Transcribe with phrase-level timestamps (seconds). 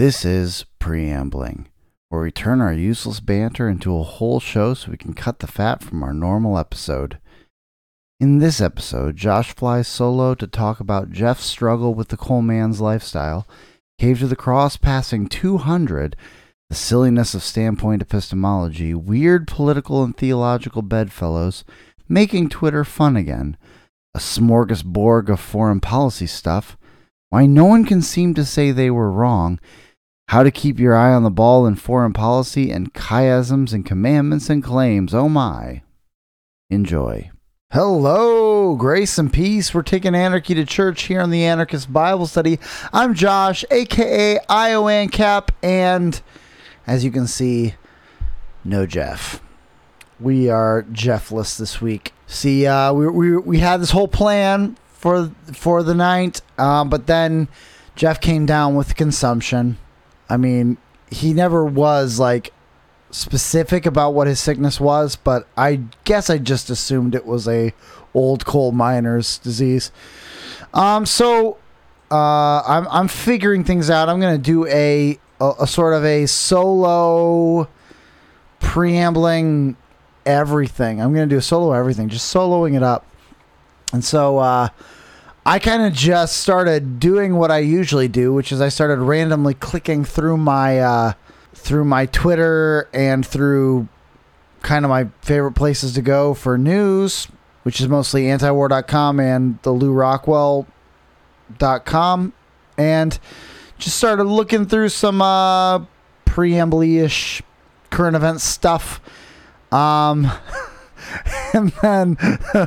[0.00, 1.66] This is Preambling,
[2.08, 5.46] where we turn our useless banter into a whole show so we can cut the
[5.46, 7.18] fat from our normal episode.
[8.18, 12.80] In this episode, Josh flies solo to talk about Jeff's struggle with the coal man's
[12.80, 13.46] lifestyle,
[13.98, 16.16] Cave to the Cross passing 200,
[16.70, 21.62] the silliness of standpoint epistemology, weird political and theological bedfellows,
[22.08, 23.54] making Twitter fun again,
[24.14, 26.78] a smorgasbord of foreign policy stuff,
[27.28, 29.60] why no one can seem to say they were wrong,
[30.30, 34.48] how to keep your eye on the ball in foreign policy, and chiasms and commandments
[34.48, 35.12] and claims.
[35.12, 35.82] Oh my.
[36.70, 37.32] Enjoy.
[37.72, 39.74] Hello, grace and peace.
[39.74, 42.60] We're taking anarchy to church here on the Anarchist Bible Study.
[42.92, 46.20] I'm Josh, aka Iowancap, and
[46.86, 47.74] as you can see,
[48.64, 49.42] no Jeff.
[50.20, 52.14] We are Jeffless this week.
[52.28, 57.08] See, uh, we, we, we had this whole plan for for the night, uh, but
[57.08, 57.48] then
[57.96, 59.76] Jeff came down with consumption.
[60.30, 60.78] I mean,
[61.10, 62.52] he never was like
[63.10, 67.74] specific about what his sickness was, but I guess I just assumed it was a
[68.14, 69.90] old coal miner's disease.
[70.72, 71.58] Um, so
[72.10, 74.08] uh, I'm I'm figuring things out.
[74.08, 77.68] I'm gonna do a a, a sort of a solo
[78.60, 79.76] preambling
[80.24, 81.00] everything.
[81.00, 83.04] I'm gonna do a solo everything, just soloing it up.
[83.92, 84.68] And so uh,
[85.44, 89.54] I kind of just started doing what I usually do, which is I started randomly
[89.54, 91.14] clicking through my uh,
[91.54, 93.88] through my Twitter and through
[94.60, 97.26] kind of my favorite places to go for news,
[97.62, 100.66] which is mostly antiwar.com and the Lew Rockwell.com,
[102.76, 103.18] and
[103.78, 105.78] just started looking through some uh,
[106.26, 107.40] preamble-ish
[107.88, 109.00] current event stuff.
[109.72, 110.30] Um,
[111.54, 112.18] and then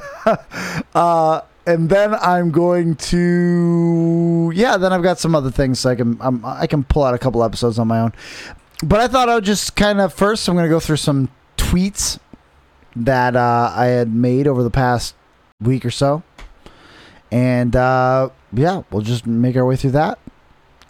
[0.95, 4.77] uh, and then I'm going to yeah.
[4.77, 7.17] Then I've got some other things so I can I'm, I can pull out a
[7.17, 8.13] couple episodes on my own.
[8.83, 11.29] But I thought I would just kind of first I'm going to go through some
[11.57, 12.19] tweets
[12.95, 15.15] that uh, I had made over the past
[15.61, 16.23] week or so,
[17.31, 20.19] and uh, yeah, we'll just make our way through that.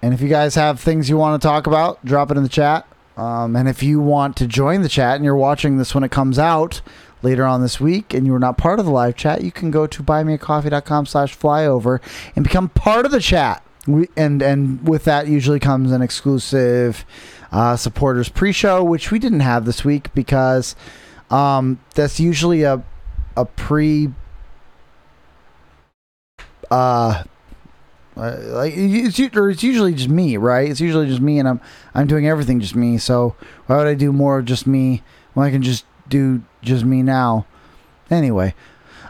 [0.01, 2.49] And if you guys have things you want to talk about, drop it in the
[2.49, 2.85] chat.
[3.15, 6.11] Um, and if you want to join the chat and you're watching this when it
[6.11, 6.81] comes out,
[7.23, 9.71] later on this week and you are not part of the live chat, you can
[9.71, 11.99] go to buymeacoffee.com slash flyover
[12.35, 13.63] and become part of the chat.
[13.87, 17.05] We, and and with that usually comes an exclusive
[17.51, 20.75] uh, supporters pre-show, which we didn't have this week because
[21.29, 22.83] um, that's usually a
[23.35, 24.09] a pre
[26.71, 27.23] uh,
[28.15, 30.69] uh, like it's, it's usually just me, right?
[30.69, 31.61] It's usually just me, and I'm
[31.93, 32.97] I'm doing everything just me.
[32.97, 33.35] So
[33.65, 35.03] why would I do more of just me
[35.33, 37.45] when I can just do just me now?
[38.09, 38.53] Anyway,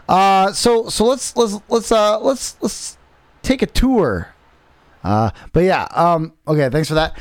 [0.08, 2.98] uh, so so let's let's let's uh let's let's
[3.42, 4.34] take a tour.
[5.02, 7.16] Uh, but yeah, um, okay, thanks for that.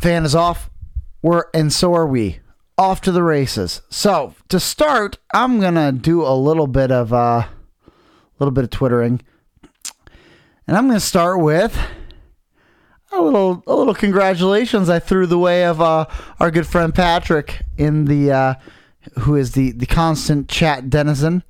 [0.00, 0.70] Fan is off.
[1.22, 2.40] We're and so are we.
[2.76, 3.82] Off to the races.
[3.90, 7.48] So to start, I'm gonna do a little bit of uh, a
[8.38, 9.20] little bit of twittering.
[10.66, 11.76] And I'm to start with
[13.12, 16.06] a little a little congratulations I threw the way of uh,
[16.38, 18.54] our good friend Patrick in the uh,
[19.20, 21.42] who is the the constant chat denizen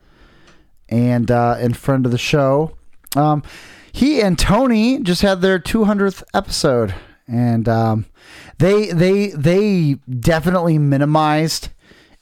[0.89, 2.77] and uh, and friend of the show.
[3.17, 3.43] Um,
[3.93, 6.95] he and Tony just had their 200th episode,
[7.27, 8.07] and um,
[8.59, 11.71] they they they definitely minimized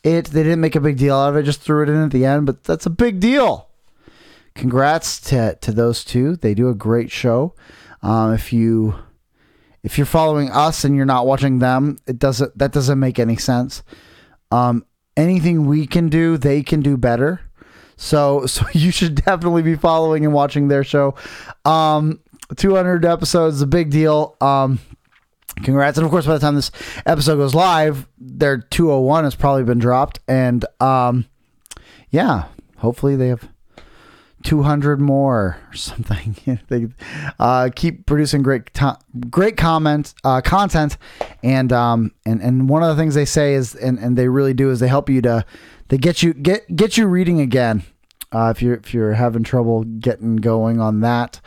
[0.03, 0.27] it.
[0.27, 2.25] They didn't make a big deal out of it; just threw it in at the
[2.25, 2.47] end.
[2.47, 3.69] But that's a big deal
[4.59, 6.37] congrats to to those two.
[6.37, 7.55] They do a great show.
[8.03, 8.97] Um, if you
[9.83, 13.37] if you're following us and you're not watching them, it doesn't that doesn't make any
[13.37, 13.83] sense.
[14.51, 14.85] Um,
[15.19, 17.43] anything we can do, they can do better.
[17.97, 21.15] So so you should definitely be following and watching their show.
[21.67, 22.21] Um,
[22.57, 24.37] 200 episodes is a big deal.
[24.41, 24.79] Um,
[25.63, 26.71] congrats and of course by the time this
[27.05, 31.27] episode goes live their 201 has probably been dropped and um
[32.11, 32.45] yeah
[32.77, 33.49] hopefully they have
[34.45, 36.61] 200 more or something.
[36.69, 36.89] they
[37.39, 38.99] uh, keep producing great to-
[39.31, 40.97] great comment uh, content,
[41.43, 44.55] and um and and one of the things they say is and and they really
[44.55, 45.45] do is they help you to
[45.89, 47.83] they get you get get you reading again.
[48.31, 51.41] Uh, if you're if you're having trouble getting going on that,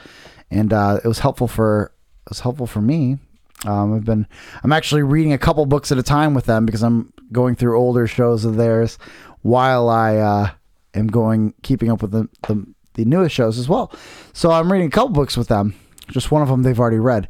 [0.49, 1.93] and uh, it was helpful for
[2.25, 3.17] it was helpful for me.
[3.65, 4.27] Um, I've been
[4.63, 7.77] I'm actually reading a couple books at a time with them because I'm going through
[7.77, 8.97] older shows of theirs
[9.43, 10.49] while I uh,
[10.93, 13.93] am going keeping up with the, the the newest shows as well.
[14.33, 15.75] So I'm reading a couple books with them.
[16.09, 17.27] Just one of them they've already read.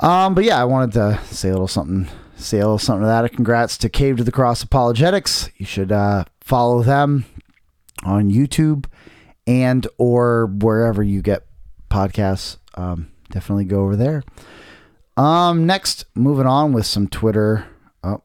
[0.00, 3.06] Um, but yeah, I wanted to say a little something, say a little something to
[3.06, 3.32] that.
[3.32, 5.50] Congrats to Cave to the Cross Apologetics.
[5.56, 7.24] You should uh, follow them
[8.04, 8.86] on YouTube
[9.46, 11.46] and or wherever you get
[11.90, 12.58] podcasts.
[12.74, 14.22] Um, definitely go over there.
[15.16, 17.66] Um, next, moving on with some Twitter.
[18.04, 18.22] Oh,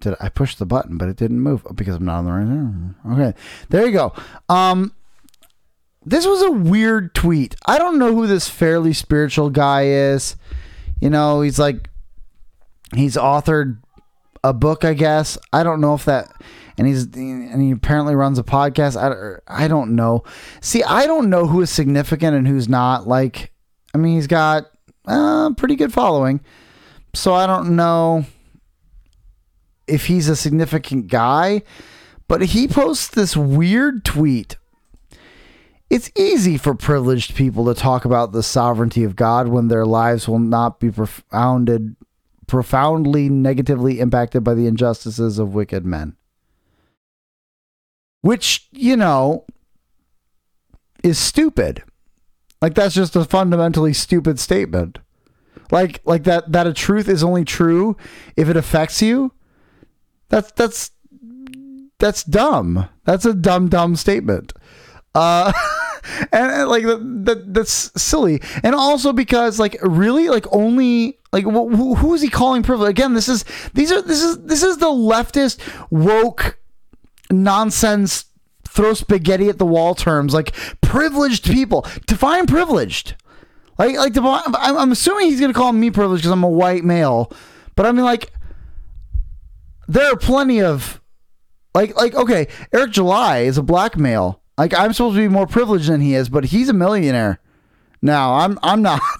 [0.00, 2.32] did I push the button, but it didn't move because I'm not on the
[3.12, 3.28] right.
[3.28, 3.38] Okay,
[3.68, 4.14] there you go.
[4.48, 4.94] Um,
[6.04, 7.56] this was a weird tweet.
[7.66, 10.36] I don't know who this fairly spiritual guy is.
[11.00, 11.88] You know, he's like
[12.94, 13.78] he's authored
[14.42, 15.38] a book, I guess.
[15.52, 16.30] I don't know if that
[16.76, 18.96] and he's and he apparently runs a podcast.
[18.96, 20.24] I, I don't know.
[20.60, 23.06] See, I don't know who is significant and who's not.
[23.06, 23.52] Like,
[23.94, 24.66] I mean, he's got
[25.06, 26.40] a pretty good following,
[27.14, 28.24] so I don't know
[29.86, 31.62] if he's a significant guy.
[32.26, 34.56] But he posts this weird tweet.
[35.90, 40.26] It's easy for privileged people to talk about the sovereignty of God when their lives
[40.26, 41.94] will not be profounded,
[42.46, 46.16] profoundly negatively impacted by the injustices of wicked men
[48.24, 49.44] which, you know,
[51.02, 51.82] is stupid.
[52.62, 54.98] Like that's just a fundamentally stupid statement.
[55.70, 57.98] Like like that that a truth is only true
[58.34, 59.30] if it affects you.
[60.30, 60.92] That's that's
[61.98, 62.88] that's dumb.
[63.04, 64.54] That's a dumb dumb statement.
[65.14, 65.52] Uh
[66.32, 68.40] and, and like that, that that's silly.
[68.62, 72.90] And also because like really like only like who, who is he calling privilege?
[72.90, 73.44] Again, this is
[73.74, 76.58] these are this is this is the leftist woke
[77.30, 78.26] nonsense
[78.68, 83.14] throw spaghetti at the wall terms like privileged people define privileged
[83.78, 87.32] like like I'm, I'm assuming he's gonna call me privileged because i'm a white male
[87.76, 88.32] but i mean like
[89.86, 91.00] there are plenty of
[91.72, 95.46] like like okay eric july is a black male like i'm supposed to be more
[95.46, 97.40] privileged than he is but he's a millionaire.
[98.02, 99.00] Now i'm i'm not.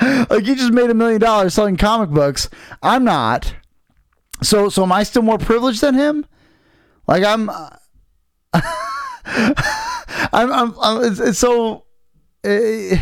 [0.00, 2.48] Like he just made a million dollars selling comic books.
[2.80, 3.56] I'm not.
[4.40, 6.24] So so am i still more privileged than him?
[7.08, 7.70] Like I'm, uh,
[9.24, 11.86] I'm, I'm, I'm it's, it's, so,
[12.44, 12.98] eh,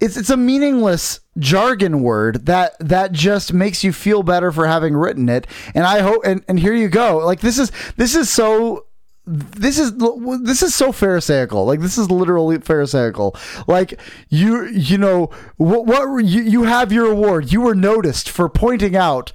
[0.00, 4.94] it's it's a meaningless jargon word that that just makes you feel better for having
[4.94, 5.46] written it.
[5.74, 7.18] And I hope, and and here you go.
[7.18, 8.86] Like this is this is so
[9.24, 9.94] this is
[10.42, 11.64] this is so pharisaical.
[11.64, 13.36] Like this is literally pharisaical.
[13.68, 18.48] Like you you know what, what you, you have your award you were noticed for
[18.48, 19.30] pointing out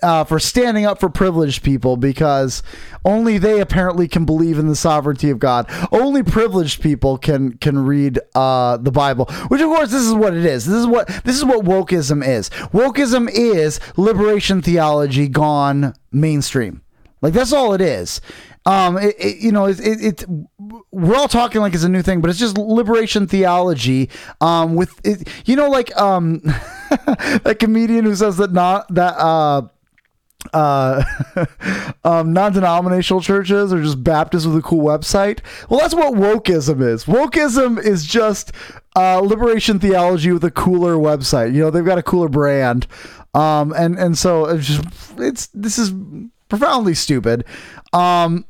[0.00, 2.62] uh, for standing up for privileged people because
[3.04, 5.68] only they apparently can believe in the sovereignty of god.
[5.90, 10.34] Only privileged people can can read uh, the bible which of course this is what
[10.34, 10.66] it is.
[10.66, 12.48] This is what this is what wokeism is.
[12.72, 16.82] Wokeism is liberation theology gone mainstream.
[17.20, 18.20] Like that's all it is
[18.64, 20.24] um, it, it, you know, it, it,
[20.90, 24.08] we're all talking like it's a new thing, but it's just liberation theology.
[24.40, 26.40] Um, with it, you know, like um,
[26.90, 29.62] that comedian who says that not that uh
[30.52, 31.04] uh,
[32.04, 35.40] um, non-denominational churches are just Baptists with a cool website.
[35.68, 37.04] Well, that's what wokeism is.
[37.04, 38.52] Wokeism is just
[38.96, 41.54] uh, liberation theology with a cooler website.
[41.54, 42.86] You know, they've got a cooler brand,
[43.34, 44.82] um, and and so it's just
[45.18, 45.92] it's this is
[46.48, 47.44] profoundly stupid.
[47.92, 48.44] Um,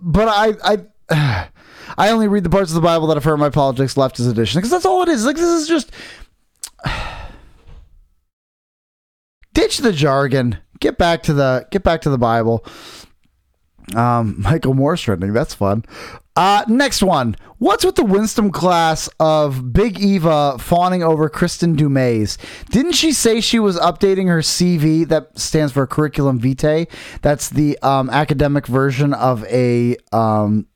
[0.00, 1.48] but I I
[1.98, 4.70] I only read the parts of the Bible that affirm my politics leftist edition because
[4.70, 5.24] that's all it is.
[5.24, 5.90] Like this is just
[9.52, 10.58] ditch the jargon.
[10.78, 12.64] Get back to the get back to the Bible.
[13.94, 15.32] Um, Michael Moore's trending.
[15.32, 15.84] That's fun.
[16.36, 17.36] Uh, next one.
[17.58, 22.38] What's with the Winston class of Big Eva fawning over Kristin Du Mez?
[22.70, 25.06] Didn't she say she was updating her CV?
[25.06, 26.86] That stands for curriculum vitae.
[27.20, 30.66] That's the um, academic version of a um,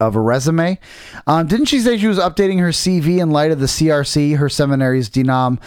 [0.00, 0.78] of a resume.
[1.26, 4.48] Um, didn't she say she was updating her CV in light of the CRC, her
[4.48, 5.60] seminary's denom,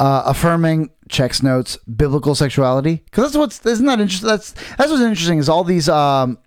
[0.00, 3.02] uh, affirming checks notes biblical sexuality?
[3.04, 4.28] Because that's what's isn't that interesting?
[4.28, 6.38] That's that's what's interesting is all these um,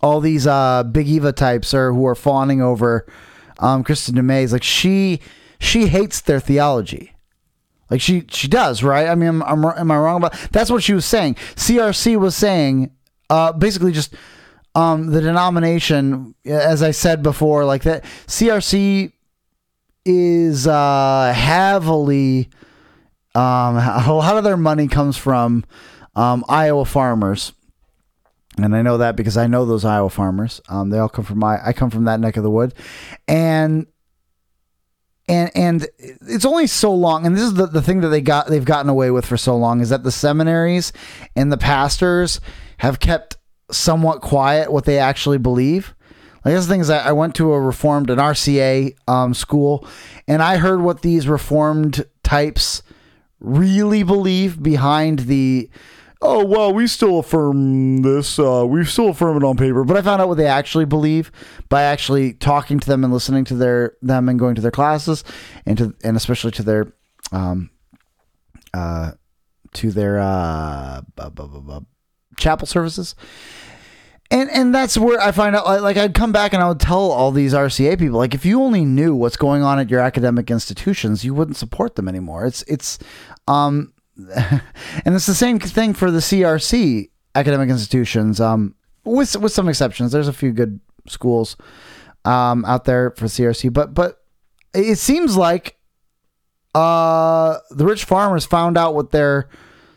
[0.00, 3.06] all these uh, big Eva types are who are fawning over
[3.58, 4.52] um, Kristin Du Mez.
[4.52, 5.20] Like she
[5.58, 7.12] she hates their theology.
[7.90, 9.08] Like she she does, right?
[9.08, 10.34] I mean, I'm, I'm, am I wrong about?
[10.52, 11.34] That's what she was saying.
[11.56, 12.90] CRC was saying,
[13.30, 14.14] uh, basically just
[14.74, 18.04] um, the denomination, as I said before, like that.
[18.26, 19.12] CRC
[20.04, 22.48] is uh, heavily
[23.38, 25.64] um, a lot of their money comes from
[26.16, 27.52] um, Iowa farmers
[28.58, 30.60] and I know that because I know those Iowa farmers.
[30.68, 31.58] Um, they all come from my.
[31.64, 32.74] I come from that neck of the wood,
[33.26, 33.86] and
[35.28, 37.26] and and it's only so long.
[37.26, 39.56] And this is the, the thing that they got they've gotten away with for so
[39.56, 40.92] long is that the seminaries
[41.36, 42.40] and the pastors
[42.78, 43.36] have kept
[43.70, 45.94] somewhat quiet what they actually believe.
[46.44, 49.86] Like this thing is, I went to a reformed an RCA um, school,
[50.26, 52.82] and I heard what these reformed types
[53.40, 55.68] really believe behind the
[56.20, 60.02] oh well we still affirm this uh, we still affirm it on paper but i
[60.02, 61.30] found out what they actually believe
[61.68, 65.22] by actually talking to them and listening to their them and going to their classes
[65.64, 66.92] and to and especially to their
[67.32, 67.70] um,
[68.74, 69.12] uh,
[69.74, 71.86] to their uh, bu- bu- bu-
[72.36, 73.14] chapel services.
[74.30, 77.10] And and that's where I find out like I'd come back and I would tell
[77.10, 80.50] all these RCA people like if you only knew what's going on at your academic
[80.50, 82.44] institutions you wouldn't support them anymore.
[82.44, 82.98] It's it's
[83.46, 83.94] um
[85.04, 90.12] and it's the same thing for the CRC academic institutions um with with some exceptions.
[90.12, 91.56] There's a few good schools
[92.24, 94.22] um out there for CRC but but
[94.74, 95.78] it seems like
[96.74, 99.48] uh the rich farmers found out what their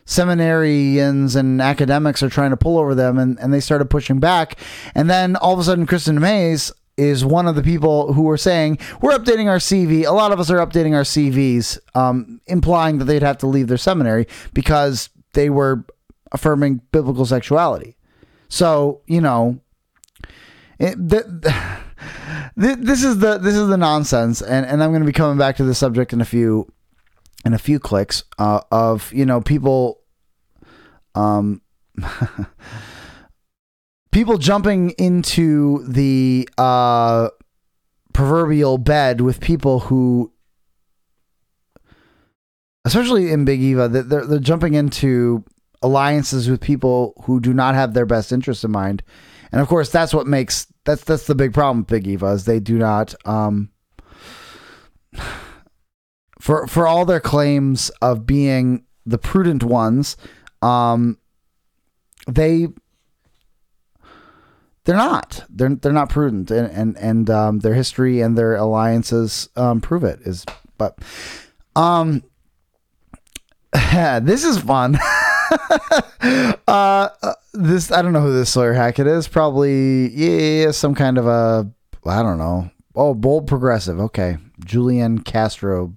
[0.06, 4.58] seminarians and academics are trying to pull over them and, and they started pushing back
[4.94, 8.38] and then all of a sudden kristen mays is one of the people who were
[8.38, 12.98] saying we're updating our cv a lot of us are updating our cvs um, implying
[12.98, 15.86] that they'd have to leave their seminary because they were
[16.32, 17.98] affirming biblical sexuality.
[18.50, 19.60] So you know
[20.80, 21.26] it, th-
[22.60, 25.38] th- this is the this is the nonsense and, and i'm going to be coming
[25.38, 26.68] back to the subject in a few
[27.46, 30.02] in a few clicks uh, of you know people
[31.14, 31.62] um
[34.12, 37.30] people jumping into the uh
[38.14, 40.32] proverbial bed with people who
[42.84, 45.44] especially in big eva they're, they're jumping into
[45.82, 49.02] alliances with people who do not have their best interests in mind.
[49.52, 52.46] And of course that's what makes that's that's the big problem with big eva is
[52.46, 53.70] they do not um
[56.40, 60.18] for for all their claims of being the prudent ones,
[60.62, 61.18] um,
[62.28, 62.68] they
[64.86, 65.46] they're not.
[65.50, 70.04] They're they're not prudent, and and and um, their history and their alliances um, prove
[70.04, 70.20] it.
[70.26, 70.46] Is
[70.78, 70.98] but
[71.76, 72.24] um,
[73.74, 74.98] this is fun.
[76.68, 77.10] uh,
[77.54, 79.28] this I don't know who this Sawyer Hackett is.
[79.28, 81.70] Probably yeah, some kind of a
[82.06, 82.72] I don't know.
[82.96, 84.00] Oh, bold progressive.
[84.00, 85.96] Okay, Julian Castro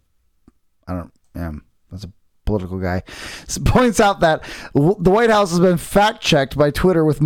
[0.86, 1.12] I don't.
[1.34, 1.52] Yeah,
[1.90, 2.12] that's a
[2.44, 3.02] political guy.
[3.64, 4.42] points out that
[4.74, 7.20] the White House has been fact checked by Twitter with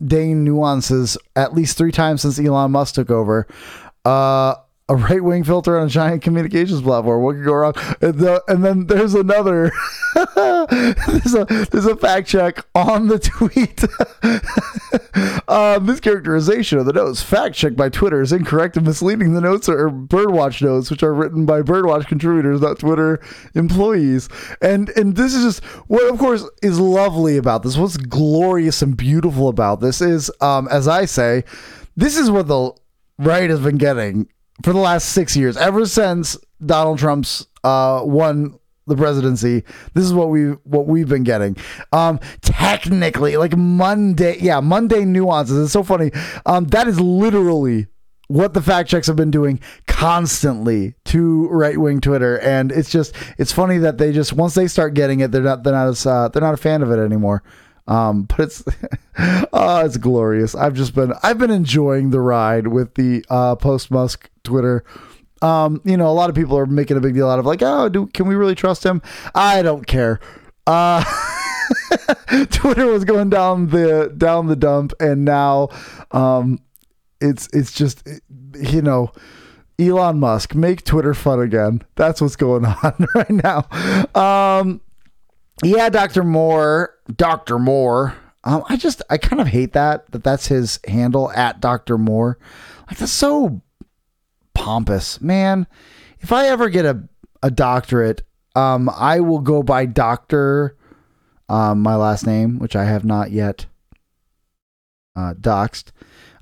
[0.00, 3.46] mundane nuances at least three times since Elon Musk took over.
[4.04, 4.54] Uh,
[4.88, 7.22] a right wing filter on a giant communications platform.
[7.22, 7.74] What could go wrong?
[8.00, 9.70] And, the, and then there's another.
[10.14, 13.84] there's a there's a fact check on the tweet.
[15.46, 17.22] um, mischaracterization of the notes.
[17.22, 19.34] fact check by Twitter is incorrect and misleading.
[19.34, 23.20] The notes are Birdwatch notes, which are written by Birdwatch contributors, not Twitter
[23.54, 24.30] employees.
[24.62, 27.76] And and this is just what, of course, is lovely about this.
[27.76, 31.44] What's glorious and beautiful about this is, um, as I say,
[31.94, 32.72] this is what the
[33.18, 34.28] right has been getting
[34.62, 39.62] for the last six years, ever since Donald Trump's uh, won the presidency.
[39.94, 41.56] This is what we what we've been getting.
[41.92, 45.62] Um, technically, like Monday, yeah, Monday nuances.
[45.62, 46.10] It's so funny.
[46.46, 47.86] Um, that is literally
[48.28, 53.14] what the fact checks have been doing constantly to right wing Twitter, and it's just
[53.38, 56.06] it's funny that they just once they start getting it, they're not they're not as
[56.06, 57.42] uh, they're not a fan of it anymore.
[57.88, 58.62] Um, but it's
[59.52, 60.54] oh, it's glorious.
[60.54, 64.84] I've just been I've been enjoying the ride with the uh, post Musk Twitter.
[65.40, 67.62] Um, you know, a lot of people are making a big deal out of like,
[67.62, 69.02] oh, do can we really trust him?
[69.34, 70.20] I don't care.
[70.66, 71.02] Uh,
[72.50, 75.68] Twitter was going down the down the dump, and now,
[76.12, 76.60] um,
[77.20, 78.06] it's it's just
[78.54, 79.10] you know.
[79.80, 81.82] Elon Musk, make Twitter fun again.
[81.94, 83.64] That's what's going on right now.
[84.12, 84.80] Um,
[85.62, 86.24] yeah, Dr.
[86.24, 87.58] Moore, Dr.
[87.58, 88.14] Moore.
[88.44, 91.98] Um, I just, I kind of hate that, that that's his handle at Dr.
[91.98, 92.38] Moore.
[92.88, 93.62] Like, that's so
[94.54, 95.66] pompous, man.
[96.20, 97.08] If I ever get a,
[97.42, 98.22] a doctorate,
[98.54, 100.76] um, I will go by Doctor,
[101.48, 103.66] um, my last name, which I have not yet
[105.16, 105.92] uh, doxed.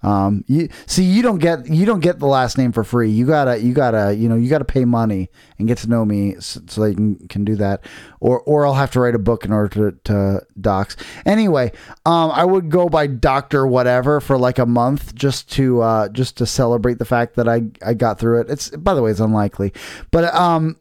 [0.06, 3.10] Um, you see, you don't get you don't get the last name for free.
[3.10, 6.36] You gotta you gotta you know you gotta pay money and get to know me
[6.38, 7.84] so, so that you can, can do that,
[8.20, 10.96] or or I'll have to write a book in order to, to dox.
[11.26, 11.72] Anyway,
[12.04, 16.36] um, I would go by Doctor whatever for like a month just to uh just
[16.38, 18.48] to celebrate the fact that I I got through it.
[18.48, 19.72] It's by the way, it's unlikely,
[20.12, 20.76] but um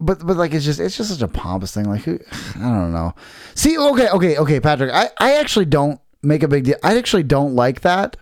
[0.00, 1.86] but but like it's just it's just such a pompous thing.
[1.86, 2.18] Like who,
[2.56, 3.14] I don't know.
[3.54, 4.92] See, okay, okay, okay, Patrick.
[4.92, 6.76] I I actually don't make a big deal.
[6.82, 8.16] I actually don't like that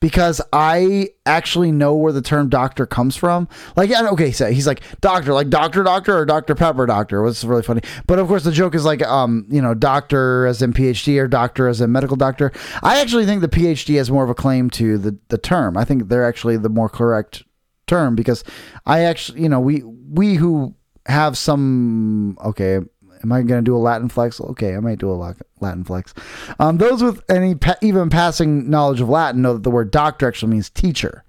[0.00, 3.48] because I actually know where the term doctor comes from.
[3.76, 6.54] Like, okay, so he's like doctor, like doctor, doctor, or Dr.
[6.54, 7.22] Pepper, doctor.
[7.22, 7.80] Was really funny.
[8.06, 11.28] But of course, the joke is like, um, you know, doctor as in PhD or
[11.28, 12.52] doctor as in medical doctor.
[12.82, 15.76] I actually think the PhD has more of a claim to the the term.
[15.76, 17.44] I think they're actually the more correct
[17.86, 18.44] term because
[18.84, 20.74] I actually, you know, we we who
[21.06, 22.80] have some okay
[23.26, 24.40] Am I going to do a Latin flex?
[24.40, 26.14] Okay, I might do a Latin flex.
[26.60, 30.28] Um, those with any pa- even passing knowledge of Latin know that the word doctor
[30.28, 31.24] actually means teacher.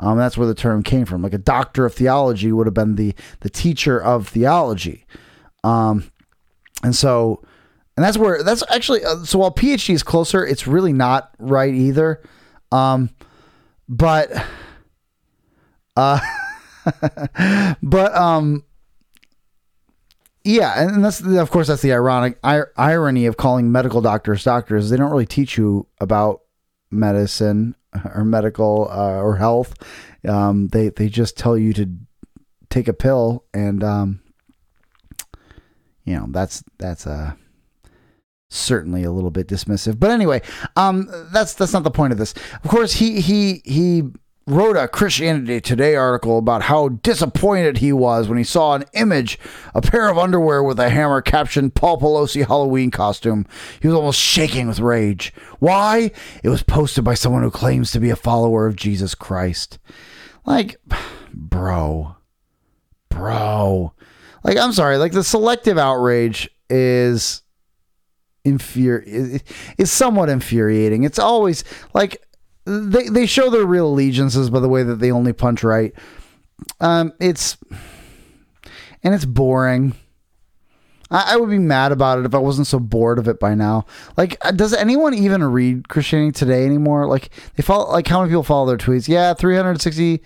[0.00, 1.20] Um, that's where the term came from.
[1.20, 5.04] Like a doctor of theology would have been the the teacher of theology.
[5.62, 6.10] Um,
[6.82, 7.42] and so,
[7.98, 11.74] and that's where that's actually uh, so while PhD is closer, it's really not right
[11.74, 12.22] either.
[12.72, 13.10] Um,
[13.86, 14.30] but,
[15.94, 16.20] uh,
[17.82, 18.64] but um,
[20.48, 24.88] yeah, and that's of course that's the ironic ir- irony of calling medical doctors doctors.
[24.88, 26.40] They don't really teach you about
[26.90, 27.74] medicine
[28.14, 29.74] or medical uh, or health.
[30.26, 31.90] Um, they they just tell you to
[32.70, 34.20] take a pill, and um,
[36.04, 37.36] you know that's that's a
[38.48, 40.00] certainly a little bit dismissive.
[40.00, 40.40] But anyway,
[40.76, 42.32] um, that's that's not the point of this.
[42.64, 44.04] Of course, he he he
[44.48, 49.38] wrote a Christianity Today article about how disappointed he was when he saw an image,
[49.74, 53.46] a pair of underwear with a hammer captioned Paul Pelosi Halloween costume.
[53.80, 55.34] He was almost shaking with rage.
[55.58, 56.10] Why?
[56.42, 59.78] It was posted by someone who claims to be a follower of Jesus Christ.
[60.46, 60.76] Like,
[61.34, 62.16] bro.
[63.10, 63.92] Bro.
[64.44, 67.42] Like, I'm sorry, like the selective outrage is
[68.46, 69.42] infuri
[69.76, 71.04] is somewhat infuriating.
[71.04, 72.22] It's always like
[72.68, 75.92] they they show their real allegiances by the way that they only punch right.
[76.80, 77.56] Um, it's
[79.02, 79.94] and it's boring.
[81.10, 83.54] I, I would be mad about it if I wasn't so bored of it by
[83.54, 83.86] now.
[84.16, 87.06] Like, uh, does anyone even read Christianity Today anymore?
[87.06, 89.08] Like, they follow like how many people follow their tweets?
[89.08, 90.22] Yeah, three hundred sixty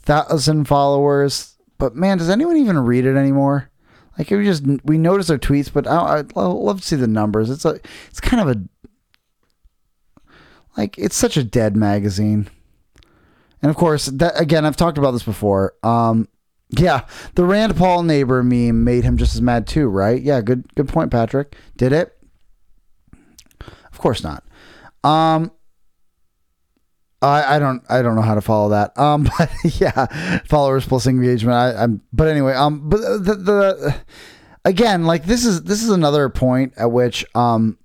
[0.00, 1.56] thousand followers.
[1.78, 3.70] But man, does anyone even read it anymore?
[4.18, 7.48] Like we just we notice their tweets, but I, I'd love to see the numbers.
[7.48, 8.62] It's a it's kind of a
[10.76, 12.48] like it's such a dead magazine.
[13.60, 15.74] And of course, that again, I've talked about this before.
[15.82, 16.28] Um,
[16.70, 20.20] yeah, the Rand Paul neighbor meme made him just as mad too, right?
[20.20, 21.56] Yeah, good good point, Patrick.
[21.76, 22.16] Did it?
[23.60, 24.44] Of course not.
[25.04, 25.52] Um,
[27.20, 28.98] I, I don't I don't know how to follow that.
[28.98, 30.06] Um, but yeah,
[30.44, 31.54] followers plus engagement.
[31.54, 32.54] I, am but anyway.
[32.54, 33.94] Um, but the the
[34.64, 37.78] again, like this is this is another point at which um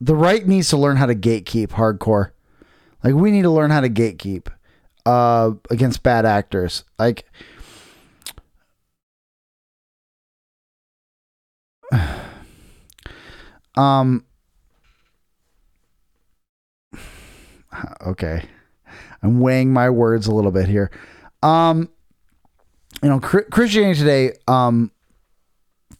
[0.00, 2.32] the right needs to learn how to gatekeep hardcore.
[3.02, 4.48] Like we need to learn how to gatekeep
[5.04, 6.84] uh against bad actors.
[6.98, 7.24] Like
[13.76, 14.24] um
[18.06, 18.48] okay.
[19.22, 20.90] I'm weighing my words a little bit here.
[21.42, 21.88] Um
[23.02, 24.90] you know, Christianity Today um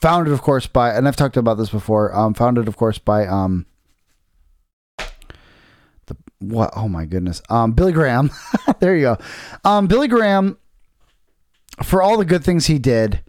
[0.01, 2.15] founded of course by and I've talked about this before.
[2.15, 3.65] Um founded of course by um
[6.39, 6.73] what?
[6.77, 7.43] Oh my goodness.
[7.49, 8.31] Um, Billy Graham.
[8.81, 9.19] there you go.
[9.65, 10.59] Um, Billy Graham,
[11.83, 13.21] for all the good things he did,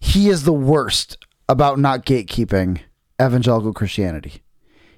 [0.00, 2.80] he is the worst about not gatekeeping
[3.20, 4.42] evangelical Christianity.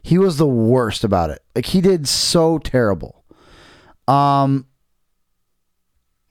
[0.03, 1.43] He was the worst about it.
[1.55, 3.25] Like he did so terrible.
[4.07, 4.67] Um,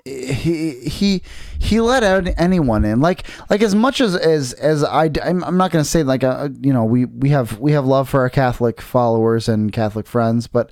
[0.07, 1.21] he he
[1.59, 2.99] he let out anyone in.
[3.01, 6.29] Like like as much as as as I I'm, I'm not to say like a,
[6.29, 10.07] uh, you know we we have we have love for our Catholic followers and Catholic
[10.07, 10.71] friends but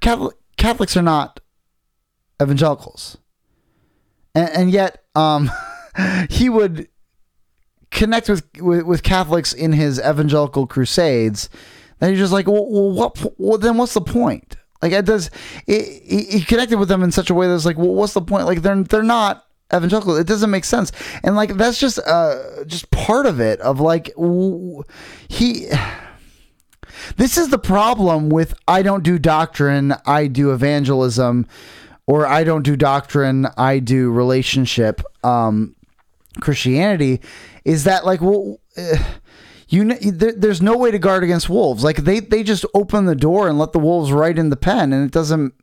[0.00, 1.40] Catholic Catholics are not
[2.42, 3.16] evangelicals.
[4.34, 5.50] And, and yet um
[6.30, 6.88] he would
[7.90, 11.48] connect with, with, with Catholics in his evangelical crusades.
[12.00, 15.30] And he's just like well, well what well, then what's the point like it does,
[15.66, 18.44] he connected with them in such a way that's like, well, what's the point?
[18.44, 20.14] Like they're they're not evangelical.
[20.14, 20.92] It doesn't make sense,
[21.22, 23.60] and like that's just uh just part of it.
[23.60, 24.12] Of like
[25.28, 25.70] he.
[27.16, 31.46] This is the problem with I don't do doctrine, I do evangelism,
[32.06, 35.02] or I don't do doctrine, I do relationship.
[35.22, 35.74] Um,
[36.40, 37.20] Christianity
[37.64, 38.58] is that like well.
[39.74, 41.82] You there, there's no way to guard against wolves.
[41.84, 44.92] Like they they just open the door and let the wolves right in the pen,
[44.92, 45.54] and it doesn't.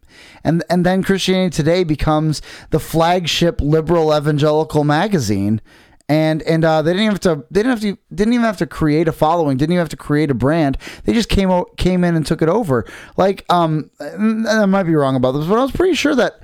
[0.43, 5.62] And and then Christianity Today becomes the flagship liberal evangelical magazine,
[6.10, 8.58] and and uh, they didn't even have to they didn't have to didn't even have
[8.58, 10.78] to create a following, didn't even have to create a brand.
[11.06, 12.86] They just came came in and took it over.
[13.17, 16.39] Like um, I might be wrong about this, but I was pretty sure that.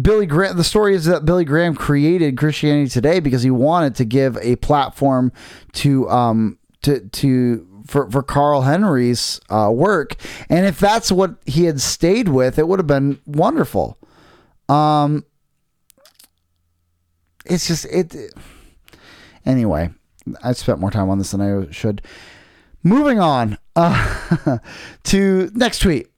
[0.00, 0.56] Billy Graham.
[0.56, 4.56] The story is that Billy Graham created Christianity Today because he wanted to give a
[4.56, 5.32] platform
[5.74, 10.16] to um, to to for for Carl Henry's uh, work,
[10.48, 13.98] and if that's what he had stayed with, it would have been wonderful.
[14.68, 15.24] Um,
[17.44, 18.14] it's just it.
[19.44, 19.90] Anyway,
[20.42, 22.02] I spent more time on this than I should.
[22.84, 24.58] Moving on uh,
[25.04, 26.08] to next tweet.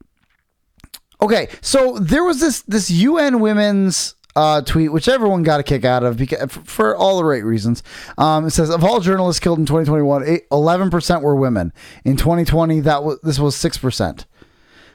[1.21, 5.85] Okay, so there was this this UN Women's uh, tweet, which everyone got a kick
[5.85, 7.83] out of because, for all the right reasons.
[8.17, 11.71] Um, it says of all journalists killed in 2021, 11 percent were women.
[12.03, 14.25] In 2020, that was this was six percent.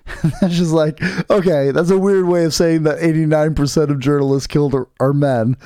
[0.41, 1.01] that's just like,
[1.31, 5.57] okay, that's a weird way of saying that 89% of journalists killed are, are men.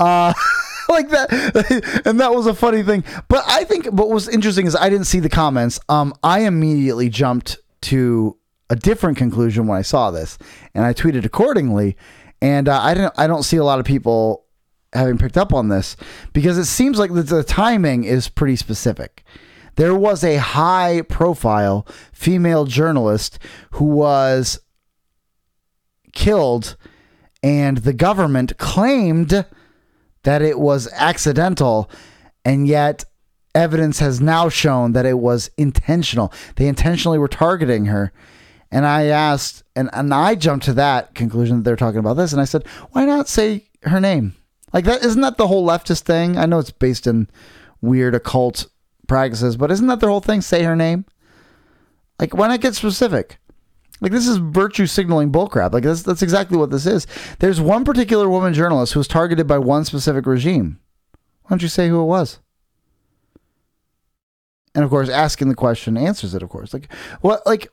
[0.00, 0.32] Uh,
[0.88, 2.02] like that.
[2.04, 3.04] And that was a funny thing.
[3.28, 5.78] But I think what was interesting is I didn't see the comments.
[5.88, 8.36] Um, I immediately jumped to
[8.70, 10.38] a different conclusion when I saw this,
[10.74, 11.96] and I tweeted accordingly.
[12.42, 13.14] And uh, I didn't.
[13.16, 14.44] I don't see a lot of people
[14.92, 15.96] having picked up on this
[16.32, 19.24] because it seems like the, the timing is pretty specific.
[19.76, 23.38] There was a high profile female journalist
[23.70, 24.58] who was
[26.12, 26.76] killed,
[27.44, 29.46] and the government claimed
[30.24, 31.88] that it was accidental,
[32.44, 33.04] and yet
[33.54, 36.32] evidence has now shown that it was intentional.
[36.56, 38.12] They intentionally were targeting her.
[38.72, 42.32] And I asked, and, and I jumped to that conclusion that they're talking about this,
[42.32, 44.34] and I said, why not say her name?
[44.72, 46.38] Like that isn't that the whole leftist thing?
[46.38, 47.28] I know it's based in
[47.80, 48.66] weird occult
[49.06, 50.40] practices, but isn't that the whole thing?
[50.40, 51.04] Say her name.
[52.18, 53.38] Like why not get specific?
[54.00, 55.72] Like this is virtue signaling bullcrap.
[55.72, 57.06] Like that's that's exactly what this is.
[57.38, 60.80] There's one particular woman journalist who was targeted by one specific regime.
[61.42, 62.38] Why don't you say who it was?
[64.74, 66.42] And of course, asking the question answers it.
[66.42, 67.46] Of course, like what?
[67.46, 67.68] Like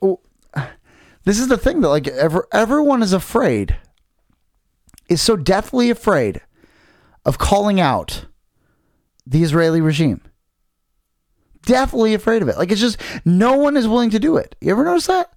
[1.24, 3.76] this is the thing that like ever everyone is afraid.
[5.08, 6.40] Is so deathly afraid
[7.24, 8.26] of calling out
[9.26, 10.20] the Israeli regime.
[11.62, 12.56] Deathly afraid of it.
[12.56, 14.54] Like it's just no one is willing to do it.
[14.60, 15.32] You ever notice that?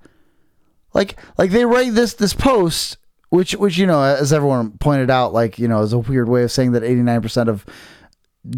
[0.94, 2.98] Like like they write this this post
[3.30, 6.44] which which you know as everyone pointed out like you know is a weird way
[6.44, 7.66] of saying that 89% of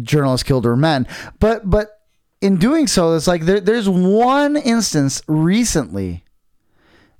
[0.02, 1.06] journalists killed were men.
[1.40, 2.02] But but
[2.42, 6.25] in doing so it's like there, there's one instance recently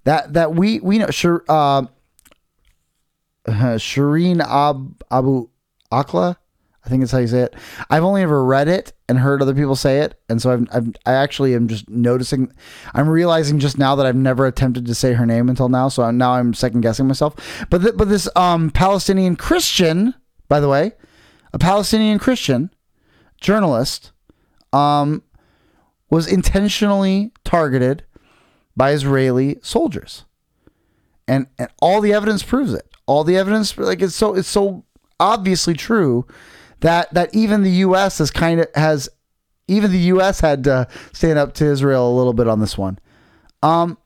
[0.07, 1.83] that that we we know sure uh,
[3.47, 5.49] Shireen Ab, Abu
[5.93, 6.37] Akleh.
[6.85, 7.55] I think that's how you say it.
[7.91, 10.95] I've only ever read it and heard other people say it, and so I've, I've
[11.05, 12.53] I actually am just noticing.
[12.95, 16.09] I'm realizing just now that I've never attempted to say her name until now, so
[16.13, 17.35] now I'm second guessing myself.
[17.69, 20.15] But th- but this um, Palestinian Christian,
[20.49, 20.93] by the way,
[21.53, 22.71] a Palestinian Christian
[23.41, 24.13] journalist,
[24.73, 25.25] um,
[26.09, 28.05] was intentionally targeted
[28.77, 30.25] by Israeli soldiers,
[31.27, 32.89] and and all the evidence proves it.
[33.07, 34.85] All the evidence, like it's so it's so
[35.19, 36.27] obviously true
[36.81, 38.19] that that even the U.S.
[38.19, 39.09] has kind of has
[39.69, 40.41] even the U.S.
[40.41, 42.99] had to stand up to Israel a little bit on this one.
[43.63, 43.99] Um,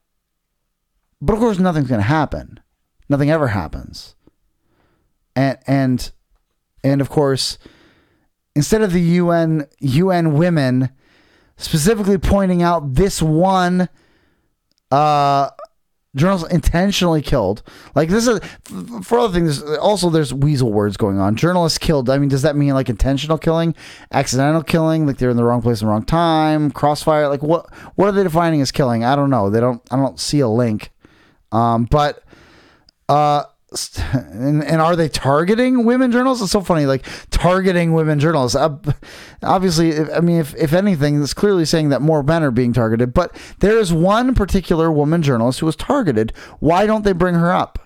[1.20, 2.60] but of course, nothing's going to happen.
[3.08, 4.14] Nothing ever happens.
[5.34, 6.10] And and
[6.84, 7.58] and of course,
[8.54, 10.90] instead of the UN UN women
[11.56, 13.88] specifically pointing out this one
[14.90, 15.50] uh
[16.16, 17.62] journalists intentionally killed.
[17.94, 18.40] Like this is
[19.04, 19.62] for other things.
[19.62, 21.36] Also, there's weasel words going on.
[21.36, 22.10] Journalists killed.
[22.10, 23.74] I mean, does that mean like intentional killing,
[24.12, 27.28] accidental killing, like they're in the wrong place in the wrong time, crossfire?
[27.28, 27.72] Like what?
[27.94, 29.04] What are they defining as killing?
[29.04, 29.50] I don't know.
[29.50, 29.82] They don't.
[29.90, 30.90] I don't see a link.
[31.52, 32.22] Um, but
[33.08, 33.44] uh,
[34.12, 36.42] and, and are they targeting women journalists?
[36.42, 38.56] It's so funny, like targeting women journalists.
[38.56, 38.76] Uh,
[39.42, 43.14] obviously, I mean, if, if anything, it's clearly saying that more men are being targeted.
[43.14, 46.32] But there is one particular woman journalist who was targeted.
[46.58, 47.78] Why don't they bring her up?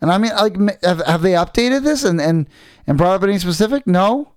[0.00, 2.48] And I mean, like, have, have they updated this and, and,
[2.86, 3.86] and brought up any specific?
[3.86, 4.34] No,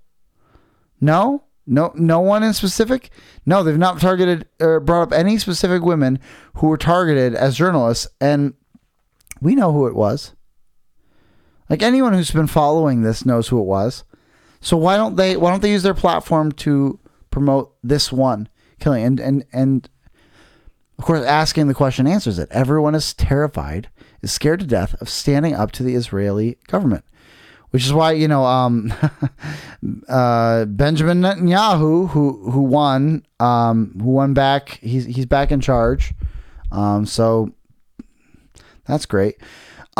[1.01, 3.12] no, no, no one in specific.
[3.45, 6.19] No, they've not targeted or brought up any specific women
[6.55, 8.53] who were targeted as journalists, and
[9.41, 10.33] we know who it was.
[11.69, 14.03] Like anyone who's been following this knows who it was.
[14.62, 16.99] So why don't they why don't they use their platform to
[17.32, 19.89] promote this one killing and and and
[20.97, 22.49] of course asking the question answers it.
[22.51, 23.89] Everyone is terrified,
[24.21, 27.05] is scared to death of standing up to the Israeli government.
[27.71, 28.91] Which is why, you know, um,
[30.10, 36.15] uh, Benjamin Netanyahu, who who won, um, who won back, he's he's back in charge.
[36.71, 37.53] Um, so
[38.88, 39.38] that's great.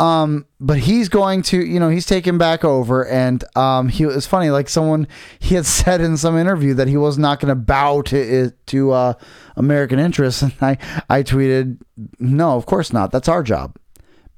[0.00, 4.26] Um, but he's going to, you know, he's taken back over, and um, he was
[4.26, 4.50] funny.
[4.50, 5.06] Like someone
[5.38, 8.90] he had said in some interview that he was not going to bow to to
[8.92, 9.12] uh,
[9.56, 11.78] American interests, and I I tweeted,
[12.18, 13.12] no, of course not.
[13.12, 13.76] That's our job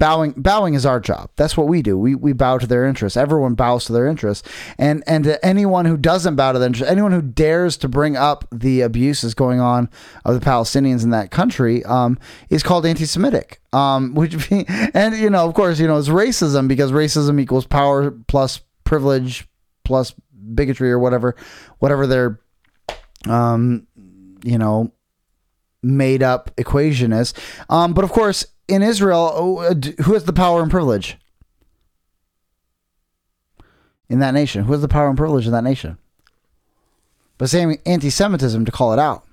[0.03, 1.31] bowing bowing is our job.
[1.37, 1.97] That's what we do.
[1.97, 3.17] We we bow to their interests.
[3.17, 4.49] Everyone bows to their interests.
[4.77, 8.17] And and to anyone who doesn't bow to their interests, anyone who dares to bring
[8.17, 9.89] up the abuses going on
[10.25, 12.19] of the Palestinians in that country, um,
[12.51, 13.61] is called anti-Semitic.
[13.73, 18.11] Um, which and you know, of course, you know, it's racism because racism equals power
[18.11, 19.47] plus privilege
[19.85, 20.17] plus
[20.53, 21.37] bigotry or whatever,
[21.79, 22.41] whatever their,
[23.29, 23.87] um,
[24.43, 24.93] you know,
[25.81, 27.35] made up equation is.
[27.71, 31.19] Um, but of course, in Israel, oh, uh, who has the power and privilege
[34.09, 34.65] in that nation?
[34.65, 35.99] Who has the power and privilege in that nation?
[37.39, 39.25] But saying anti-Semitism to call it out.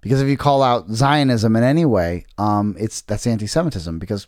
[0.00, 3.98] because if you call out Zionism in any way, um, it's that's anti-Semitism.
[3.98, 4.26] Because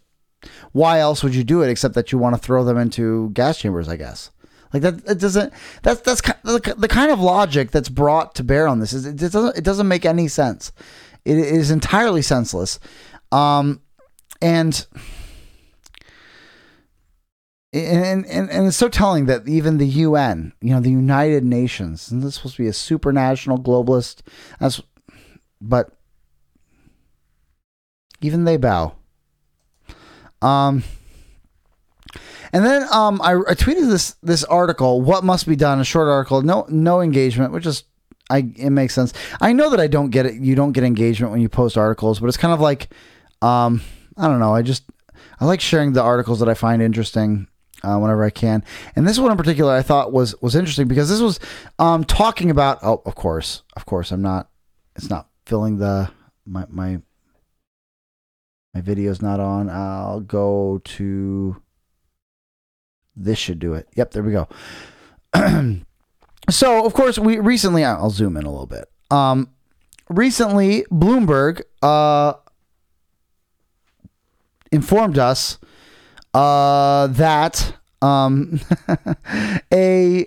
[0.72, 3.58] why else would you do it except that you want to throw them into gas
[3.58, 3.88] chambers?
[3.88, 4.30] I guess.
[4.72, 5.52] Like that, it doesn't.
[5.82, 8.92] That's that's the, the kind of logic that's brought to bear on this.
[8.92, 10.72] Is it doesn't it doesn't make any sense.
[11.24, 12.78] It is entirely senseless,
[13.32, 13.80] um,
[14.40, 14.86] and
[17.72, 22.10] and, and and it's so telling that even the UN, you know, the United Nations,
[22.10, 24.22] and this is supposed to be a supranational globalist,
[24.58, 24.80] that's,
[25.60, 25.90] but
[28.20, 28.94] even they bow.
[30.42, 30.82] Um,
[32.52, 36.08] and then um, I, I tweeted this this article, "What must be done?" A short
[36.08, 37.84] article, no no engagement, which is
[38.30, 39.12] I it makes sense.
[39.40, 40.36] I know that I don't get it.
[40.36, 42.94] You don't get engagement when you post articles, but it's kind of like,
[43.42, 43.82] um,
[44.16, 44.54] I don't know.
[44.54, 44.84] I just
[45.40, 47.48] I like sharing the articles that I find interesting
[47.82, 48.64] uh, whenever I can.
[48.94, 51.40] And this one in particular, I thought was was interesting because this was
[51.78, 52.78] um, talking about.
[52.82, 54.48] Oh, of course, of course, I'm not.
[54.96, 56.10] It's not filling the
[56.46, 57.00] my my
[58.74, 59.68] my video's not on.
[59.68, 61.60] I'll go to.
[63.16, 63.88] This should do it.
[63.96, 64.48] Yep, there we go.
[66.50, 67.84] so, of course, we recently.
[67.84, 68.88] I'll zoom in a little bit.
[69.10, 69.50] Um,
[70.08, 72.34] recently, Bloomberg uh
[74.72, 75.58] informed us
[76.34, 78.60] uh, that um,
[79.72, 80.26] a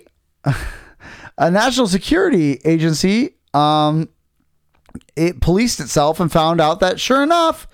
[1.38, 4.08] a national security agency um,
[5.16, 7.66] it policed itself and found out that sure enough,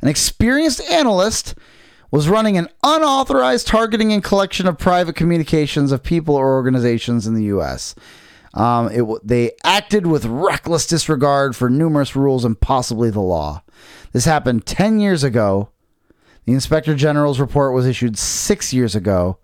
[0.00, 1.54] an experienced analyst
[2.12, 7.34] was running an unauthorized targeting and collection of private communications of people or organizations in
[7.34, 7.96] the U.S.
[8.54, 13.64] Um, it, they acted with reckless disregard for numerous rules and possibly the law.
[14.12, 15.70] This happened 10 years ago
[16.44, 19.38] the Inspector General's report was issued six years ago,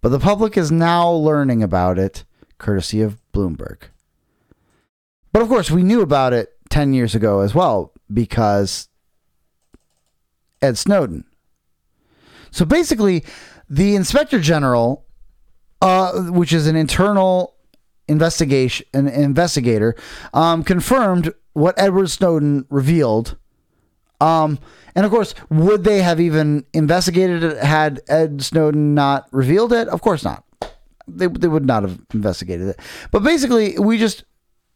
[0.00, 2.24] but the public is now learning about it,
[2.58, 3.82] courtesy of Bloomberg.
[5.32, 8.88] But of course, we knew about it 10 years ago as well, because
[10.62, 11.24] Ed Snowden.
[12.54, 13.24] So basically,
[13.68, 15.04] the Inspector General,
[15.82, 17.56] uh, which is an internal
[18.06, 19.96] investigation, an investigator,
[20.32, 23.36] um, confirmed what Edward Snowden revealed.
[24.20, 24.60] Um,
[24.94, 29.88] and of course, would they have even investigated it had Ed Snowden not revealed it?
[29.88, 30.44] Of course not.
[31.08, 32.80] They, they would not have investigated it.
[33.10, 34.24] But basically, we just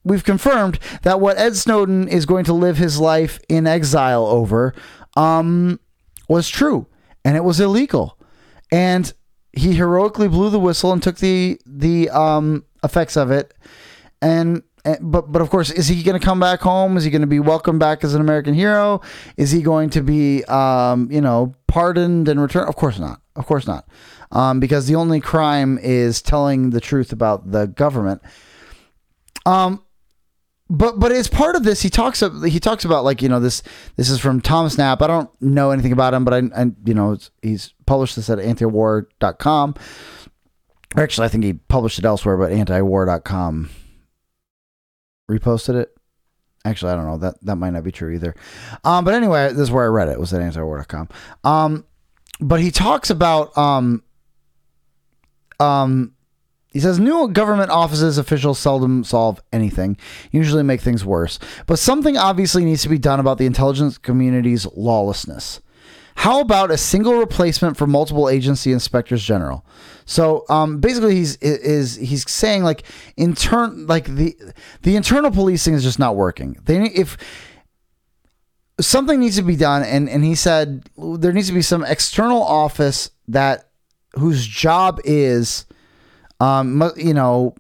[0.02, 4.74] we've confirmed that what Ed Snowden is going to live his life in exile over
[5.16, 5.78] um,
[6.28, 6.87] was true,
[7.24, 8.18] and it was illegal,
[8.70, 9.12] and
[9.52, 13.54] he heroically blew the whistle and took the the um, effects of it,
[14.20, 14.62] and
[15.00, 16.96] but but of course, is he going to come back home?
[16.96, 19.00] Is he going to be welcomed back as an American hero?
[19.36, 22.68] Is he going to be, um, you know, pardoned and returned?
[22.68, 23.20] Of course not.
[23.36, 23.86] Of course not.
[24.30, 28.22] Um, because the only crime is telling the truth about the government.
[29.46, 29.82] Um,
[30.70, 33.40] but but as part of this, he talks of, he talks about like you know
[33.40, 33.62] this
[33.96, 35.00] this is from Thomas Knapp.
[35.00, 38.38] I don't know anything about him, but I, I you know he's published this at
[38.38, 39.74] antiwar.com.
[40.96, 43.70] Or actually, I think he published it elsewhere, but antiwar.com
[45.30, 45.94] reposted it.
[46.64, 47.18] Actually, I don't know.
[47.18, 48.34] That that might not be true either.
[48.84, 50.20] Um, but anyway, this is where I read it.
[50.20, 51.08] was at antiwar.com.
[51.44, 51.84] Um,
[52.40, 54.02] but he talks about um,
[55.60, 56.14] um,
[56.72, 59.96] he says new government offices officials seldom solve anything,
[60.30, 61.38] usually make things worse.
[61.66, 65.60] But something obviously needs to be done about the intelligence community's lawlessness.
[66.16, 69.64] How about a single replacement for multiple agency inspectors general?
[70.04, 72.82] So um, basically, he's is he's saying like
[73.16, 74.36] intern like the
[74.82, 76.56] the internal policing is just not working.
[76.64, 77.16] They if
[78.80, 82.42] something needs to be done, and and he said there needs to be some external
[82.42, 83.70] office that
[84.14, 85.66] whose job is,
[86.40, 87.54] um, you know,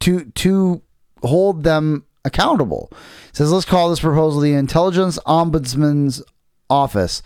[0.00, 0.82] to to
[1.22, 2.88] hold them accountable.
[2.92, 6.22] He says let's call this proposal the intelligence ombudsman's
[6.68, 7.22] office.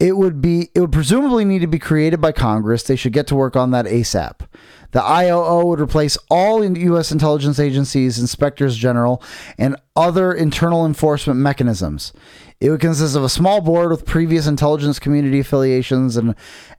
[0.00, 2.84] It would be it would presumably need to be created by Congress.
[2.84, 4.46] They should get to work on that ASAP.
[4.92, 7.12] The IOO would replace all U.S.
[7.12, 9.22] intelligence agencies, inspectors general,
[9.58, 12.12] and other internal enforcement mechanisms.
[12.60, 16.34] It would consist of a small board with previous intelligence community affiliations and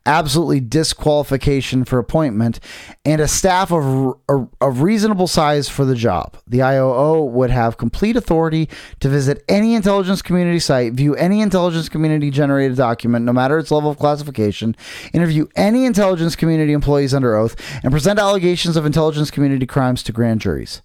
[0.06, 2.60] absolutely disqualification for appointment,
[3.06, 6.38] and a staff of, of reasonable size for the job.
[6.46, 8.68] The IOO would have complete authority
[9.00, 13.72] to visit any intelligence community site, view any intelligence community generated document, no matter its
[13.72, 14.76] level of classification,
[15.13, 20.12] interview any intelligence community employees under oath, and present allegations of intelligence community crimes to
[20.12, 20.82] grand juries.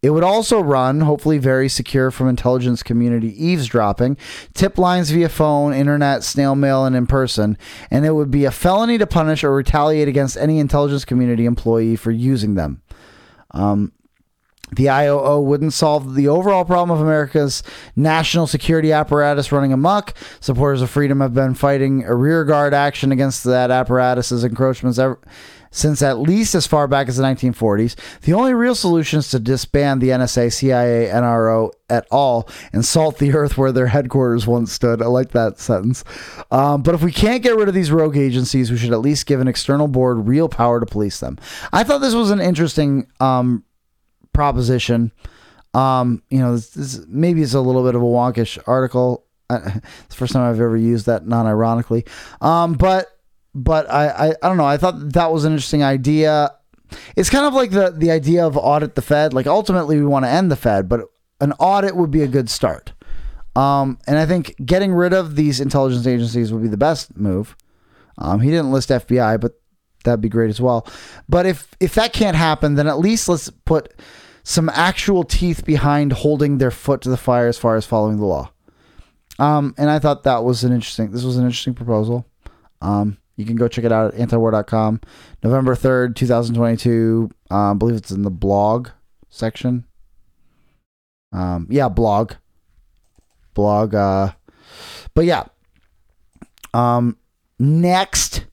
[0.00, 4.16] It would also run, hopefully very secure from intelligence community eavesdropping,
[4.54, 7.58] tip lines via phone, internet, snail mail, and in person,
[7.90, 11.96] and it would be a felony to punish or retaliate against any intelligence community employee
[11.96, 12.80] for using them.
[13.50, 13.92] Um,
[14.70, 17.62] The IOO wouldn't solve the overall problem of America's
[17.96, 20.12] national security apparatus running amok.
[20.40, 25.18] Supporters of freedom have been fighting a rearguard action against that apparatus's encroachments ever,
[25.70, 27.96] since at least as far back as the 1940s.
[28.22, 33.18] The only real solution is to disband the NSA, CIA, NRO at all and salt
[33.18, 35.00] the earth where their headquarters once stood.
[35.02, 36.04] I like that sentence.
[36.50, 39.26] Um, but if we can't get rid of these rogue agencies, we should at least
[39.26, 41.38] give an external board real power to police them.
[41.72, 43.64] I thought this was an interesting um,
[44.32, 45.12] proposition.
[45.74, 49.24] Um, you know, this, this, maybe it's a little bit of a wonkish article.
[49.50, 49.74] it's
[50.08, 52.04] the first time I've ever used that non-ironically.
[52.40, 53.17] Um, but
[53.62, 54.64] but I, I I don't know.
[54.64, 56.54] I thought that was an interesting idea.
[57.16, 59.34] It's kind of like the the idea of audit the Fed.
[59.34, 61.02] Like ultimately, we want to end the Fed, but
[61.40, 62.92] an audit would be a good start.
[63.56, 67.56] Um, and I think getting rid of these intelligence agencies would be the best move.
[68.16, 69.60] Um, he didn't list FBI, but
[70.04, 70.86] that'd be great as well.
[71.28, 73.92] But if if that can't happen, then at least let's put
[74.44, 78.24] some actual teeth behind holding their foot to the fire as far as following the
[78.24, 78.50] law.
[79.38, 81.10] Um, and I thought that was an interesting.
[81.10, 82.26] This was an interesting proposal.
[82.80, 85.00] Um, you can go check it out at antiwar.com.
[85.44, 87.30] November 3rd, 2022.
[87.50, 88.88] Um, I believe it's in the blog
[89.30, 89.84] section.
[91.32, 92.32] Um, yeah, blog.
[93.54, 93.94] Blog.
[93.94, 94.32] Uh,
[95.14, 95.44] but yeah.
[96.74, 97.16] Um,
[97.60, 98.44] next,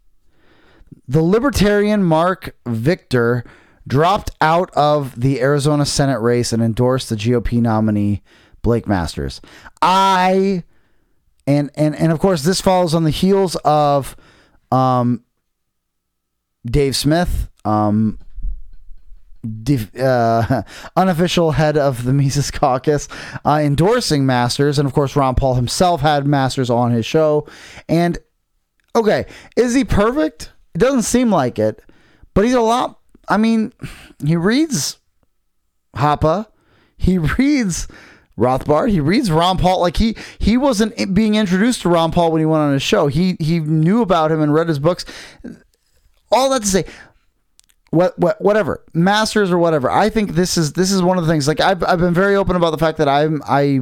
[1.07, 3.43] the libertarian Marc Victor
[3.87, 8.21] dropped out of the Arizona Senate race and endorsed the GOP nominee
[8.61, 9.41] Blake Masters.
[9.81, 10.63] I
[11.47, 14.15] and and and of course this follows on the heels of
[14.71, 15.23] um
[16.65, 18.19] Dave Smith, um
[19.99, 20.63] uh,
[20.95, 23.07] unofficial head of the Mises Caucus,
[23.45, 27.47] uh, endorsing Masters, and of course Ron Paul himself had Masters on his show.
[27.87, 28.17] And
[28.95, 29.25] okay,
[29.55, 30.51] is he perfect?
[30.73, 31.81] It doesn't seem like it,
[32.33, 33.73] but he's a lot I mean,
[34.23, 34.99] he reads
[35.95, 36.47] Hoppe,
[36.97, 37.87] he reads
[38.37, 39.79] Rothbard, he reads Ron Paul.
[39.79, 43.07] Like he he wasn't being introduced to Ron Paul when he went on his show.
[43.07, 45.05] He he knew about him and read his books.
[46.31, 46.85] All that to say,
[47.91, 49.89] what, what whatever masters or whatever.
[49.89, 51.47] I think this is this is one of the things.
[51.47, 53.79] Like I've I've been very open about the fact that I'm I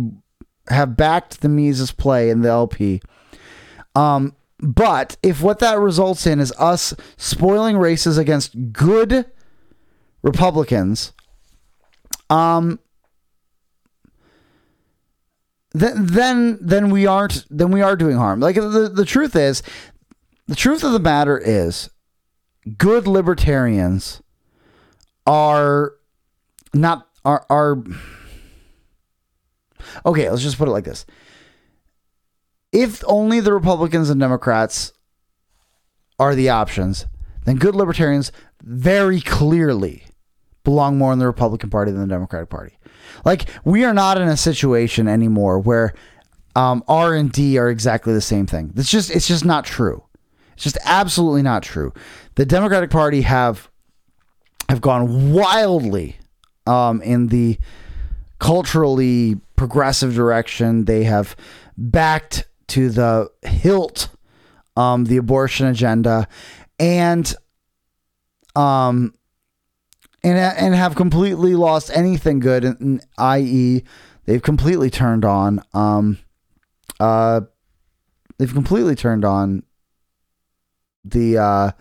[0.69, 3.01] have backed the Mises play in the LP.
[3.95, 9.25] Um, but if what that results in is us spoiling races against good
[10.21, 11.11] Republicans,
[12.29, 12.79] um,
[15.73, 18.39] then then then we aren't then we are doing harm.
[18.39, 19.63] Like the the truth is,
[20.47, 21.89] the truth of the matter is,
[22.77, 24.21] good libertarians
[25.25, 25.93] are
[26.73, 27.83] not are are
[30.05, 30.29] okay.
[30.29, 31.05] Let's just put it like this
[32.73, 34.91] if only the Republicans and Democrats
[36.19, 37.05] are the options,
[37.45, 38.31] then good libertarians
[38.63, 40.03] very clearly
[40.63, 42.77] belong more in the Republican Party than the Democratic Party.
[43.25, 45.93] Like we are not in a situation anymore where
[46.55, 48.73] um, R and D are exactly the same thing.
[48.75, 50.03] It's just it's just not true.
[50.53, 51.93] It's just absolutely not true.
[52.35, 53.69] The Democratic Party have
[54.69, 56.17] have gone wildly
[56.67, 57.57] um, in the
[58.39, 60.85] culturally progressive direction.
[60.85, 61.35] They have
[61.77, 64.09] backed to the hilt
[64.75, 66.27] um, the abortion agenda
[66.79, 67.35] and
[68.55, 69.13] um
[70.23, 73.83] and and have completely lost anything good in, i.e.
[74.25, 76.17] they've completely turned on um
[76.99, 77.41] uh
[78.37, 79.63] they've completely turned on
[81.03, 81.71] the uh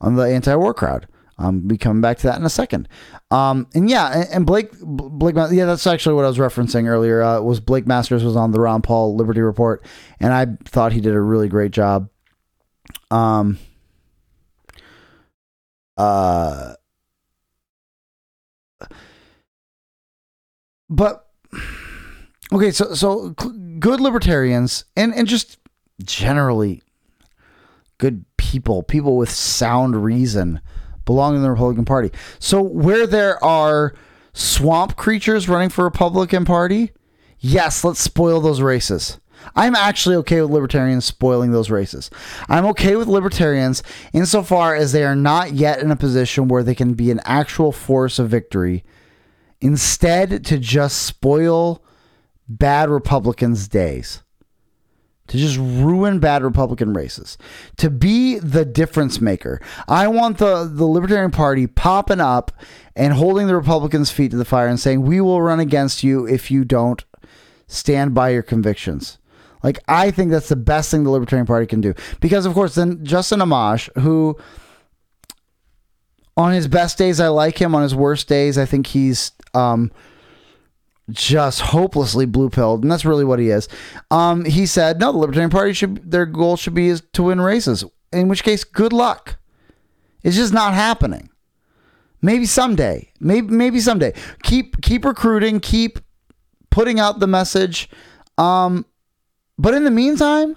[0.00, 1.06] on the anti-war crowd
[1.38, 2.88] um, be coming back to that in a second.
[3.30, 7.22] Um, and yeah, and, and, Blake, Blake, yeah, that's actually what I was referencing earlier.
[7.22, 9.84] Uh, was Blake Masters was on the Ron Paul Liberty Report,
[10.20, 12.08] and I thought he did a really great job.
[13.10, 13.58] Um,
[15.96, 16.74] uh,
[20.92, 21.26] but
[22.52, 25.58] okay, so so good libertarians and and just
[26.04, 26.82] generally
[27.98, 30.60] good people, people with sound reason
[31.04, 32.10] belong in the Republican Party.
[32.38, 33.94] So where there are
[34.34, 36.92] swamp creatures running for Republican Party,
[37.38, 39.18] yes, let's spoil those races.
[39.56, 42.10] I'm actually okay with libertarians spoiling those races.
[42.48, 46.74] I'm okay with libertarians insofar as they are not yet in a position where they
[46.74, 48.84] can be an actual force of victory.
[49.62, 51.82] Instead, to just spoil
[52.48, 54.22] bad Republicans' days
[55.28, 57.38] to just ruin bad Republican races,
[57.78, 59.60] to be the difference maker.
[59.88, 62.52] I want the, the Libertarian Party popping up
[62.94, 66.26] and holding the Republicans' feet to the fire and saying, We will run against you
[66.26, 67.02] if you don't
[67.66, 69.18] stand by your convictions.
[69.62, 71.94] Like, I think that's the best thing the Libertarian Party can do.
[72.20, 74.36] Because, of course, then Justin Amash, who
[76.36, 77.74] on his best days, I like him.
[77.74, 79.90] On his worst days, I think he's um,
[81.10, 83.68] just hopelessly blue pilled, and that's really what he is.
[84.10, 87.40] Um, he said, "No, the Libertarian Party should their goal should be is to win
[87.40, 87.84] races.
[88.12, 89.36] In which case, good luck.
[90.22, 91.28] It's just not happening.
[92.20, 93.10] Maybe someday.
[93.20, 94.14] Maybe maybe someday.
[94.42, 95.60] Keep keep recruiting.
[95.60, 95.98] Keep
[96.70, 97.90] putting out the message.
[98.38, 98.86] Um,
[99.58, 100.56] but in the meantime,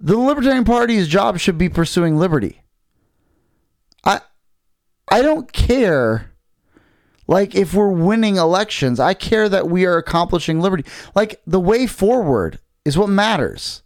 [0.00, 2.62] the Libertarian Party's job should be pursuing liberty.
[5.08, 6.32] I don't care
[7.28, 10.84] like if we're winning elections, I care that we are accomplishing liberty.
[11.14, 13.82] Like the way forward is what matters.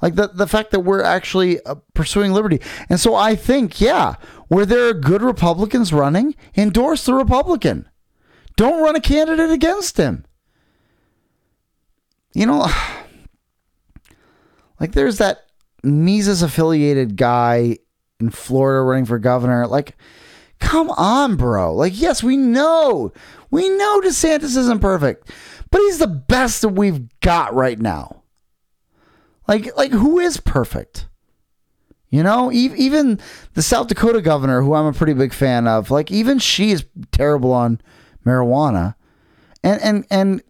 [0.00, 2.60] Like the the fact that we're actually uh, pursuing liberty.
[2.88, 4.16] And so I think, yeah,
[4.48, 7.88] where there are good Republicans running, endorse the Republican.
[8.56, 10.24] Don't run a candidate against him.
[12.32, 12.68] You know,
[14.80, 15.46] like there's that
[15.82, 17.78] Mises affiliated guy
[18.20, 19.66] in Florida running for governor.
[19.66, 19.96] Like,
[20.64, 21.74] come on, bro.
[21.74, 23.12] Like, yes, we know.
[23.50, 25.30] We know DeSantis isn't perfect,
[25.70, 28.22] but he's the best that we've got right now.
[29.46, 31.06] Like, like who is perfect?
[32.08, 33.20] You know, even
[33.54, 36.86] the South Dakota governor, who I'm a pretty big fan of, like even she is
[37.10, 37.80] terrible on
[38.24, 38.94] marijuana,
[39.62, 40.42] and and and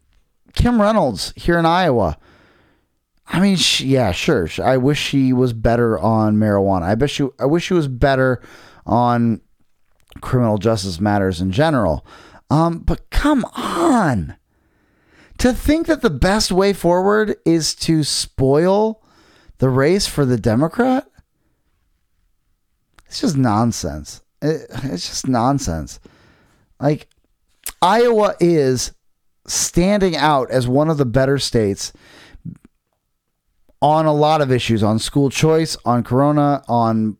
[0.55, 2.19] Kim Reynolds here in Iowa.
[3.27, 4.47] I mean, she, yeah, sure.
[4.63, 6.83] I wish she was better on marijuana.
[6.83, 7.27] I bet she.
[7.39, 8.43] I wish she was better
[8.85, 9.41] on
[10.21, 12.05] criminal justice matters in general.
[12.51, 14.37] Um, but come on,
[15.39, 19.03] to think that the best way forward is to spoil
[19.59, 21.07] the race for the Democrat.
[23.07, 24.23] It's just nonsense.
[24.43, 26.01] It, it's just nonsense.
[26.81, 27.09] Like
[27.81, 28.93] Iowa is
[29.47, 31.93] standing out as one of the better states
[33.81, 37.19] on a lot of issues on school choice, on corona, on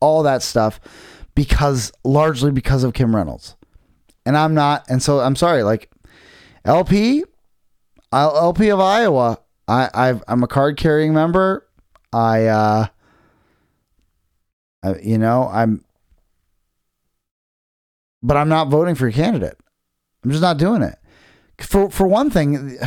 [0.00, 0.80] all that stuff
[1.34, 3.56] because largely because of Kim Reynolds.
[4.26, 5.90] And I'm not and so I'm sorry like
[6.64, 7.24] LP
[8.12, 11.66] LP of Iowa, I i am a card carrying member.
[12.12, 12.86] I uh
[14.82, 15.84] I, you know, I'm
[18.22, 19.58] but I'm not voting for a candidate.
[20.24, 20.96] I'm just not doing it.
[21.58, 22.78] For for one thing,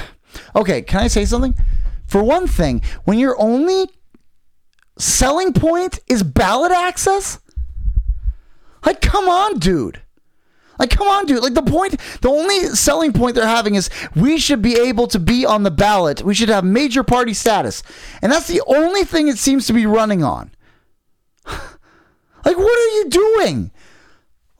[0.56, 1.56] okay, can I say something?
[2.08, 3.90] For one thing, when your only
[4.98, 7.40] selling point is ballot access,
[8.88, 10.02] like come on, dude.
[10.80, 11.42] Like, come on, dude.
[11.42, 15.20] Like, the point, the only selling point they're having is we should be able to
[15.20, 16.22] be on the ballot.
[16.22, 17.82] We should have major party status.
[18.22, 20.52] And that's the only thing it seems to be running on.
[21.46, 23.72] like, what are you doing?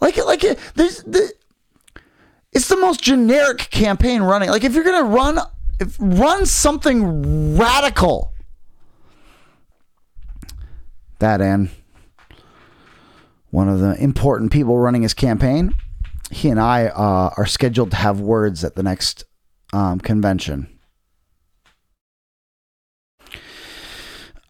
[0.02, 0.42] Like, like,
[0.74, 1.32] there's, the,
[2.52, 4.50] it's the most generic campaign running.
[4.50, 5.40] Like, if you're going to run,
[5.80, 8.34] if, run something radical.
[11.20, 11.70] That and
[13.50, 15.74] one of the important people running his campaign
[16.30, 19.24] he and I uh, are scheduled to have words at the next
[19.74, 20.80] um, convention.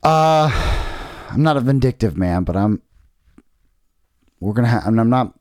[0.04, 0.50] Uh,
[1.30, 2.82] I'm not a vindictive man, but I'm.
[4.40, 4.86] We're gonna have.
[4.86, 5.34] I'm not.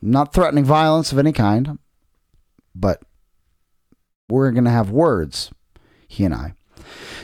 [0.00, 1.78] not threatening violence of any kind,
[2.74, 3.02] but
[4.28, 5.50] we're gonna have words.
[6.06, 6.54] He and I.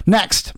[0.05, 0.53] Next.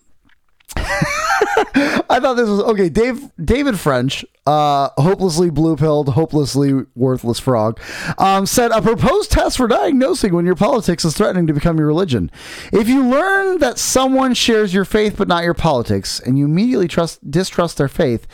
[2.09, 2.89] I thought this was okay.
[2.89, 7.79] Dave David French, uh, hopelessly blue pilled, hopelessly worthless frog,
[8.17, 11.87] um, said a proposed test for diagnosing when your politics is threatening to become your
[11.87, 12.31] religion.
[12.73, 16.89] If you learn that someone shares your faith but not your politics, and you immediately
[16.89, 18.27] trust distrust their faith,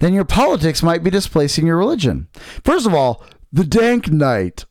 [0.00, 2.26] then your politics might be displacing your religion.
[2.64, 4.64] First of all, the Dank Knight,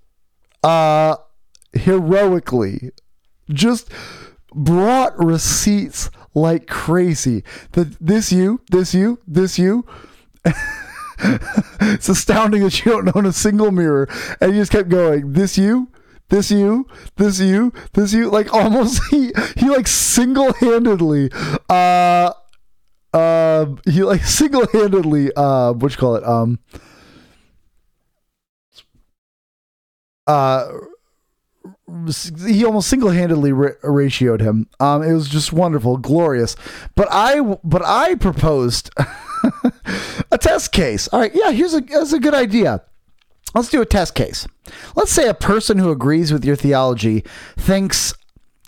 [0.63, 1.15] uh,
[1.71, 2.91] heroically,
[3.49, 3.89] just
[4.53, 7.43] brought receipts like crazy.
[7.73, 9.85] That this you, this you, this you.
[11.19, 14.07] it's astounding that you don't own a single mirror,
[14.39, 15.33] and you just kept going.
[15.33, 15.89] This you,
[16.29, 18.29] this you, this you, this you.
[18.29, 21.31] Like almost he he like single handedly.
[21.69, 22.31] Uh,
[23.13, 25.31] uh, he like single handedly.
[25.35, 26.23] Uh, what you call it?
[26.23, 26.59] Um.
[30.27, 30.67] Uh
[32.45, 34.67] he almost single-handedly ra- ratioed him.
[34.79, 36.55] Um, it was just wonderful, glorious.
[36.95, 38.89] But I, but I proposed
[40.31, 41.07] a test case.
[41.09, 42.83] All right, yeah, here's a that's a good idea.
[43.55, 44.47] Let's do a test case.
[44.95, 47.23] Let's say a person who agrees with your theology
[47.55, 48.13] thinks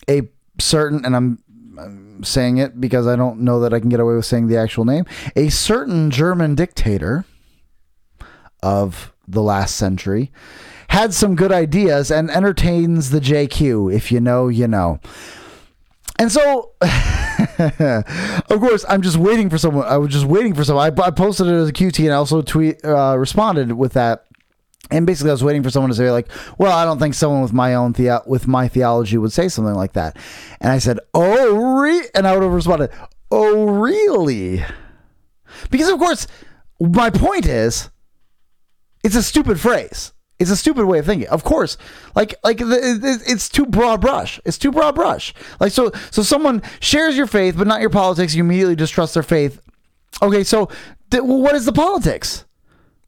[0.09, 1.43] a certain, and I'm,
[1.77, 4.57] I'm saying it because I don't know that I can get away with saying the
[4.57, 5.05] actual name,
[5.35, 7.25] a certain German dictator
[8.63, 10.31] of the last century
[10.89, 13.93] had some good ideas and entertains the JQ.
[13.93, 14.99] If you know, you know.
[16.19, 19.87] And so, of course, I'm just waiting for someone.
[19.87, 20.99] I was just waiting for someone.
[20.99, 24.25] I, I posted it as a QT and I also tweet uh, responded with that
[24.91, 26.27] and basically I was waiting for someone to say like,
[26.57, 29.75] "Well, I don't think someone with my own the- with my theology would say something
[29.75, 30.17] like that."
[30.59, 32.07] And I said, "Oh, re-?
[32.15, 32.89] and I would have responded,
[33.29, 34.65] "Oh, really?"
[35.69, 36.27] Because of course,
[36.79, 37.89] my point is,
[39.03, 40.13] it's a stupid phrase.
[40.39, 41.27] It's a stupid way of thinking.
[41.27, 41.77] Of course,
[42.15, 44.39] like like it's too broad brush.
[44.45, 45.33] It's too broad brush.
[45.59, 48.33] Like so so someone shares your faith but not your politics.
[48.33, 49.59] You immediately distrust their faith.
[50.21, 50.69] Okay, so
[51.11, 52.45] th- well, what is the politics?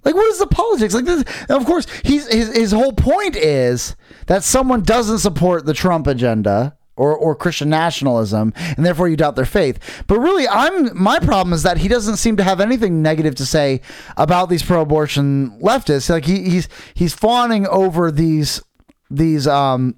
[0.03, 0.93] Like, what is the politics?
[0.93, 3.95] Like, this, of course, he's his his whole point is
[4.27, 9.35] that someone doesn't support the Trump agenda or or Christian nationalism, and therefore you doubt
[9.35, 10.03] their faith.
[10.07, 13.45] But really, I'm my problem is that he doesn't seem to have anything negative to
[13.45, 13.81] say
[14.17, 16.09] about these pro-abortion leftists.
[16.09, 18.61] Like he, he's he's fawning over these
[19.09, 19.95] these um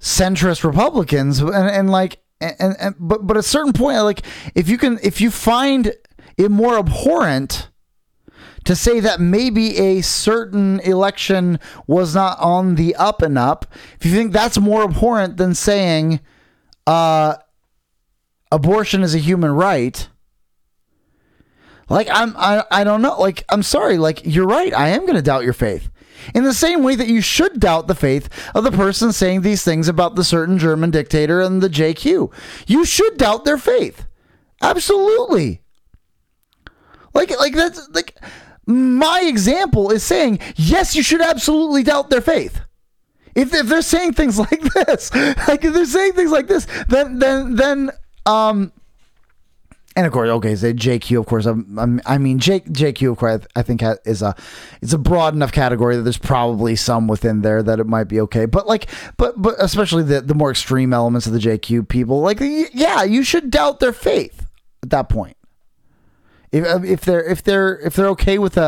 [0.00, 4.22] centrist Republicans, and, and like, and, and but but at a certain point, like
[4.54, 5.92] if you can, if you find
[6.36, 7.69] it more abhorrent
[8.70, 11.58] to say that maybe a certain election
[11.88, 13.66] was not on the up and up,
[13.98, 16.20] if you think that's more abhorrent than saying,
[16.86, 17.34] uh,
[18.52, 20.08] abortion is a human right.
[21.88, 23.18] Like I'm, I, I don't know.
[23.18, 23.98] Like I'm sorry.
[23.98, 24.72] Like you're right.
[24.72, 25.90] I am going to doubt your faith.
[26.32, 29.64] In the same way that you should doubt the faith of the person saying these
[29.64, 32.32] things about the certain German dictator and the JQ.
[32.68, 34.06] You should doubt their faith.
[34.62, 35.60] Absolutely.
[37.12, 38.14] Like, like that's like
[38.70, 42.60] my example is saying yes, you should absolutely doubt their faith.
[43.34, 47.18] If, if they're saying things like this, like if they're saying things like this, then
[47.18, 47.90] then then
[48.26, 48.72] um
[49.96, 51.18] and of course, okay, say JQ.
[51.18, 53.12] Of course, I'm, I'm, I mean J, JQ.
[53.12, 54.36] Of course, I think is a
[54.80, 58.20] it's a broad enough category that there's probably some within there that it might be
[58.22, 58.46] okay.
[58.46, 62.38] But like, but but especially the the more extreme elements of the JQ people, like
[62.40, 64.46] yeah, you should doubt their faith
[64.82, 65.36] at that point.
[66.52, 68.60] If, if they're if they're if they're okay with a,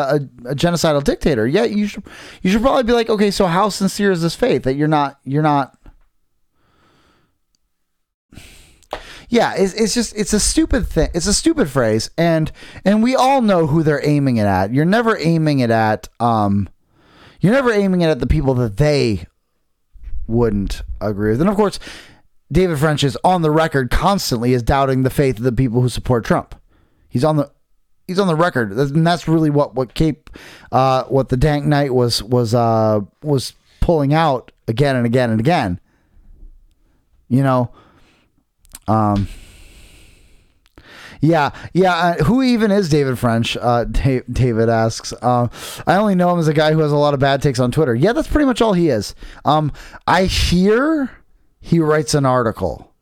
[0.45, 2.05] a, a genocidal dictator, yeah, you should
[2.41, 5.19] you should probably be like, okay, so how sincere is this faith that you're not
[5.25, 5.77] you're not
[9.29, 12.53] yeah it's, it's just it's a stupid thing it's a stupid phrase and
[12.85, 14.73] and we all know who they're aiming it at.
[14.73, 16.69] You're never aiming it at um
[17.41, 19.27] you're never aiming it at the people that they
[20.29, 21.41] wouldn't agree with.
[21.41, 21.81] And of course
[22.53, 25.89] david french is on the record constantly as doubting the faith of the people who
[25.89, 26.55] support trump.
[27.09, 27.51] He's on the
[28.07, 30.31] he's on the record and that's really what what cape
[30.73, 35.41] uh what the dank knight was was uh was pulling out again and again and
[35.41, 35.81] again
[37.29, 37.71] you know
[38.89, 39.29] um,
[41.21, 41.95] yeah, yeah.
[41.95, 43.57] Uh, who even is David French?
[43.57, 45.13] Uh, Da- David asks.
[45.23, 45.49] Uh,
[45.87, 47.71] I only know him as a guy who has a lot of bad takes on
[47.71, 47.95] Twitter.
[47.95, 49.15] Yeah, that's pretty much all he is.
[49.45, 49.73] Um,
[50.07, 51.11] I hear
[51.61, 52.93] he writes an article,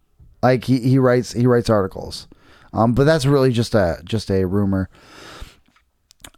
[0.42, 2.28] like he, he writes he writes articles,
[2.72, 4.88] um, but that's really just a just a rumor.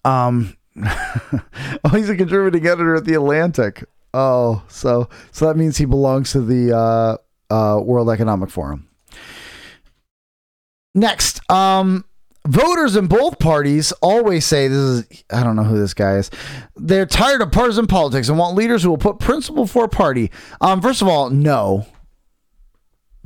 [0.05, 3.85] Um, oh, he's a contributing editor at the Atlantic.
[4.15, 7.17] Oh, so so that means he belongs to the uh,
[7.53, 8.89] uh, World Economic Forum.
[10.95, 12.05] Next, um,
[12.47, 16.31] voters in both parties always say this is I don't know who this guy is.
[16.77, 20.31] They're tired of partisan politics and want leaders who will put principle before party.
[20.61, 21.87] Um, first of all, no.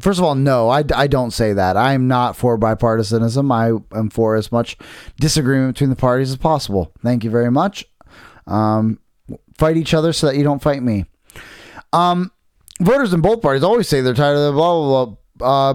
[0.00, 1.76] First of all, no, I, I don't say that.
[1.76, 3.50] I am not for bipartisanism.
[3.50, 4.76] I am for as much
[5.18, 6.92] disagreement between the parties as possible.
[7.02, 7.86] Thank you very much.
[8.46, 9.00] Um,
[9.56, 11.06] fight each other so that you don't fight me.
[11.92, 12.30] Um,
[12.80, 15.70] voters in both parties always say they're tired of the blah blah blah.
[15.70, 15.74] Uh,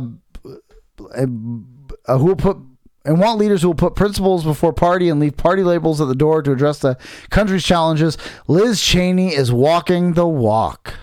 [2.07, 2.57] uh, who will put
[3.05, 6.15] and want leaders who will put principles before party and leave party labels at the
[6.15, 6.97] door to address the
[7.29, 8.17] country's challenges.
[8.47, 10.95] Liz Cheney is walking the walk.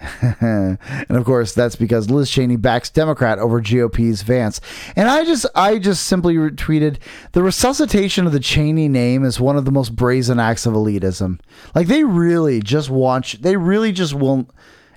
[0.40, 0.78] and
[1.10, 4.60] of course, that's because Liz Cheney backs Democrat over GOP's Vance.
[4.94, 6.98] And I just, I just simply retweeted
[7.32, 11.40] the resuscitation of the Cheney name is one of the most brazen acts of elitism.
[11.74, 14.50] Like they really just want, you, they really just won't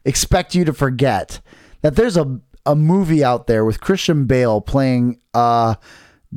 [0.06, 1.42] expect you to forget
[1.82, 5.76] that there's a a movie out there with Christian Bale playing uh,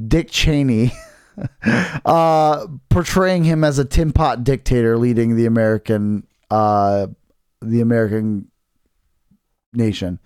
[0.09, 0.93] Dick Cheney.
[2.05, 7.09] uh, portraying him as a tin pot dictator leading the American uh,
[7.61, 8.49] the American
[9.77, 10.19] nation.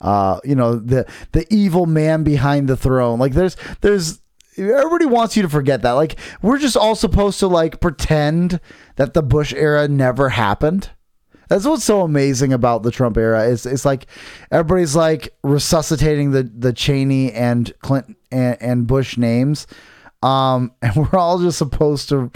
[0.00, 3.18] Uh, you know, the the evil man behind the throne.
[3.18, 4.20] Like there's there's
[4.56, 5.92] everybody wants you to forget that.
[5.92, 8.60] Like we're just all supposed to like pretend
[8.96, 10.90] that the Bush era never happened.
[11.48, 13.44] That's what's so amazing about the Trump era.
[13.44, 14.06] Is it's like
[14.50, 19.66] everybody's like resuscitating the the Cheney and Clinton and, and Bush names.
[20.22, 22.32] Um, and we're all just supposed to,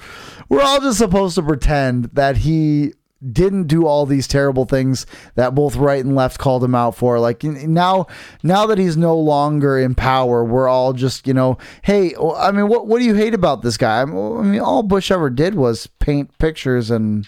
[0.48, 2.92] we're all just supposed to pretend that he
[3.32, 5.04] didn't do all these terrible things
[5.34, 7.18] that both right and left called him out for.
[7.18, 8.06] Like now,
[8.42, 12.68] now that he's no longer in power, we're all just you know, hey, I mean,
[12.68, 14.02] what what do you hate about this guy?
[14.02, 17.26] I mean, all Bush ever did was paint pictures and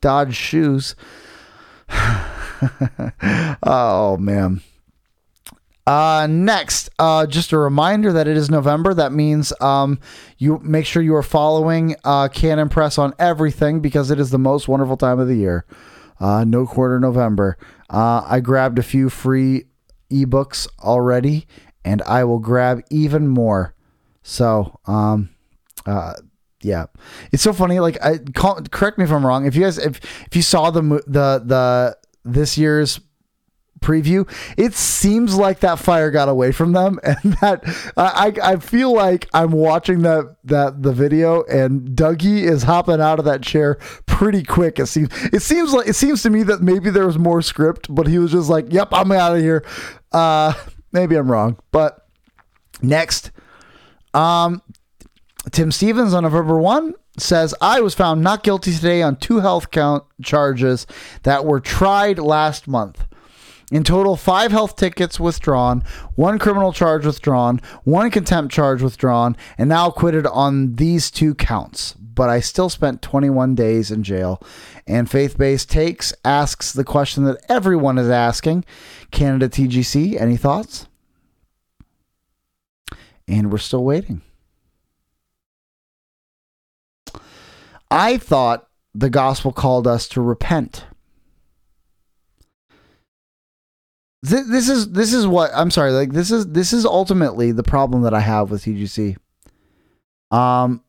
[0.00, 0.94] dodge shoes.
[3.62, 4.62] oh man.
[5.88, 8.92] Uh, next, uh, just a reminder that it is November.
[8.92, 9.98] That means um,
[10.36, 14.38] you make sure you are following uh, Canon Press on everything because it is the
[14.38, 15.64] most wonderful time of the year.
[16.20, 17.56] Uh, no quarter November.
[17.88, 19.64] Uh, I grabbed a few free
[20.10, 21.46] ebooks already,
[21.86, 23.74] and I will grab even more.
[24.22, 25.30] So, um,
[25.86, 26.12] uh,
[26.60, 26.84] yeah,
[27.32, 27.80] it's so funny.
[27.80, 29.46] Like, I call, correct me if I'm wrong.
[29.46, 33.00] If you guys, if if you saw the the the this year's
[33.80, 37.62] preview, it seems like that fire got away from them, and that
[37.96, 43.18] I I feel like I'm watching that that the video, and Dougie is hopping out
[43.18, 43.76] of that chair
[44.06, 44.78] pretty quick.
[44.78, 47.86] It seems it seems like it seems to me that maybe there was more script,
[47.88, 49.64] but he was just like, "Yep, I'm out of here."
[50.12, 50.52] Uh,
[50.92, 52.06] maybe I'm wrong, but
[52.82, 53.30] next,
[54.14, 54.62] um,
[55.50, 59.70] Tim Stephens on November one says I was found not guilty today on two health
[59.70, 60.86] count charges
[61.22, 63.06] that were tried last month.
[63.70, 69.68] In total, five health tickets withdrawn, one criminal charge withdrawn, one contempt charge withdrawn, and
[69.68, 71.92] now acquitted on these two counts.
[71.92, 74.42] But I still spent 21 days in jail.
[74.86, 78.64] And Faith Based Takes asks the question that everyone is asking
[79.10, 80.88] Canada TGC, any thoughts?
[83.28, 84.22] And we're still waiting.
[87.90, 90.86] I thought the gospel called us to repent.
[94.22, 95.92] This is this is what I'm sorry.
[95.92, 99.16] Like this is this is ultimately the problem that I have with TGC.
[100.30, 100.82] Um,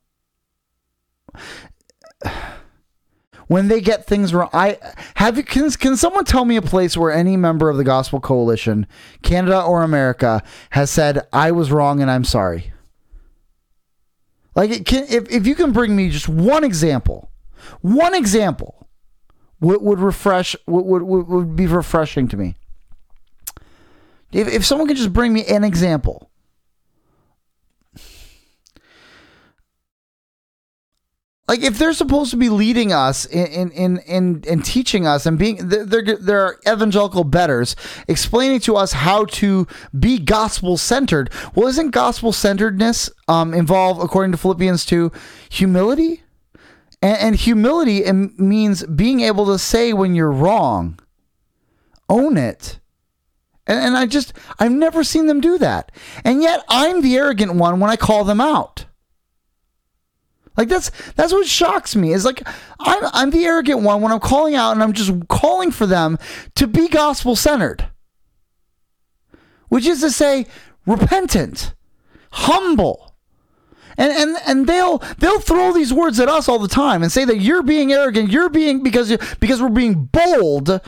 [3.46, 4.78] when they get things wrong, I
[5.14, 5.42] have you.
[5.42, 8.86] Can can someone tell me a place where any member of the Gospel Coalition,
[9.22, 12.72] Canada or America, has said I was wrong and I'm sorry?
[14.54, 17.30] Like, can, if if you can bring me just one example,
[17.80, 18.88] one example,
[19.60, 22.56] would would refresh would would, would be refreshing to me.
[24.32, 26.30] If, if someone could just bring me an example.
[31.48, 35.36] Like if they're supposed to be leading us in in in in, teaching us and
[35.36, 37.74] being they're they're evangelical betters
[38.06, 39.66] explaining to us how to
[39.98, 41.28] be gospel centered.
[41.56, 45.10] Well, isn't gospel centeredness um, involve according to Philippians two
[45.48, 46.22] humility?
[47.02, 51.00] And, and humility means being able to say when you're wrong,
[52.08, 52.78] own it,
[53.70, 55.92] and, and I just, I've never seen them do that.
[56.24, 58.86] And yet I'm the arrogant one when I call them out.
[60.56, 62.42] Like that's that's what shocks me is like
[62.80, 66.18] I'm I'm the arrogant one when I'm calling out and I'm just calling for them
[66.56, 67.88] to be gospel centered.
[69.68, 70.46] Which is to say
[70.84, 71.72] repentant,
[72.32, 73.14] humble.
[73.96, 77.24] And, and and they'll they'll throw these words at us all the time and say
[77.24, 80.80] that you're being arrogant, you're being because because we're being bold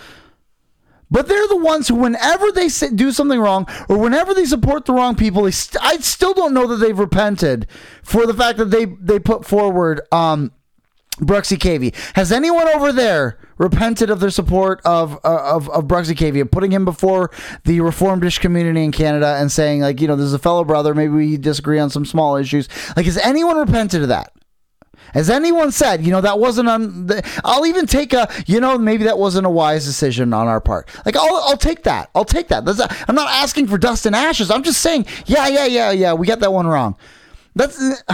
[1.12, 4.94] but they're the ones who, whenever they do something wrong or whenever they support the
[4.94, 7.66] wrong people, st- I still don't know that they've repented
[8.02, 10.52] for the fact that they they put forward um,
[11.18, 11.94] Bruxy Cavey.
[12.14, 16.50] Has anyone over there repented of their support of uh, of of Bruxy Cavey, and
[16.50, 17.30] putting him before
[17.64, 20.94] the reformedish community in Canada and saying like, you know, this is a fellow brother.
[20.94, 22.70] Maybe we disagree on some small issues.
[22.96, 24.32] Like, has anyone repented of that?
[25.14, 27.06] Has anyone said, you know, that wasn't on?
[27.06, 30.60] The, I'll even take a, you know, maybe that wasn't a wise decision on our
[30.60, 30.88] part.
[31.04, 32.10] Like, I'll, I'll take that.
[32.14, 32.64] I'll take that.
[32.64, 34.50] That's, I'm not asking for dust and ashes.
[34.50, 36.12] I'm just saying, yeah, yeah, yeah, yeah.
[36.14, 36.96] We got that one wrong.
[37.54, 38.02] That's.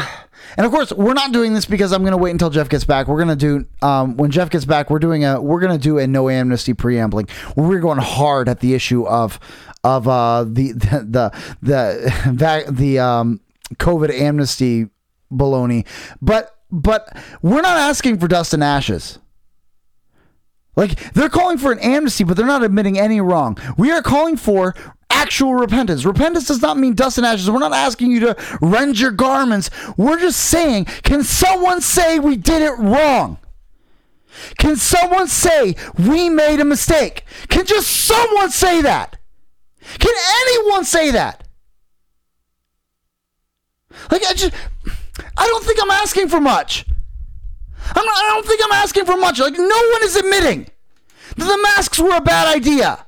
[0.56, 2.82] And of course, we're not doing this because I'm going to wait until Jeff gets
[2.82, 3.06] back.
[3.06, 4.90] We're going to do um, when Jeff gets back.
[4.90, 7.28] We're doing a we're going to do a no amnesty preambling.
[7.54, 9.38] We're going hard at the issue of
[9.84, 11.32] of uh, the the
[11.62, 13.40] the the, the um,
[13.74, 14.88] COVID amnesty
[15.30, 15.86] baloney.
[16.20, 19.18] But but we're not asking for dust and ashes.
[20.76, 23.58] Like they're calling for an amnesty, but they're not admitting any wrong.
[23.76, 24.74] We are calling for
[25.10, 26.04] actual repentance.
[26.04, 27.50] Repentance does not mean dust and ashes.
[27.50, 29.70] We're not asking you to rend your garments.
[29.96, 33.38] We're just saying, can someone say we did it wrong?
[34.58, 37.24] Can someone say we made a mistake?
[37.48, 39.16] Can just someone say that?
[39.98, 41.44] Can anyone say that?
[44.10, 44.54] Like I just
[45.36, 46.84] I don't think I'm asking for much.
[47.94, 49.38] I'm not, I don't think I'm asking for much.
[49.38, 50.66] Like, no one is admitting
[51.36, 53.04] that the masks were a bad idea.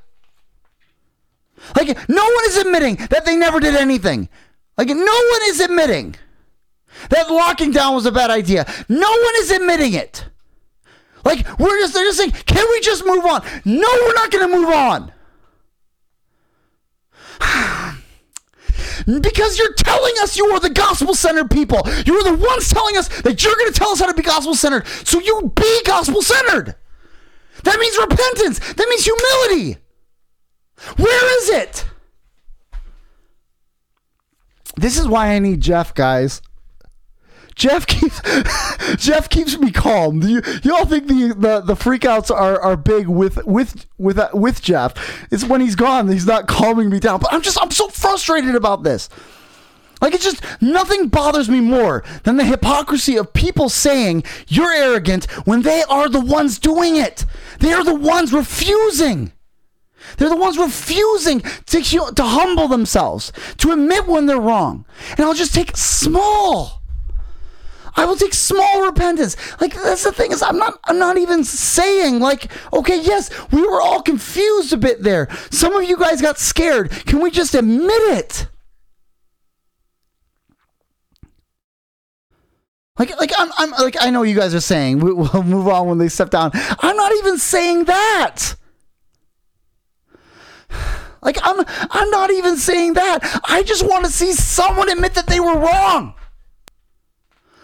[1.75, 4.29] Like, no one is admitting that they never did anything.
[4.77, 6.15] Like, no one is admitting
[7.09, 8.65] that locking down was a bad idea.
[8.89, 10.25] No one is admitting it.
[11.23, 13.43] Like we're just they're just saying, can we just move on?
[13.65, 15.11] No, we're not going to move on.
[19.05, 21.81] because you're telling us you are the gospel centered people.
[22.05, 24.55] You're the ones telling us that you're going to tell us how to be gospel
[24.55, 24.87] centered.
[24.87, 26.75] So you be gospel centered.
[27.63, 28.59] That means repentance.
[28.73, 29.77] That means humility.
[30.97, 31.85] Where is it?
[34.75, 36.41] This is why I need Jeff, guys.
[37.55, 38.21] Jeff keeps
[38.97, 40.21] Jeff keeps me calm.
[40.21, 44.29] You you all think the, the, the freakouts are, are big with with with uh,
[44.33, 44.93] with Jeff.
[45.31, 47.19] It's when he's gone he's not calming me down.
[47.19, 49.09] But I'm just I'm so frustrated about this.
[50.01, 55.25] Like it's just nothing bothers me more than the hypocrisy of people saying you're arrogant
[55.45, 57.25] when they are the ones doing it.
[57.59, 59.31] They are the ones refusing.
[60.17, 64.85] They're the ones refusing to, to humble themselves, to admit when they're wrong.
[65.11, 66.80] And I'll just take small.
[67.95, 69.35] I will take small repentance.
[69.59, 73.61] Like that's the thing is I'm not I'm not even saying like okay yes we
[73.61, 75.27] were all confused a bit there.
[75.49, 76.91] Some of you guys got scared.
[76.91, 78.47] Can we just admit it?
[82.99, 85.87] Like, like I'm, I'm, like I know you guys are saying we, will move on
[85.87, 86.51] when they step down.
[86.53, 88.55] I'm not even saying that.
[91.23, 93.41] Like I'm, I'm not even saying that.
[93.45, 96.13] I just want to see someone admit that they were wrong.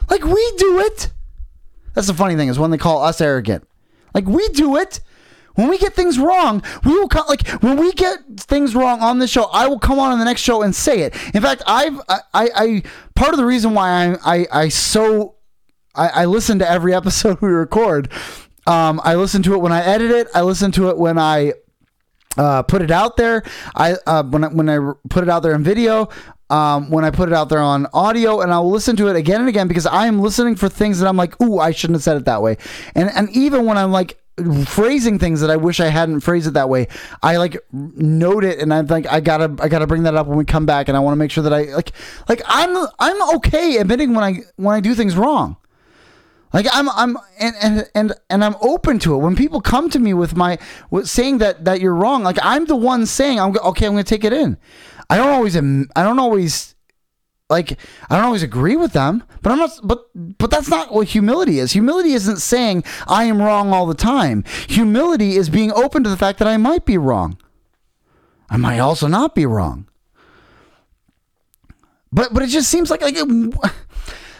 [0.10, 1.12] Like we do it.
[1.94, 3.68] That's the funny thing is when they call us arrogant.
[4.14, 5.00] Like we do it.
[5.56, 7.26] When we get things wrong, we will come.
[7.28, 10.26] Like when we get things wrong on the show, I will come on in the
[10.26, 11.16] next show and say it.
[11.34, 12.84] In fact, I've I I, I
[13.16, 15.36] part of the reason why I I, I so
[15.96, 18.12] I, I listen to every episode we record.
[18.68, 20.28] Um, I listen to it when I edit it.
[20.36, 21.54] I listen to it when I
[22.38, 23.44] uh, put it out there.
[23.76, 26.10] I uh, when I, when I put it out there in video.
[26.50, 29.42] Um, when I put it out there on audio, and I'll listen to it again
[29.42, 32.04] and again because I am listening for things that I'm like, ooh, I shouldn't have
[32.04, 32.56] said it that way.
[32.96, 34.18] And and even when I'm like
[34.66, 36.88] phrasing things that I wish I hadn't phrased it that way,
[37.22, 40.38] I like note it, and I think I gotta I gotta bring that up when
[40.38, 41.92] we come back, and I want to make sure that I like
[42.30, 45.58] like I'm I'm okay admitting when I when I do things wrong.
[46.54, 49.18] Like I'm, I'm, and, and and and I'm open to it.
[49.18, 50.58] When people come to me with my
[50.90, 53.86] with saying that that you're wrong, like I'm the one saying, I'm okay.
[53.86, 54.58] I'm going to take it in.
[55.10, 55.62] I don't always, I
[56.04, 56.76] don't always,
[57.50, 57.78] like
[58.10, 59.72] I don't always agree with them, but I'm not.
[59.84, 60.06] But
[60.38, 61.74] but that's not what humility is.
[61.74, 64.46] Humility isn't saying I am wrong all the time.
[64.70, 67.38] Humility is being open to the fact that I might be wrong.
[68.50, 69.90] I might also not be wrong.
[72.12, 73.16] But but it just seems like like.
[73.18, 73.54] It,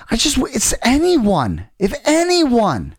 [0.10, 2.96] I just, it's anyone, if anyone,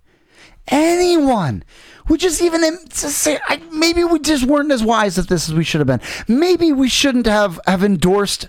[0.67, 1.65] anyone
[2.07, 5.49] who just even um, to say, I, maybe we just weren't as wise at this
[5.49, 6.01] as we should have been.
[6.27, 8.49] Maybe we shouldn't have, have endorsed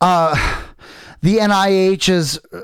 [0.00, 0.34] uh,
[1.20, 2.62] the NIH's uh,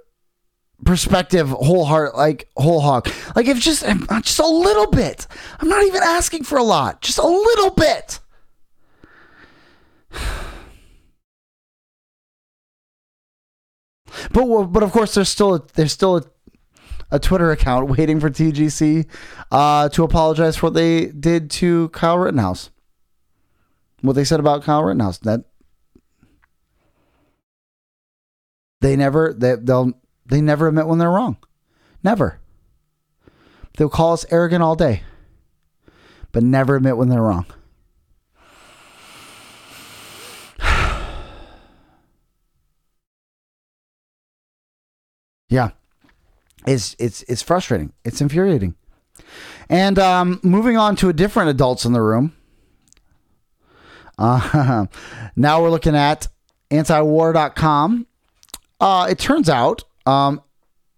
[0.84, 3.08] perspective whole heart like whole hog.
[3.34, 5.26] Like if just um, uh, just a little bit.
[5.58, 7.00] I'm not even asking for a lot.
[7.00, 8.20] Just a little bit
[14.32, 16.22] But but of course, there's still a, there's still a,
[17.10, 19.06] a Twitter account waiting for TGC
[19.50, 22.70] uh, to apologize for what they did to Kyle Rittenhouse.
[24.02, 25.44] What they said about Kyle Rittenhouse that
[28.80, 29.92] they never they they'll
[30.26, 31.38] they never admit when they're wrong,
[32.02, 32.40] never.
[33.76, 35.02] They'll call us arrogant all day,
[36.32, 37.46] but never admit when they're wrong.
[45.48, 45.70] Yeah.
[46.66, 47.92] It's it's it's frustrating.
[48.04, 48.74] It's infuriating.
[49.68, 52.34] And um, moving on to a different adults in the room.
[54.18, 54.86] Uh,
[55.36, 56.28] now we're looking at
[56.70, 58.06] antiwar.com.
[58.80, 60.42] Uh, it turns out, um,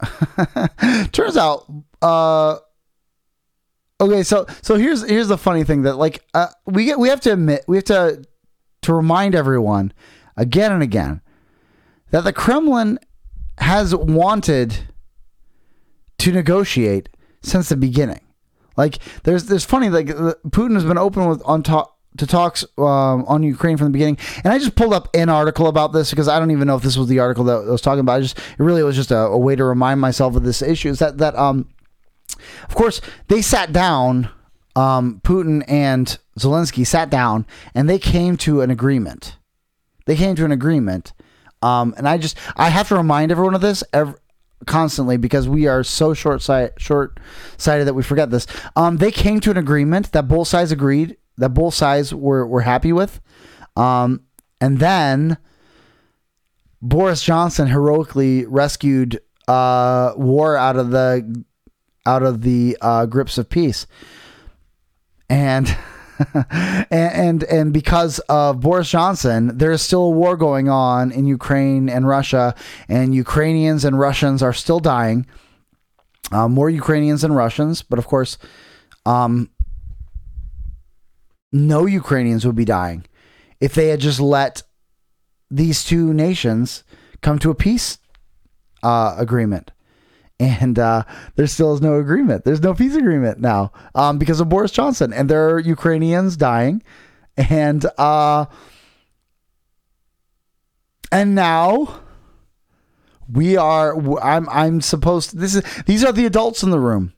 [1.12, 1.70] turns out,
[2.02, 2.56] uh,
[4.00, 7.20] okay, so so here's here's the funny thing that like uh, we get we have
[7.20, 8.24] to admit we have to
[8.82, 9.92] to remind everyone
[10.36, 11.20] again and again
[12.10, 12.98] that the Kremlin
[13.60, 14.78] has wanted
[16.18, 17.08] to negotiate
[17.42, 18.20] since the beginning.
[18.76, 23.24] Like there's there's funny like Putin has been open with on talk to talks um,
[23.26, 26.28] on Ukraine from the beginning, and I just pulled up an article about this because
[26.28, 28.14] I don't even know if this was the article that I was talking about.
[28.14, 30.90] I just it really was just a, a way to remind myself of this issue.
[30.90, 31.68] Is that that um,
[32.68, 34.30] of course they sat down,
[34.76, 39.36] um, Putin and Zelensky sat down, and they came to an agreement.
[40.06, 41.12] They came to an agreement
[41.62, 44.14] um, and I just I have to remind everyone of this every,
[44.66, 47.18] constantly because we are so short sight short
[47.56, 48.46] sighted that we forget this.
[48.76, 52.62] Um, they came to an agreement that both sides agreed that both sides were were
[52.62, 53.20] happy with,
[53.76, 54.22] um,
[54.60, 55.38] and then
[56.80, 61.44] Boris Johnson heroically rescued uh, war out of the
[62.06, 63.86] out of the uh, grips of peace.
[65.28, 65.76] And
[66.90, 71.26] and, and and because of Boris Johnson, there is still a war going on in
[71.26, 72.54] Ukraine and Russia,
[72.88, 75.26] and Ukrainians and Russians are still dying.
[76.30, 78.36] Uh, more Ukrainians than Russians, but of course,
[79.06, 79.50] um,
[81.52, 83.06] no Ukrainians would be dying
[83.60, 84.62] if they had just let
[85.50, 86.84] these two nations
[87.22, 87.98] come to a peace
[88.82, 89.70] uh, agreement.
[90.40, 91.02] And uh,
[91.34, 92.44] there still is no agreement.
[92.44, 96.80] There's no peace agreement now um, because of Boris Johnson, and there are Ukrainians dying,
[97.36, 98.46] and uh,
[101.10, 102.02] and now
[103.32, 103.96] we are.
[104.20, 105.30] I'm I'm supposed.
[105.30, 107.14] To, this is these are the adults in the room.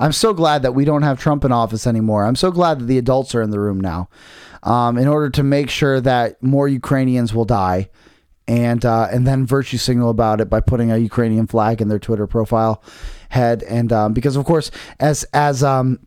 [0.00, 2.24] I'm so glad that we don't have Trump in office anymore.
[2.24, 4.08] I'm so glad that the adults are in the room now,
[4.64, 7.90] um, in order to make sure that more Ukrainians will die
[8.48, 11.98] and uh, and then virtue signal about it by putting a Ukrainian flag in their
[11.98, 12.82] Twitter profile
[13.28, 16.00] head, and um, because of course, as as um,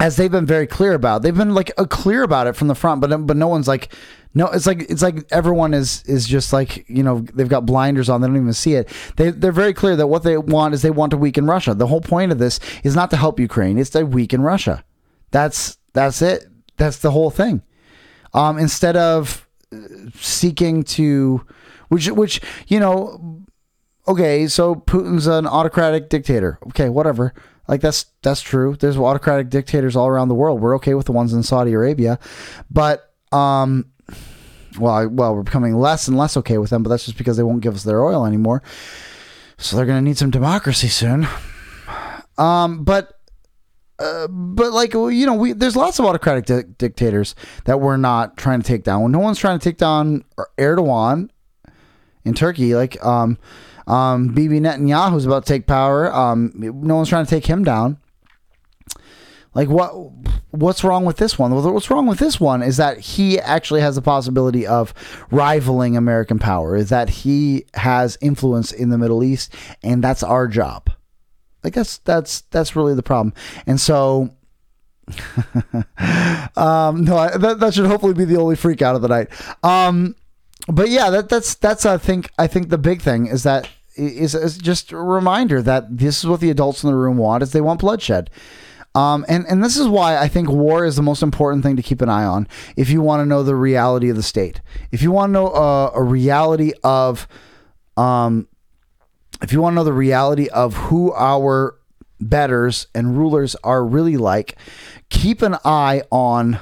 [0.00, 2.74] as they've been very clear about, they've been like uh, clear about it from the
[2.74, 3.94] front, but but no one's like.
[4.32, 8.08] No, it's like it's like everyone is is just like you know they've got blinders
[8.08, 8.20] on.
[8.20, 8.88] They don't even see it.
[9.16, 11.74] They they're very clear that what they want is they want to weaken Russia.
[11.74, 14.84] The whole point of this is not to help Ukraine; it's to weaken Russia.
[15.32, 16.44] That's that's it.
[16.76, 17.62] That's the whole thing.
[18.32, 19.78] Um, instead of uh,
[20.14, 21.44] seeking to
[21.90, 23.44] which which you know,
[24.08, 26.58] okay, so Putin's an autocratic dictator.
[26.68, 27.34] Okay, whatever.
[27.68, 28.76] Like that's that's true.
[28.78, 30.60] There's autocratic dictators all around the world.
[30.60, 32.18] We're okay with the ones in Saudi Arabia,
[32.70, 33.86] but um,
[34.78, 36.82] well, well, we're becoming less and less okay with them.
[36.82, 38.62] But that's just because they won't give us their oil anymore.
[39.58, 41.28] So they're to need some democracy soon.
[42.38, 43.20] Um, but
[43.98, 47.34] uh, but like you know, we there's lots of autocratic di- dictators
[47.66, 49.12] that we're not trying to take down.
[49.12, 50.24] No one's trying to take down
[50.58, 51.28] Erdogan
[52.24, 52.74] in Turkey.
[52.74, 53.38] Like um,
[53.86, 56.12] um, Bibi Netanyahu's about to take power.
[56.12, 57.98] Um, no one's trying to take him down.
[59.54, 59.92] Like what?
[60.52, 61.54] What's wrong with this one?
[61.54, 64.92] What's wrong with this one is that he actually has the possibility of
[65.30, 66.74] rivaling American power.
[66.74, 70.90] Is that he has influence in the Middle East, and that's our job.
[71.62, 73.32] Like that's that's that's really the problem.
[73.66, 74.30] And so
[76.56, 79.28] um, no, I, that, that should hopefully be the only freak out of the night.
[79.64, 80.14] Um,
[80.70, 84.34] but yeah, that that's that's I think I think the big thing is that is,
[84.34, 87.52] is just a reminder that this is what the adults in the room want is
[87.52, 88.30] they want bloodshed.
[88.94, 91.82] Um, and, and this is why I think war is the most important thing to
[91.82, 94.60] keep an eye on if you want to know the reality of the state.
[94.90, 97.28] If you want to know uh, a reality of,
[97.96, 98.48] um,
[99.42, 101.76] if you want to know the reality of who our
[102.20, 104.56] betters and rulers are really like,
[105.08, 106.58] keep an eye on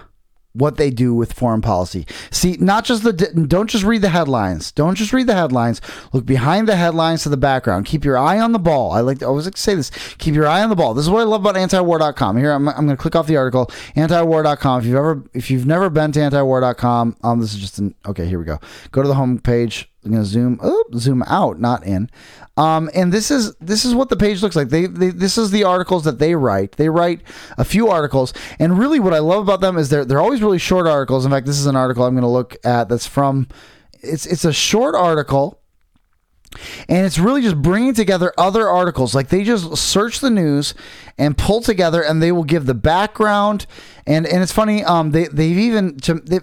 [0.59, 2.07] what they do with foreign policy.
[2.31, 4.73] See, not just the don't just read the headlines.
[4.73, 5.81] Don't just read the headlines.
[6.13, 7.87] Look behind the headlines to the background.
[7.87, 8.93] Keep your eye on the ball.
[8.93, 9.91] I like to always like to say this.
[10.19, 10.95] Keep your eye on the ball.
[10.95, 12.37] This is what I love about antiwar.com.
[12.37, 14.81] Here I'm, I'm going to click off the article antiwar.com.
[14.81, 18.27] If you've ever if you've never been to antiwar.com, um this is just an okay,
[18.27, 18.59] here we go.
[18.93, 19.91] Go to the home page.
[20.05, 22.09] I'm to zoom oh, zoom out, not in.
[22.57, 24.69] Um, and this is this is what the page looks like.
[24.69, 26.73] They, they this is the articles that they write.
[26.73, 27.21] They write
[27.57, 30.59] a few articles, and really what I love about them is they're they're always really
[30.59, 31.25] short articles.
[31.25, 33.49] In fact, this is an article I'm to look at that's from.
[34.01, 35.61] It's it's a short article
[36.89, 39.15] and it's really just bringing together other articles.
[39.15, 40.75] Like they just search the news
[41.19, 43.67] and pull together, and they will give the background.
[44.07, 45.99] And and it's funny, um, they they've even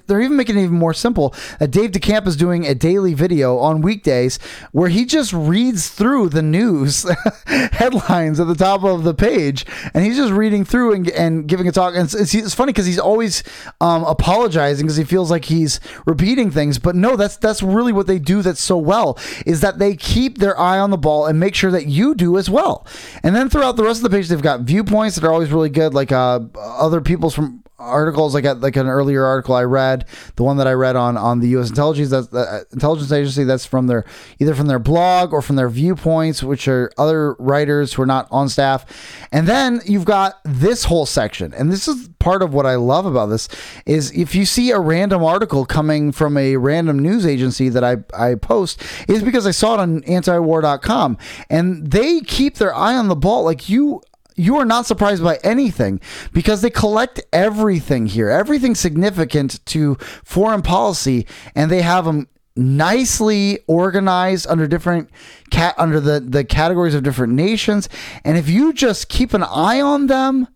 [0.06, 1.34] they're even making it even more simple.
[1.60, 4.38] Uh, Dave DeCamp is doing a daily video on weekdays
[4.72, 7.08] where he just reads through the news
[7.48, 9.66] headlines at the top of the page,
[9.96, 11.96] and he's just reading through and, and giving a talk.
[11.96, 13.42] And it's, it's, it's funny because he's always
[13.82, 18.06] um, apologizing because he feels like he's repeating things, but no, that's that's really what
[18.06, 18.44] they do.
[18.44, 21.72] That's so well is that they keep their eye on the ball and make sure
[21.72, 22.86] that you do as well.
[23.24, 25.70] And then throughout the rest of the page, they've got viewpoints that are always really
[25.70, 30.06] good, like uh, other people's from articles like like an earlier article I read,
[30.36, 31.70] the one that I read on on the U.S.
[31.70, 34.06] intelligence that's uh, intelligence agency that's from their
[34.40, 38.28] either from their blog or from their viewpoints, which are other writers who are not
[38.32, 42.66] on staff, and then you've got this whole section, and this is part of what
[42.66, 43.48] I love about this
[43.86, 47.98] is if you see a random article coming from a random news agency that I
[48.18, 51.18] I post is because I saw it on antiwar.com,
[51.50, 54.02] and they keep their eye on the ball like you
[54.36, 56.00] you are not surprised by anything
[56.34, 61.26] because they collect everything here, everything significant to foreign policy,
[61.56, 62.28] and they have them
[62.58, 65.10] nicely organized under different
[65.52, 67.90] cat under the the categories of different nations.
[68.24, 70.48] And if you just keep an eye on them,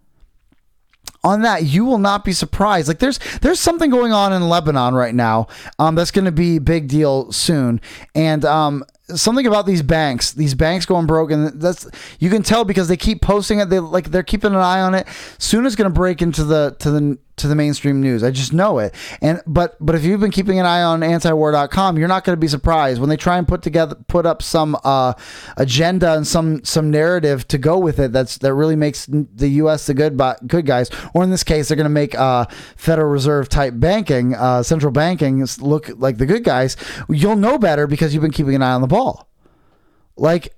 [1.23, 4.93] on that you will not be surprised like there's there's something going on in lebanon
[4.93, 7.81] right now um, that's going to be big deal soon
[8.15, 8.83] and um,
[9.15, 11.87] something about these banks, these banks going broke, and that's
[12.19, 13.69] you can tell because they keep posting it.
[13.69, 15.07] They like they're keeping an eye on it.
[15.37, 18.23] Soon it's going to break into the to the to the mainstream news.
[18.23, 18.93] I just know it.
[19.21, 22.39] And but but if you've been keeping an eye on antiwar.com, you're not going to
[22.39, 25.13] be surprised when they try and put together put up some uh,
[25.57, 28.11] agenda and some some narrative to go with it.
[28.11, 29.87] That's that really makes the U.S.
[29.87, 30.89] the good good guys.
[31.13, 34.91] Or in this case, they're going to make uh, Federal Reserve type banking, uh, central
[34.91, 36.75] banking look like the good guys.
[37.09, 39.29] You'll know better because you've been keeping an eye on the ball.
[40.15, 40.53] Like,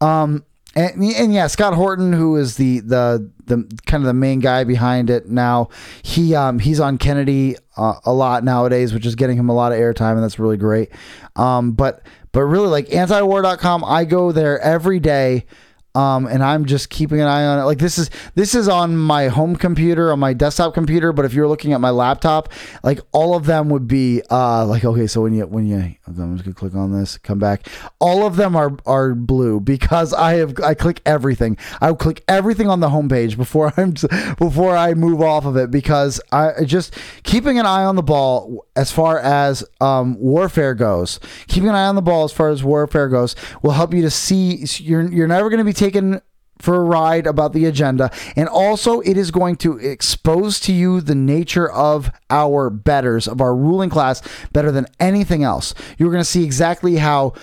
[0.00, 0.44] um,
[0.76, 3.56] and, and yeah, Scott Horton, who is the the the
[3.86, 5.68] kind of the main guy behind it now,
[6.02, 9.72] he um he's on Kennedy uh, a lot nowadays, which is getting him a lot
[9.72, 10.90] of airtime, and that's really great.
[11.36, 12.02] Um, but
[12.32, 15.46] but really, like antiwar.com, I go there every day
[15.94, 17.62] um, and I'm just keeping an eye on it.
[17.64, 21.12] Like this is this is on my home computer, on my desktop computer.
[21.12, 24.84] But if you're looking at my laptop, like all of them would be uh, like
[24.84, 25.06] okay.
[25.06, 25.76] So when you when you
[26.06, 27.68] I'm just gonna click on this, come back.
[28.00, 31.56] All of them are are blue because I have I click everything.
[31.80, 33.94] I click everything on the homepage before I'm
[34.38, 38.66] before I move off of it because I just keeping an eye on the ball
[38.76, 41.20] as far as um, warfare goes.
[41.46, 44.10] Keeping an eye on the ball as far as warfare goes will help you to
[44.10, 44.64] see.
[44.82, 46.20] You're you're never to be taken
[46.58, 48.10] for a ride about the agenda.
[48.36, 53.40] And also, it is going to expose to you the nature of our betters, of
[53.40, 54.22] our ruling class,
[54.52, 55.74] better than anything else.
[55.98, 57.34] You're going to see exactly how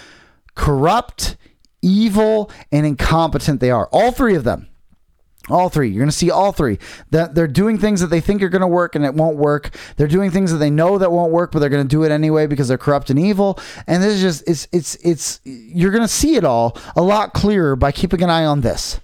[0.55, 1.37] corrupt,
[1.81, 3.87] evil, and incompetent they are.
[3.91, 4.67] All three of them.
[5.51, 5.89] All three.
[5.89, 6.79] You're going to see all three.
[7.11, 9.75] That they're doing things that they think are going to work and it won't work.
[9.97, 12.11] They're doing things that they know that won't work, but they're going to do it
[12.11, 13.59] anyway because they're corrupt and evil.
[13.87, 17.33] And this is just it's it's it's you're going to see it all a lot
[17.33, 18.99] clearer by keeping an eye on this.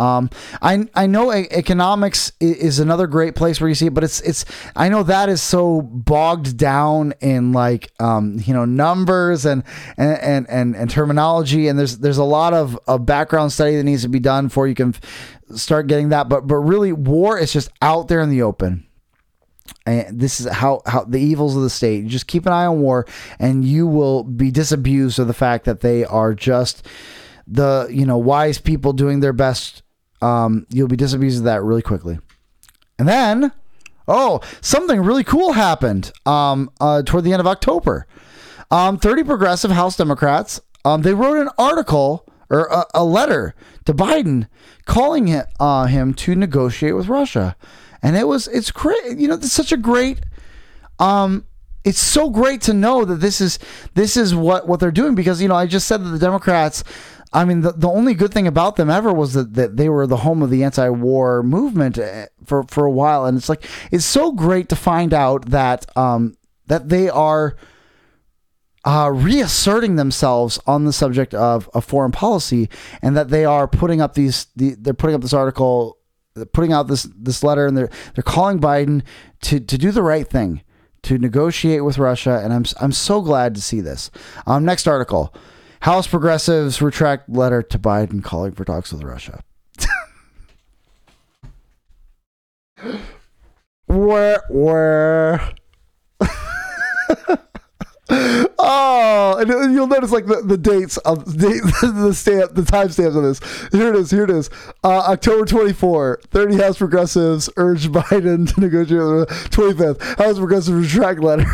[0.00, 0.30] Um,
[0.62, 4.44] I I know economics is another great place where you see it, but it's it's
[4.76, 9.64] I know that is so bogged down in like um, you know numbers and
[9.96, 14.02] and, and and terminology, and there's there's a lot of, of background study that needs
[14.02, 14.94] to be done before you can
[15.54, 16.28] start getting that.
[16.28, 18.84] But but really, war is just out there in the open.
[19.84, 22.04] And this is how, how the evils of the state.
[22.04, 23.06] You just keep an eye on war,
[23.38, 26.86] and you will be disabused of the fact that they are just
[27.48, 29.82] the you know wise people doing their best
[30.22, 32.18] um, you'll be disabused of that really quickly.
[32.98, 33.52] And then,
[34.06, 38.06] oh, something really cool happened um, uh, toward the end of October.
[38.70, 43.54] Um, 30 progressive House Democrats, um, they wrote an article or a, a letter
[43.84, 44.48] to Biden
[44.84, 47.56] calling him, uh, him to negotiate with Russia.
[48.02, 49.18] And it was, it's great.
[49.18, 50.20] You know, it's such a great,
[50.98, 51.44] um,
[51.84, 53.58] it's so great to know that this is
[53.94, 56.84] this is what what they're doing because you know I just said that the Democrats
[57.32, 60.06] I mean, the, the only good thing about them ever was that, that they were
[60.06, 64.06] the home of the anti-war movement eh, for, for a while, and it's like it's
[64.06, 67.56] so great to find out that um, that they are
[68.84, 72.70] uh, reasserting themselves on the subject of, of foreign policy,
[73.02, 75.98] and that they are putting up these the, they're putting up this article,
[76.54, 79.02] putting out this this letter, and they're they're calling Biden
[79.42, 80.62] to to do the right thing,
[81.02, 84.10] to negotiate with Russia, and I'm I'm so glad to see this.
[84.46, 85.34] Um, next article.
[85.80, 89.42] House progressives retract letter to Biden calling for talks with Russia.
[93.86, 95.52] where where?
[98.60, 98.98] Oh
[99.38, 103.40] and you'll notice like the, the dates of the, the stamp the timestamps of this.
[103.72, 104.50] Here it is here it is.
[104.82, 111.46] Uh, october 24 30 house progressives urge biden to negotiate 25th house progressives retract letter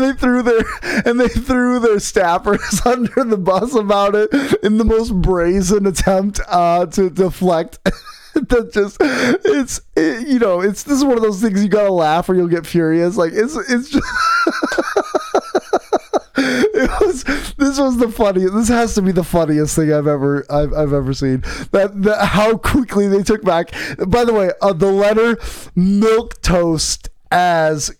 [0.00, 0.62] and they threw their
[1.04, 4.32] and they threw their staffers under the bus about it
[4.62, 7.78] in the most brazen attempt uh, to deflect.
[8.34, 11.92] that just it's it, you know it's this is one of those things you gotta
[11.92, 13.16] laugh or you'll get furious.
[13.16, 14.06] Like it's it's just.
[16.36, 17.24] it was
[17.58, 20.92] this was the funniest this has to be the funniest thing i've ever i've, I've
[20.94, 21.42] ever seen
[21.72, 23.72] that, that how quickly they took back
[24.06, 25.38] by the way uh, the letter
[25.74, 27.94] milk toast as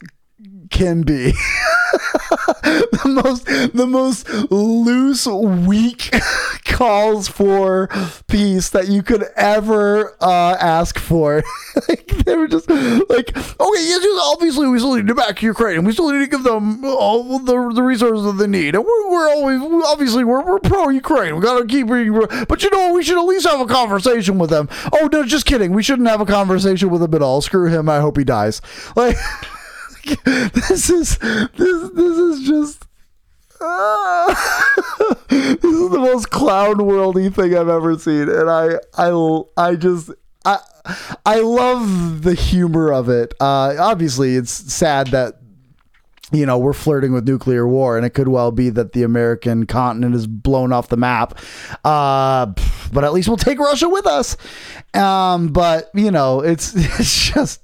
[0.70, 1.32] can be.
[2.62, 6.10] the most the most loose, weak
[6.64, 7.88] calls for
[8.28, 11.42] peace that you could ever uh, ask for.
[11.88, 15.78] like, they were just like, okay, yes, obviously we still need to back Ukraine.
[15.78, 18.74] And we still need to give them all the, the resources that they need.
[18.74, 21.36] And we're, we're always obviously we're, we're pro Ukraine.
[21.36, 21.88] We gotta keep
[22.48, 24.68] but you know we should at least have a conversation with them.
[24.92, 25.72] Oh no, just kidding.
[25.72, 27.40] We shouldn't have a conversation with him at all.
[27.40, 27.88] Screw him.
[27.88, 28.62] I hope he dies.
[28.94, 29.16] Like.
[30.24, 32.86] this is this this is just
[33.60, 34.26] uh,
[35.28, 40.10] this is the most clown worldy thing I've ever seen, and I I I just
[40.44, 40.58] I
[41.26, 43.34] I love the humor of it.
[43.38, 45.40] Uh, obviously, it's sad that
[46.32, 49.66] you know we're flirting with nuclear war, and it could well be that the American
[49.66, 51.38] continent is blown off the map.
[51.84, 52.46] Uh,
[52.92, 54.38] but at least we'll take Russia with us.
[54.94, 57.60] Um, but you know, it's it's just.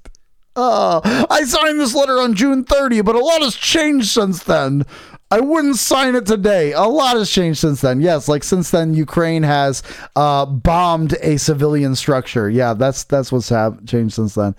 [0.57, 4.85] Uh, I signed this letter on June 30, but a lot has changed since then.
[5.31, 6.73] I wouldn't sign it today.
[6.73, 8.01] A lot has changed since then.
[8.01, 9.83] Yes, like since then, Ukraine has
[10.15, 12.49] uh, bombed a civilian structure.
[12.49, 14.55] Yeah, that's that's what's have changed since then.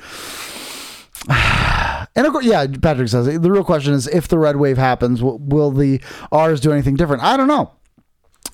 [2.15, 5.21] And of course, yeah, Patrick says the real question is if the red wave happens,
[5.21, 7.21] will, will the R's do anything different?
[7.21, 7.71] I don't know.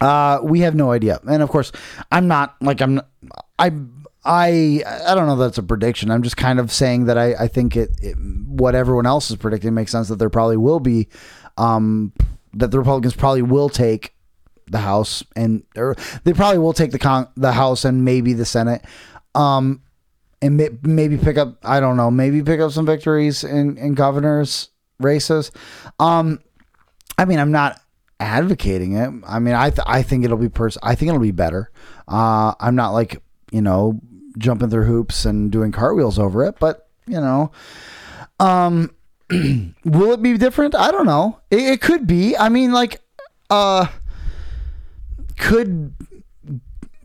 [0.02, 1.22] Uh, we have no idea.
[1.30, 1.72] And of course,
[2.12, 3.00] I'm not like I'm.
[3.58, 3.72] I
[4.26, 6.09] I I don't know that's a prediction.
[6.11, 9.38] I'm just kind of saying that I I think it, it what everyone else is
[9.38, 11.09] predicting makes sense that there probably will be
[11.57, 12.13] um
[12.53, 14.13] that the Republicans probably will take
[14.67, 18.45] the House and or they probably will take the con the House and maybe the
[18.45, 18.84] Senate.
[19.36, 19.82] Um
[20.41, 23.93] and may, maybe pick up I don't know, maybe pick up some victories in in
[23.93, 24.69] governors
[24.99, 25.51] races.
[25.99, 26.39] Um
[27.17, 27.80] I mean, I'm not
[28.21, 29.11] advocating it.
[29.28, 31.71] I mean, I th- I think it'll be pers- I think it'll be better.
[32.07, 33.21] Uh I'm not like,
[33.51, 33.99] you know,
[34.38, 37.52] jumping through hoops and doing cartwheels over it, but, you know,
[38.40, 38.90] um
[39.86, 40.76] will it be different?
[40.76, 41.40] I don't know.
[41.50, 42.38] It, it could be.
[42.38, 43.02] I mean, like,
[43.50, 43.88] uh,
[45.38, 45.94] could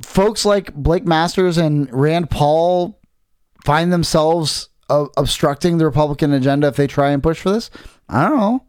[0.03, 2.99] folks like Blake Masters and Rand Paul
[3.65, 7.71] find themselves uh, obstructing the Republican agenda if they try and push for this?
[8.09, 8.65] I don't know.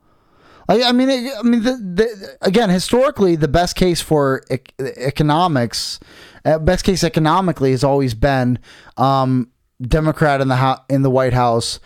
[0.68, 4.74] I, I mean, it, I mean, the, the, again, historically, the best case for ec-
[4.80, 5.99] economics,
[6.43, 8.59] best case economically, has always been
[8.97, 11.79] um, Democrat in the ho- in the White House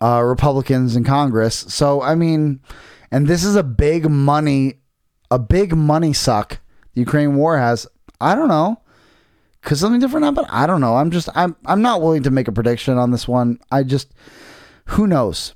[0.00, 1.54] uh, Republicans in Congress.
[1.68, 2.60] So I mean,
[3.10, 4.80] and this is a big money,
[5.30, 6.60] a big money suck
[6.94, 7.86] the Ukraine war has.
[8.20, 8.82] I don't know.
[9.62, 10.46] Could something different happen?
[10.50, 10.96] I don't know.
[10.96, 13.60] I'm just I'm I'm not willing to make a prediction on this one.
[13.70, 14.12] I just
[14.86, 15.54] who knows.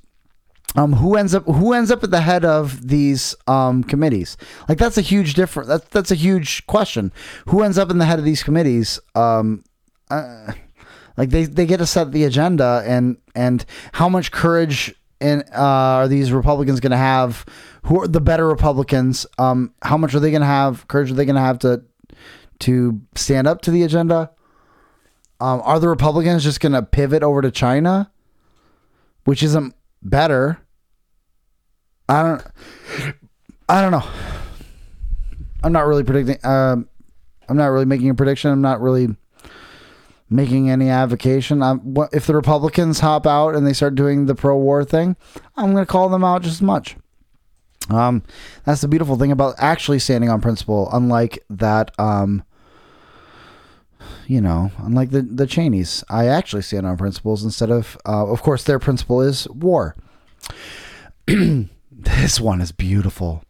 [0.75, 4.37] Um, who ends up who ends up at the head of these um, committees?
[4.67, 5.69] Like that's a huge difference.
[5.69, 7.11] That's that's a huge question.
[7.47, 8.99] Who ends up in the head of these committees?
[9.13, 9.63] Um,
[10.09, 10.53] uh,
[11.15, 16.03] like they, they get to set the agenda and and how much courage and uh,
[16.03, 17.45] are these Republicans going to have?
[17.83, 19.25] Who are the better Republicans?
[19.37, 20.87] Um, how much are they going to have?
[20.87, 21.83] Courage are they going to have to
[22.59, 24.31] to stand up to the agenda?
[25.39, 28.11] Um, are the Republicans just going to pivot over to China,
[29.25, 30.59] which isn't better?
[32.09, 33.15] I don't.
[33.69, 34.07] I don't know.
[35.63, 36.37] I'm not really predicting.
[36.45, 36.87] Um,
[37.47, 38.51] I'm not really making a prediction.
[38.51, 39.15] I'm not really
[40.29, 41.61] making any avocation.
[41.61, 45.15] I'm, what, if the Republicans hop out and they start doing the pro-war thing,
[45.55, 46.97] I'm going to call them out just as much.
[47.89, 48.23] Um,
[48.65, 51.97] that's the beautiful thing about actually standing on principle, unlike that.
[51.99, 52.43] Um,
[54.27, 58.41] you know, unlike the the Cheneys, I actually stand on principles instead of, uh, of
[58.41, 59.95] course, their principle is war.
[62.03, 63.43] this one is beautiful.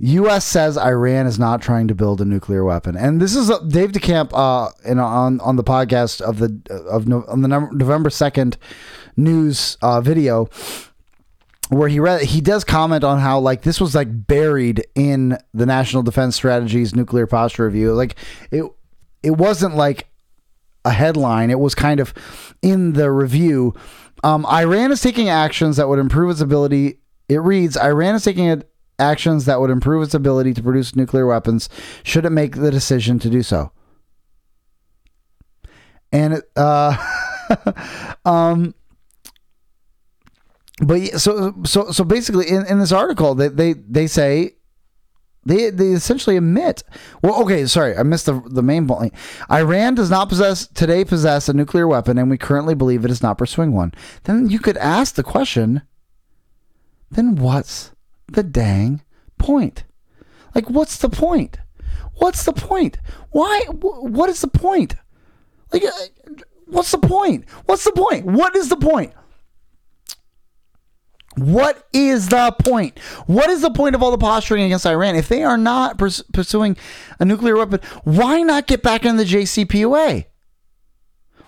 [0.00, 0.44] U.S.
[0.44, 3.90] says Iran is not trying to build a nuclear weapon, and this is uh, Dave
[3.90, 8.56] DeCamp uh, in, on on the podcast of the of no, on the November second
[9.16, 10.48] news uh, video
[11.68, 15.66] where he read he does comment on how like this was like buried in the
[15.66, 17.92] National Defense Strategy's nuclear posture review.
[17.92, 18.16] Like
[18.50, 18.64] it
[19.22, 20.08] it wasn't like
[20.84, 22.14] a headline; it was kind of
[22.62, 23.74] in the review.
[24.24, 27.00] Um, Iran is taking actions that would improve its ability.
[27.28, 28.62] It reads: Iran is taking
[28.98, 31.68] actions that would improve its ability to produce nuclear weapons
[32.02, 33.70] should it make the decision to do so.
[36.10, 36.96] And uh,
[38.24, 38.74] um,
[40.80, 44.54] but so so so basically, in, in this article, they they they say
[45.44, 46.82] they they essentially admit.
[47.22, 49.12] Well, okay, sorry, I missed the the main point.
[49.50, 53.22] Iran does not possess today possess a nuclear weapon, and we currently believe it is
[53.22, 53.92] not pursuing one.
[54.24, 55.82] Then you could ask the question.
[57.10, 57.92] Then what's
[58.26, 59.02] the dang
[59.38, 59.84] point?
[60.54, 61.58] Like, what's the point?
[62.14, 62.98] What's the point?
[63.30, 63.60] Why?
[63.70, 64.96] What is the point?
[65.72, 65.90] Like, uh,
[66.66, 67.48] what's the point?
[67.66, 68.26] What's the point?
[68.26, 69.12] What is the point?
[71.36, 72.98] What is the point?
[73.26, 75.14] What is the point of all the posturing against Iran?
[75.14, 76.76] If they are not pursuing
[77.20, 80.24] a nuclear weapon, why not get back in the JCPOA?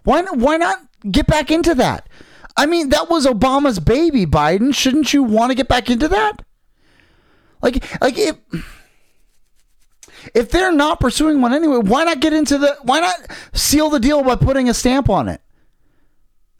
[0.05, 0.79] Why, why not
[1.11, 2.09] get back into that?
[2.61, 4.75] I mean, that was Obama's baby, Biden.
[4.75, 6.43] Shouldn't you want to get back into that?
[7.63, 8.37] Like, like if
[10.35, 12.77] if they're not pursuing one anyway, why not get into the?
[12.83, 13.17] Why not
[13.55, 15.41] seal the deal by putting a stamp on it?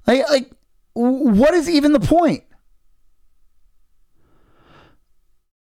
[0.07, 0.51] Like, like
[0.95, 2.45] what is even the point?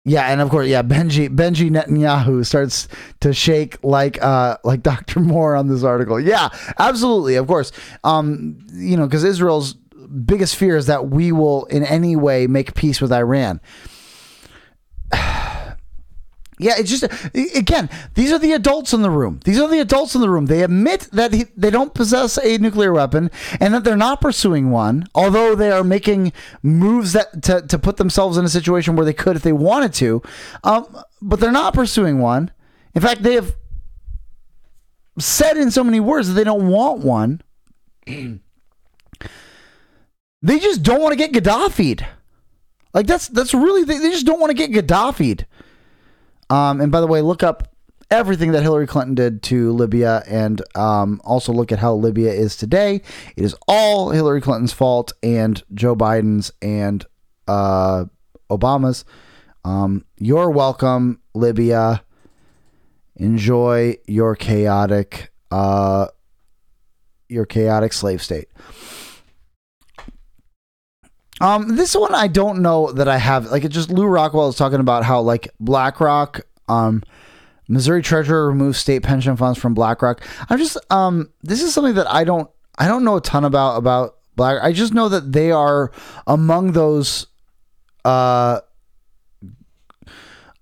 [0.04, 2.88] Yeah, and of course, yeah, Benji Benji Netanyahu starts
[3.20, 5.20] to shake like uh like Dr.
[5.20, 6.20] Moore on this article.
[6.20, 7.72] Yeah, absolutely, of course.
[8.04, 9.76] Um, you know, because Israel's
[10.06, 13.60] biggest fear is that we will in any way make peace with Iran.
[16.58, 17.04] Yeah, it's just
[17.54, 19.40] again, these are the adults in the room.
[19.44, 20.46] These are the adults in the room.
[20.46, 23.30] They admit that he, they don't possess a nuclear weapon
[23.60, 27.98] and that they're not pursuing one, although they are making moves that to, to put
[27.98, 30.22] themselves in a situation where they could if they wanted to.
[30.64, 30.86] Um,
[31.20, 32.50] but they're not pursuing one.
[32.94, 33.54] In fact, they have
[35.18, 37.42] said in so many words that they don't want one.
[40.47, 42.06] they just don't want to get Gaddafi'd.
[42.94, 45.44] Like that's that's really they, just don't want to get Gaddafi'd.
[46.48, 47.74] Um, and by the way, look up
[48.10, 52.56] everything that Hillary Clinton did to Libya and um, also look at how Libya is
[52.56, 53.02] today.
[53.36, 57.05] It is all Hillary Clinton's fault and Joe Biden's and
[57.48, 58.05] uh,
[58.48, 59.05] Obama's.
[59.64, 62.05] Um, you're welcome, Libya.
[63.16, 66.06] Enjoy your chaotic, uh,
[67.28, 68.48] your chaotic slave state.
[71.40, 73.46] Um, this one I don't know that I have.
[73.46, 77.02] Like, it just Lew Rockwell is talking about how like BlackRock, um,
[77.68, 80.22] Missouri Treasurer removes state pension funds from BlackRock.
[80.48, 82.48] I'm just um, this is something that I don't
[82.78, 84.62] I don't know a ton about about Black.
[84.62, 85.90] I just know that they are
[86.26, 87.26] among those.
[88.04, 88.60] Uh,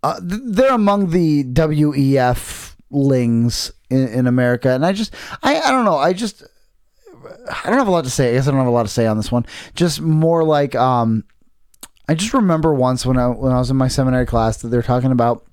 [0.03, 5.85] uh they're among the WEF lings in, in America, and I just I I don't
[5.85, 5.97] know.
[5.97, 6.45] I just
[7.25, 8.31] I don't have a lot to say.
[8.31, 9.47] I guess I don't have a lot to say on this one.
[9.75, 11.25] Just more like um,
[12.09, 14.83] I just remember once when I when I was in my seminary class that they're
[14.83, 15.45] talking about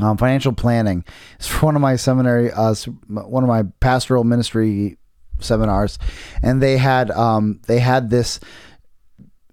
[0.00, 1.04] um, financial planning.
[1.36, 2.74] It's for one of my seminary, uh,
[3.08, 4.96] one of my pastoral ministry
[5.40, 5.98] seminars,
[6.42, 8.40] and they had um, they had this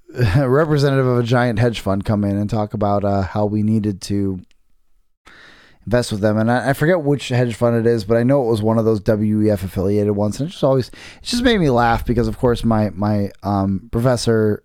[0.35, 4.01] representative of a giant hedge fund come in and talk about uh, how we needed
[4.03, 4.39] to
[5.85, 6.37] invest with them.
[6.37, 8.77] And I, I, forget which hedge fund it is, but I know it was one
[8.77, 10.39] of those WEF affiliated ones.
[10.39, 13.89] And it just always, it just made me laugh because, of course, my my um,
[13.91, 14.63] professor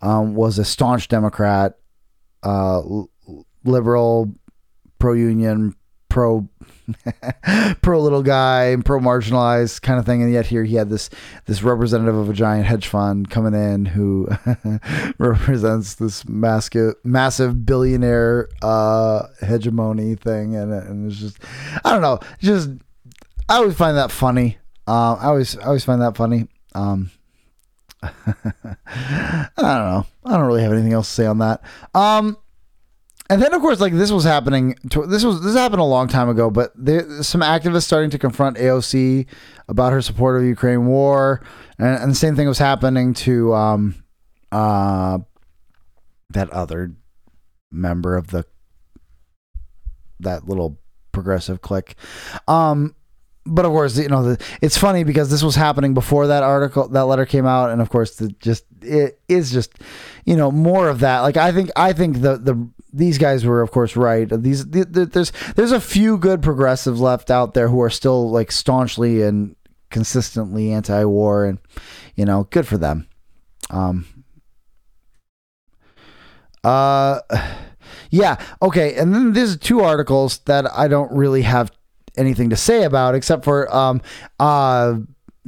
[0.00, 1.78] um, was a staunch Democrat,
[2.42, 2.82] uh,
[3.64, 4.32] liberal,
[4.98, 5.74] pro union,
[6.08, 6.48] pro
[7.82, 11.10] pro little guy, and pro marginalized kind of thing, and yet here he had this
[11.46, 14.28] this representative of a giant hedge fund coming in who
[15.18, 21.38] represents this massive massive billionaire uh, hegemony thing, and and it's just
[21.84, 22.70] I don't know, just
[23.48, 24.58] I always find that funny.
[24.86, 26.48] Uh, I always I always find that funny.
[26.74, 27.10] Um,
[28.02, 30.06] I don't know.
[30.24, 31.62] I don't really have anything else to say on that.
[31.94, 32.36] Um,
[33.30, 34.74] and then, of course, like this was happening.
[34.90, 38.18] To, this was this happened a long time ago, but there some activists starting to
[38.18, 39.26] confront AOC
[39.68, 41.42] about her support of the Ukraine war,
[41.78, 44.02] and, and the same thing was happening to um,
[44.50, 45.18] uh,
[46.30, 46.92] that other
[47.70, 48.46] member of the
[50.20, 50.78] that little
[51.12, 51.96] progressive clique.
[52.46, 52.94] Um,
[53.44, 56.88] but of course, you know, the, it's funny because this was happening before that article,
[56.88, 59.72] that letter came out, and of course, the just it is just,
[60.24, 61.20] you know, more of that.
[61.20, 64.28] Like I think, I think the the these guys were, of course, right.
[64.28, 68.30] These the, the, there's there's a few good progressives left out there who are still
[68.30, 69.56] like staunchly and
[69.90, 71.58] consistently anti-war, and
[72.14, 73.08] you know, good for them.
[73.70, 74.06] Um.
[76.64, 77.20] Uh.
[78.10, 78.42] Yeah.
[78.62, 78.94] Okay.
[78.94, 81.70] And then there's two articles that I don't really have
[82.16, 84.00] anything to say about, except for um,
[84.38, 84.96] uh,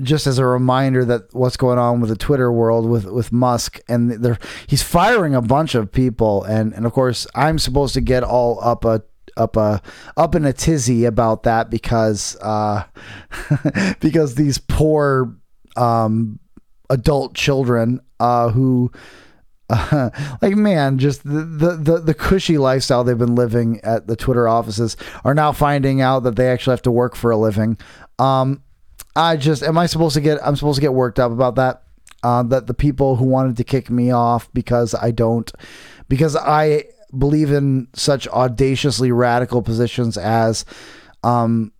[0.02, 3.80] just as a reminder that what's going on with the Twitter world with with Musk
[3.88, 8.00] and they're he's firing a bunch of people and and of course I'm supposed to
[8.00, 9.02] get all up a
[9.36, 9.80] up a
[10.16, 12.84] up in a tizzy about that because uh
[14.00, 15.36] because these poor
[15.76, 16.38] um
[16.90, 18.90] adult children uh who
[19.70, 20.10] uh,
[20.42, 24.48] like man, just the, the, the the cushy lifestyle they've been living at the Twitter
[24.48, 27.78] offices are now finding out that they actually have to work for a living.
[28.18, 28.62] Um,
[29.16, 31.82] I just am I supposed to get I'm supposed to get worked up about that?
[32.22, 35.50] Uh, that the people who wanted to kick me off because I don't
[36.08, 36.84] because I
[37.16, 40.64] believe in such audaciously radical positions as
[41.24, 41.72] um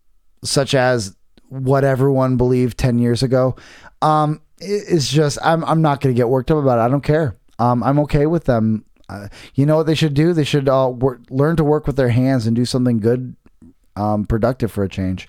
[0.43, 1.15] such as
[1.49, 3.55] what everyone believed 10 years ago
[4.03, 6.83] um it's just I'm I'm not going to get worked up about it.
[6.83, 7.37] I don't care.
[7.59, 8.85] Um, I'm okay with them.
[9.09, 10.33] Uh, you know what they should do?
[10.33, 13.35] They should uh, work, learn to work with their hands and do something good,
[13.97, 15.29] um, productive for a change.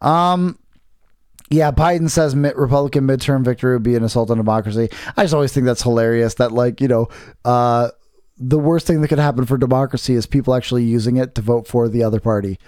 [0.00, 0.58] Um,
[1.50, 4.88] yeah, Biden says Republican midterm victory would be an assault on democracy.
[5.16, 6.34] I just always think that's hilarious.
[6.34, 7.08] That like you know,
[7.44, 7.90] uh,
[8.38, 11.66] the worst thing that could happen for democracy is people actually using it to vote
[11.66, 12.58] for the other party.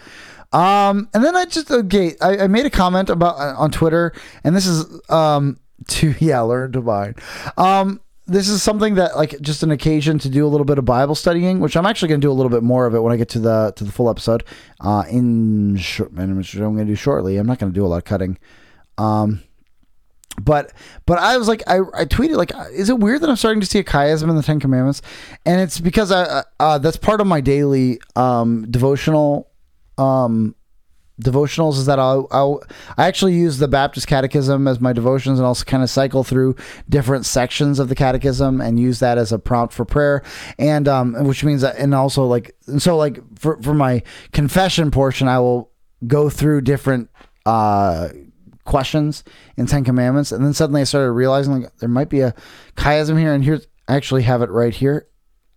[0.52, 4.12] Um, and then I just okay, I, I made a comment about uh, on Twitter,
[4.42, 7.14] and this is um to yeah, learn to.
[7.56, 10.84] Um, this is something that like just an occasion to do a little bit of
[10.84, 13.12] Bible studying, which I'm actually going to do a little bit more of it when
[13.12, 14.42] I get to the to the full episode.
[14.80, 17.36] Uh, in short, I'm going to do shortly.
[17.36, 18.38] I'm not going to do a lot of cutting.
[18.98, 19.42] Um,
[20.40, 20.72] but
[21.06, 23.66] but I was like I, I tweeted like is it weird that I'm starting to
[23.66, 25.02] see a chiasm in the Ten Commandments,
[25.44, 29.50] and it's because I uh, that's part of my daily um, devotional
[29.98, 30.54] um,
[31.22, 32.62] devotionals is that I'll, I'll
[32.96, 36.56] I actually use the Baptist Catechism as my devotions and also kind of cycle through
[36.88, 40.22] different sections of the Catechism and use that as a prompt for prayer.
[40.58, 44.02] And um which means that and also like and so like for for my
[44.32, 45.70] confession portion I will
[46.06, 47.10] go through different
[47.46, 48.08] uh
[48.64, 49.24] questions
[49.56, 52.34] in Ten Commandments and then suddenly I started realizing like there might be a
[52.76, 55.06] chiasm here and here's I actually have it right here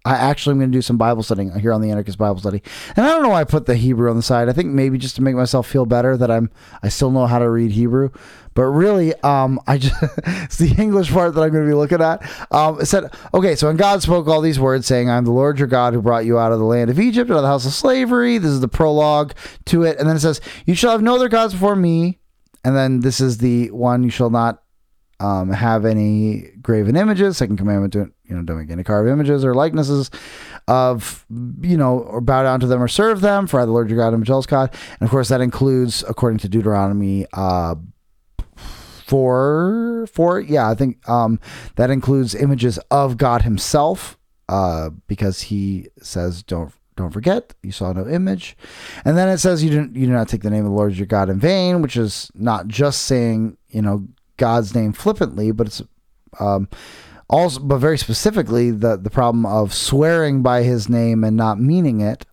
[0.06, 2.62] I actually am going to do some Bible studying here on the Anarchist Bible Study.
[2.96, 4.48] And I don't know why I put the Hebrew on the side.
[4.48, 6.52] I think maybe just to make myself feel better that I'm
[6.84, 8.12] I still know how to read Hebrew.
[8.54, 9.96] But really, um, I just
[10.28, 12.22] it's the English part that I'm going to be looking at.
[12.52, 15.58] Um, it said, okay, so when God spoke all these words, saying, "I'm the Lord
[15.58, 17.66] your God who brought you out of the land of Egypt, out of the house
[17.66, 19.34] of slavery." This is the prologue
[19.66, 22.20] to it, and then it says, "You shall have no other gods before me."
[22.66, 24.64] And then this is the one you shall not
[25.20, 27.38] um, have any graven images.
[27.38, 30.10] Second commandment, don't you know, don't make any carved images or likenesses
[30.68, 31.28] of
[31.62, 33.46] you know, or bow down to them or serve them.
[33.46, 34.74] For I, the Lord your God, a jealous God.
[35.00, 37.76] And of course, that includes, according to Deuteronomy, uh,
[39.06, 41.40] four, four, yeah, I think um,
[41.76, 44.18] that includes images of God Himself,
[44.50, 48.56] uh, because He says, "Don't don't forget you saw no image
[49.04, 50.94] and then it says you didn't you do not take the name of the lord
[50.96, 54.08] your god in vain which is not just saying you know
[54.38, 55.82] God's name flippantly, but it's
[56.40, 56.68] um,
[57.30, 62.02] also, but very specifically, the the problem of swearing by His name and not meaning
[62.02, 62.26] it.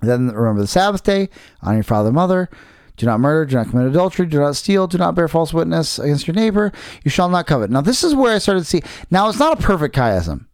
[0.00, 1.28] Then remember the Sabbath day,
[1.60, 2.48] honor your father and mother.
[2.96, 6.00] Do not murder, do not commit adultery, do not steal, do not bear false witness
[6.00, 6.72] against your neighbor.
[7.04, 7.70] You shall not covet.
[7.70, 8.82] Now, this is where I started to see.
[9.08, 10.46] Now, it's not a perfect chiasm.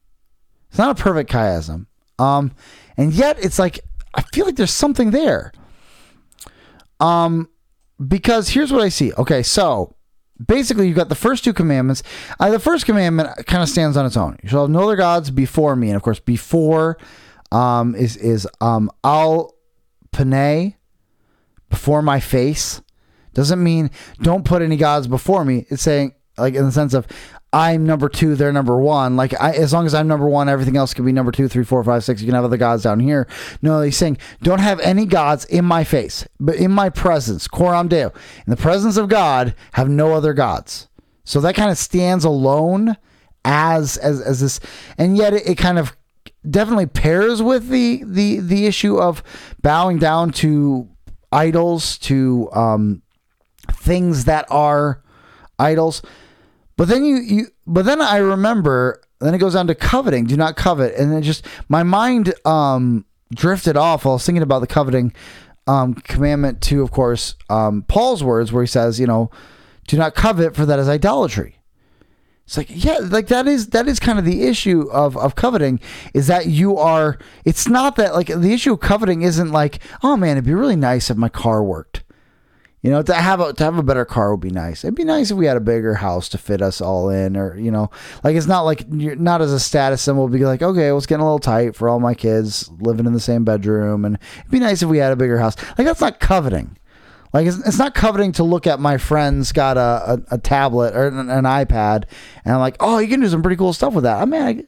[0.69, 1.87] It's not a perfect chiasm.
[2.19, 2.53] Um,
[2.97, 3.81] and yet it's like
[4.15, 5.53] I feel like there's something there.
[7.01, 7.49] Um,
[8.07, 9.13] because here's what I see.
[9.15, 9.95] Okay, so
[10.45, 12.03] basically you've got the first two commandments.
[12.39, 14.39] Uh, the first commandment kind of stands on its own.
[14.43, 16.99] You shall have no other gods before me, and of course, before
[17.53, 19.55] um, is is um, al
[20.13, 20.77] panay,
[21.71, 22.81] before my face.
[23.33, 23.91] Doesn't mean
[24.23, 25.67] don't put any gods before me.
[25.69, 27.07] It's saying like in the sense of
[27.55, 29.15] I'm number two, they're number one.
[29.15, 31.63] Like I, as long as I'm number one, everything else can be number two, three,
[31.63, 32.21] four, five, six.
[32.21, 33.29] You can have other gods down here.
[33.63, 37.47] No, he's saying don't have any gods in my face, but in my presence.
[37.47, 38.13] Coram Deo.
[38.45, 40.89] In the presence of God, have no other gods.
[41.23, 42.97] So that kind of stands alone
[43.45, 44.59] as as as this,
[44.99, 45.97] and yet it, it kind of
[46.51, 49.23] definitely pairs with the the the issue of
[49.63, 50.89] bowing down to
[51.31, 53.03] idols, to um,
[53.71, 55.05] things that are
[55.57, 56.03] idols
[56.77, 60.27] but then you, you but then I remember then it goes on to coveting.
[60.27, 60.95] Do not covet.
[60.95, 65.13] And then just my mind um drifted off while I was thinking about the coveting
[65.67, 69.31] um commandment to, of course, um Paul's words where he says, you know,
[69.87, 71.59] do not covet for that is idolatry.
[72.47, 75.81] It's like, yeah, like that is that is kind of the issue of of coveting
[76.13, 80.17] is that you are it's not that like the issue of coveting isn't like, oh
[80.17, 82.04] man, it'd be really nice if my car worked.
[82.85, 84.85] You know, to have a to have a better car would be nice.
[84.85, 87.57] It'd be nice if we had a bigger house to fit us all in, or
[87.57, 87.91] you know,
[88.23, 90.29] like it's not like you're not as a status symbol.
[90.29, 93.15] Be like, okay, well, it's getting a little tight for all my kids living in
[93.15, 95.57] the same bedroom, and it'd be nice if we had a bigger house.
[95.79, 96.77] Like that's not coveting.
[97.33, 100.95] Like it's, it's not coveting to look at my friend's got a, a, a tablet
[100.95, 102.05] or an, an, iPad,
[102.45, 104.21] and I'm like, oh, you can do some pretty cool stuff with that.
[104.21, 104.65] I mean, I,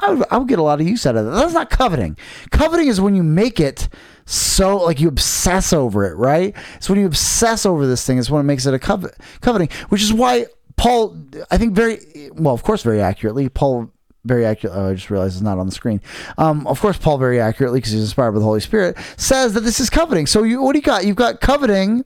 [0.00, 1.30] I would, I would get a lot of use out of that.
[1.32, 2.16] That's not coveting.
[2.50, 3.88] Coveting is when you make it
[4.24, 6.54] so like you obsess over it, right?
[6.80, 9.68] So when you obsess over this thing, it's when it makes it a covet, coveting,
[9.88, 10.46] which is why
[10.76, 11.16] Paul,
[11.50, 13.92] I think very well, of course, very accurately, Paul
[14.24, 14.76] very accurate.
[14.76, 16.00] Oh, I just realized it's not on the screen.
[16.38, 19.60] Um, of course, Paul very accurately, because he's inspired by the Holy Spirit, says that
[19.60, 20.26] this is coveting.
[20.26, 21.06] So you, what do you got?
[21.06, 22.04] You've got coveting,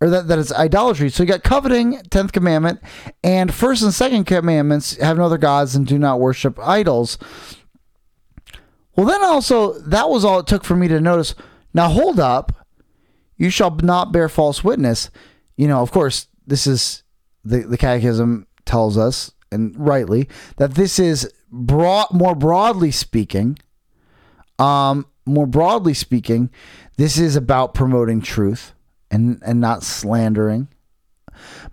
[0.00, 1.08] or that, that it's idolatry.
[1.10, 2.80] So you got coveting, tenth commandment,
[3.24, 7.18] and first and second commandments: have no other gods and do not worship idols.
[8.94, 11.34] Well, then also, that was all it took for me to notice.
[11.74, 12.66] Now, hold up.
[13.36, 15.10] You shall not bear false witness.
[15.56, 17.02] You know, of course, this is
[17.44, 23.58] the, the catechism tells us, and rightly, that this is broad, more broadly speaking,
[24.58, 26.50] um, more broadly speaking,
[26.96, 28.72] this is about promoting truth
[29.16, 30.68] and, and not slandering.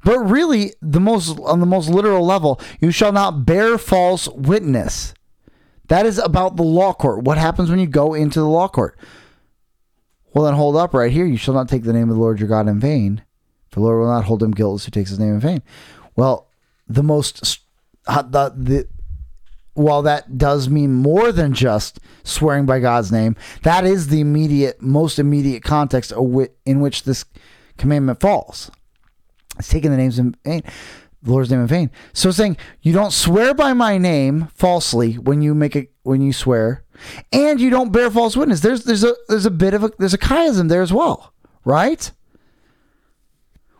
[0.04, 5.14] But really, the most on the most literal level, you shall not bear false witness.
[5.88, 7.24] That is about the law court.
[7.24, 8.98] What happens when you go into the law court?
[10.34, 11.26] Well, then hold up right here.
[11.26, 13.24] You shall not take the name of the Lord your God in vain.
[13.70, 15.62] For the Lord will not hold him guiltless who takes his name in vain.
[16.16, 16.50] Well,
[16.88, 17.60] the most
[18.08, 18.88] uh, the the
[19.74, 24.82] while that does mean more than just swearing by God's name, that is the immediate,
[24.82, 26.12] most immediate context
[26.66, 27.26] in which this
[27.78, 28.72] commandment falls.
[29.58, 30.64] It's taking the names in vain,
[31.22, 31.92] the Lord's name in vain.
[32.14, 36.34] So saying you don't swear by my name falsely when you make it when you
[36.34, 36.84] swear,
[37.32, 38.62] and you don't bear false witness.
[38.62, 41.34] There's there's a there's a bit of a there's a chiasm there as well,
[41.66, 42.12] right?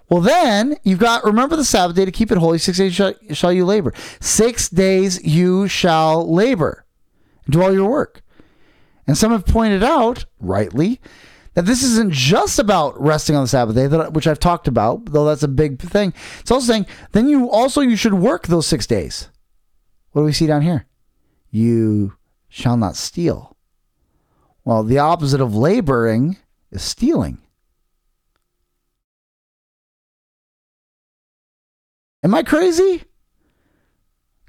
[0.10, 2.58] Well, then you've got remember the Sabbath day to keep it holy.
[2.58, 3.94] Six days shall, shall you labor.
[4.20, 6.86] Six days you shall labor,
[7.46, 8.22] and do all your work.
[9.08, 11.02] And some have pointed out, rightly,
[11.56, 15.26] that this isn't just about resting on the Sabbath day, which I've talked about, though
[15.26, 16.14] that's a big thing.
[16.40, 19.30] It's also saying then you also you should work those six days.
[20.12, 20.86] What do we see down here?
[21.50, 22.14] You
[22.50, 23.56] shall not steal.
[24.64, 26.38] Well, the opposite of laboring
[26.72, 27.40] is stealing.
[32.24, 33.04] Am I crazy?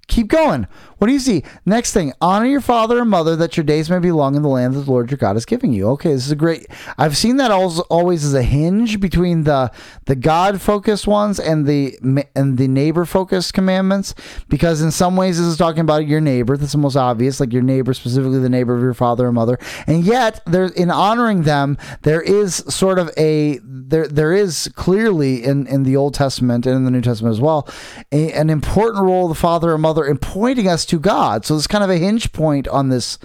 [0.06, 0.66] Keep going.
[0.98, 1.42] What do you see?
[1.66, 4.48] Next thing, honor your father and mother that your days may be long in the
[4.48, 5.88] land that the Lord your God is giving you.
[5.90, 6.66] Okay, this is a great.
[6.96, 9.70] I've seen that always as a hinge between the
[10.06, 11.98] the God focused ones and the
[12.34, 14.14] and the neighbor focused commandments
[14.48, 16.56] because in some ways this is talking about your neighbor.
[16.56, 19.58] That's the most obvious, like your neighbor, specifically the neighbor of your father and mother.
[19.86, 25.44] And yet, there in honoring them, there is sort of a there there is clearly
[25.44, 27.68] in in the Old Testament and in the New Testament as well
[28.10, 31.44] a, an important role of the father and mother in pointing us to God.
[31.44, 33.18] So it's kind of a hinge point on this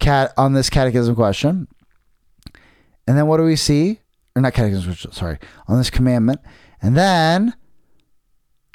[0.00, 1.68] cat on this catechism question.
[3.06, 4.00] And then what do we see?
[4.34, 6.40] Or not catechism, sorry, on this commandment.
[6.82, 7.54] And then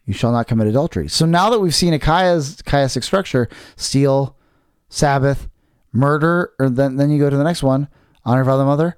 [0.05, 1.07] you shall not commit adultery.
[1.07, 4.37] So now that we've seen a chias, chiastic structure, steal,
[4.89, 5.47] Sabbath,
[5.91, 7.87] murder, or then, then you go to the next one,
[8.25, 8.97] honor father mother,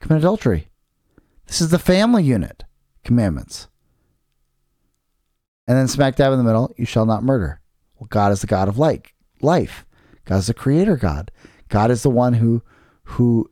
[0.00, 0.68] commit adultery.
[1.46, 2.64] This is the family unit
[3.04, 3.68] commandments.
[5.66, 7.60] And then smack dab in the middle, you shall not murder.
[8.10, 9.84] God is the God of light, life.
[10.24, 11.30] God is the creator God.
[11.68, 12.62] God is the one who
[13.04, 13.50] who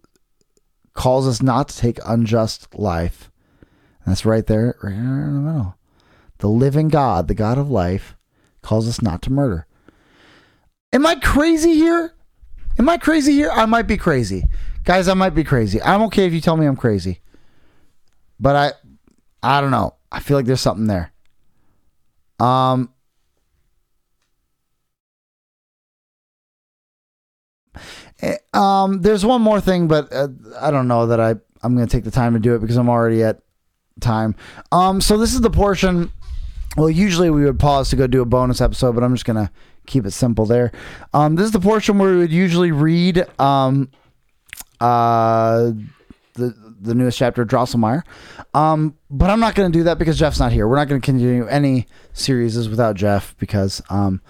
[0.94, 3.30] calls us not to take unjust life.
[4.04, 5.76] And that's right there, right there in the middle.
[6.38, 8.16] The living God, the God of life,
[8.62, 9.66] calls us not to murder.
[10.92, 12.14] Am I crazy here?
[12.78, 13.50] Am I crazy here?
[13.50, 14.44] I might be crazy.
[14.84, 15.80] Guys, I might be crazy.
[15.82, 17.20] I'm okay if you tell me I'm crazy.
[18.40, 18.72] But I
[19.42, 19.94] I don't know.
[20.10, 21.12] I feel like there's something there.
[22.40, 22.92] Um
[28.52, 30.28] um, there's one more thing, but uh,
[30.60, 32.76] I don't know that I I'm going to take the time to do it because
[32.76, 33.40] I'm already at
[34.00, 34.34] time.
[34.70, 36.10] Um, so this is the portion.
[36.76, 39.50] Well, usually we would pause to go do a bonus episode, but I'm just gonna
[39.86, 40.72] keep it simple there.
[41.12, 43.90] Um, this is the portion where we would usually read um,
[44.80, 45.72] uh,
[46.34, 48.02] the the newest chapter of Drosselmeyer.
[48.54, 50.66] Um, but I'm not gonna do that because Jeff's not here.
[50.66, 54.22] We're not gonna continue any series without Jeff because um,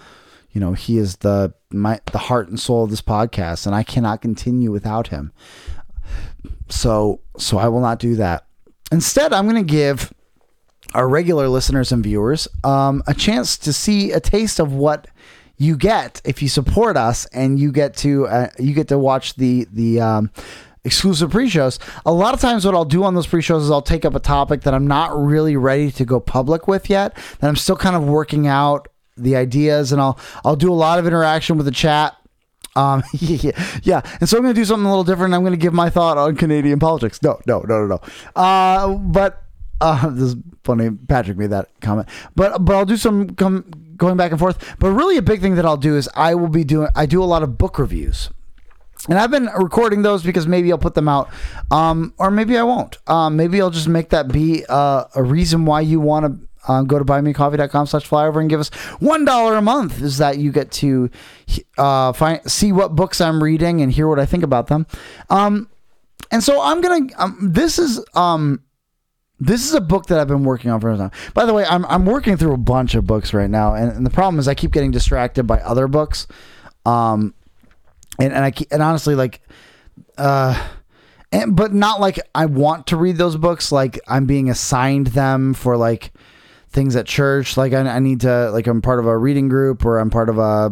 [0.53, 3.83] you know he is the my the heart and soul of this podcast and I
[3.83, 5.33] cannot continue without him.
[6.69, 8.45] So so I will not do that.
[8.91, 10.13] Instead, I'm going to give
[10.93, 15.07] our regular listeners and viewers um, a chance to see a taste of what
[15.57, 19.35] you get if you support us and you get to uh, you get to watch
[19.35, 20.29] the the um,
[20.83, 21.79] exclusive pre-shows.
[22.05, 24.19] A lot of times what I'll do on those pre-shows is I'll take up a
[24.19, 27.95] topic that I'm not really ready to go public with yet, that I'm still kind
[27.95, 28.87] of working out
[29.17, 32.15] the ideas, and I'll I'll do a lot of interaction with the chat.
[32.75, 33.51] Um, yeah,
[33.83, 35.33] yeah, and so I'm going to do something a little different.
[35.33, 37.21] I'm going to give my thought on Canadian politics.
[37.21, 38.01] No, no, no, no, no.
[38.35, 39.43] Uh, but
[39.81, 40.89] uh, this is funny.
[40.91, 42.07] Patrick made that comment.
[42.35, 43.65] But but I'll do some come
[43.97, 44.75] going back and forth.
[44.79, 46.89] But really, a big thing that I'll do is I will be doing.
[46.95, 48.29] I do a lot of book reviews.
[49.09, 51.29] And I've been recording those because maybe I'll put them out,
[51.71, 52.97] um, or maybe I won't.
[53.05, 56.85] Um, maybe I'll just make that be uh, a reason why you want to um,
[56.85, 60.71] go to buymecoffee.com slash flyover and give us $1 a month is that you get
[60.71, 61.09] to
[61.77, 64.87] uh, find see what books I'm reading and hear what I think about them.
[65.29, 65.69] Um,
[66.31, 68.63] and so I'm going to, um, this is, um,
[69.39, 71.11] this is a book that I've been working on for a time.
[71.33, 73.73] By the way, I'm, I'm working through a bunch of books right now.
[73.73, 76.27] And, and the problem is I keep getting distracted by other books.
[76.85, 77.33] Um,
[78.19, 79.41] and, and I keep, and honestly, like,
[80.17, 80.69] uh,
[81.31, 83.71] and, but not like I want to read those books.
[83.71, 86.13] Like I'm being assigned them for like,
[86.73, 87.55] things at church.
[87.57, 90.29] Like I, I need to like I'm part of a reading group or I'm part
[90.29, 90.71] of a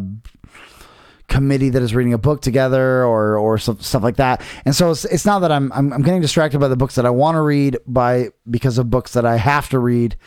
[1.28, 4.42] committee that is reading a book together or or stuff like that.
[4.66, 7.06] And so it's, it's not that I'm, I'm I'm getting distracted by the books that
[7.06, 10.18] I want to read by because of books that I have to read.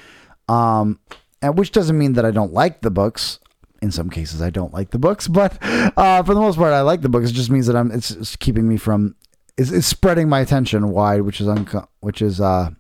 [0.49, 1.01] Um,
[1.43, 3.39] and which doesn't mean that I don't like the books.
[3.83, 6.81] In some cases, I don't like the books, but uh, for the most part, I
[6.81, 7.29] like the books.
[7.29, 9.15] It just means that I'm it's, it's keeping me from
[9.59, 12.71] it's, it's spreading my attention wide, which is unco- which is uh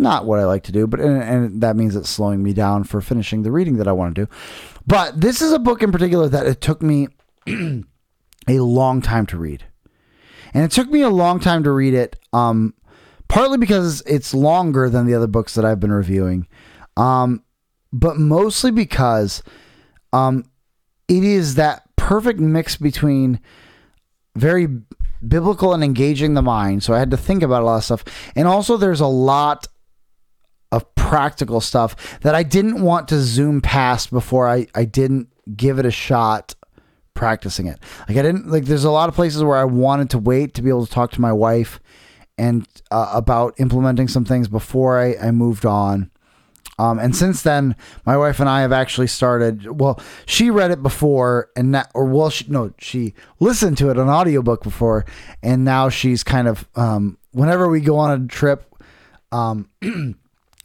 [0.00, 2.84] not what I like to do, but and, and that means it's slowing me down
[2.84, 4.32] for finishing the reading that I want to do.
[4.86, 7.08] But this is a book in particular that it took me
[7.48, 7.84] a
[8.48, 9.64] long time to read.
[10.52, 12.74] And it took me a long time to read it, um,
[13.28, 16.48] partly because it's longer than the other books that I've been reviewing,
[16.96, 17.44] um,
[17.92, 19.42] but mostly because
[20.12, 20.44] um,
[21.06, 23.38] it is that perfect mix between
[24.34, 24.66] very
[25.26, 26.82] biblical and engaging the mind.
[26.82, 28.04] So I had to think about a lot of stuff.
[28.34, 29.66] And also, there's a lot
[30.72, 35.78] of practical stuff that I didn't want to zoom past before I, I didn't give
[35.78, 36.54] it a shot
[37.14, 37.78] practicing it.
[38.08, 40.62] Like I didn't like there's a lot of places where I wanted to wait to
[40.62, 41.80] be able to talk to my wife
[42.38, 46.10] and uh, about implementing some things before I, I moved on.
[46.78, 47.76] Um, and since then,
[48.06, 49.78] my wife and I have actually started.
[49.78, 53.98] Well, she read it before, and now, or well, she, no, she listened to it
[53.98, 55.04] on audiobook before,
[55.42, 56.66] and now she's kind of.
[56.74, 58.74] Um, whenever we go on a trip,
[59.30, 59.68] um,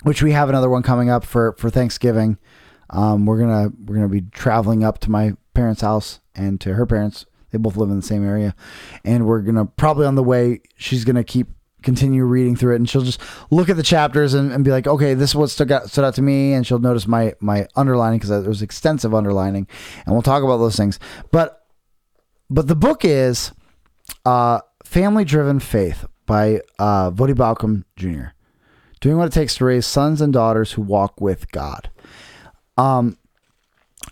[0.04, 2.38] which we have another one coming up for for Thanksgiving,
[2.90, 6.86] um, we're gonna we're gonna be traveling up to my parents' house and to her
[6.86, 7.26] parents.
[7.52, 8.56] They both live in the same area,
[9.04, 10.62] and we're gonna probably on the way.
[10.78, 11.48] She's gonna keep
[11.84, 14.88] continue reading through it and she'll just look at the chapters and, and be like
[14.88, 17.68] okay this is what stood out, stood out to me and she'll notice my my
[17.76, 19.68] underlining because there was extensive underlining
[20.04, 20.98] and we'll talk about those things
[21.32, 21.68] but
[22.50, 23.52] but the book is
[24.26, 28.35] uh, family driven faith by uh, Voddie Baucham Jr.
[29.06, 31.92] Doing what it takes to raise sons and daughters who walk with God.
[32.76, 33.20] Um,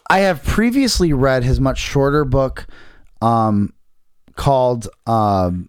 [0.07, 2.67] I have previously read his much shorter book
[3.19, 3.73] um,
[4.35, 5.67] called um,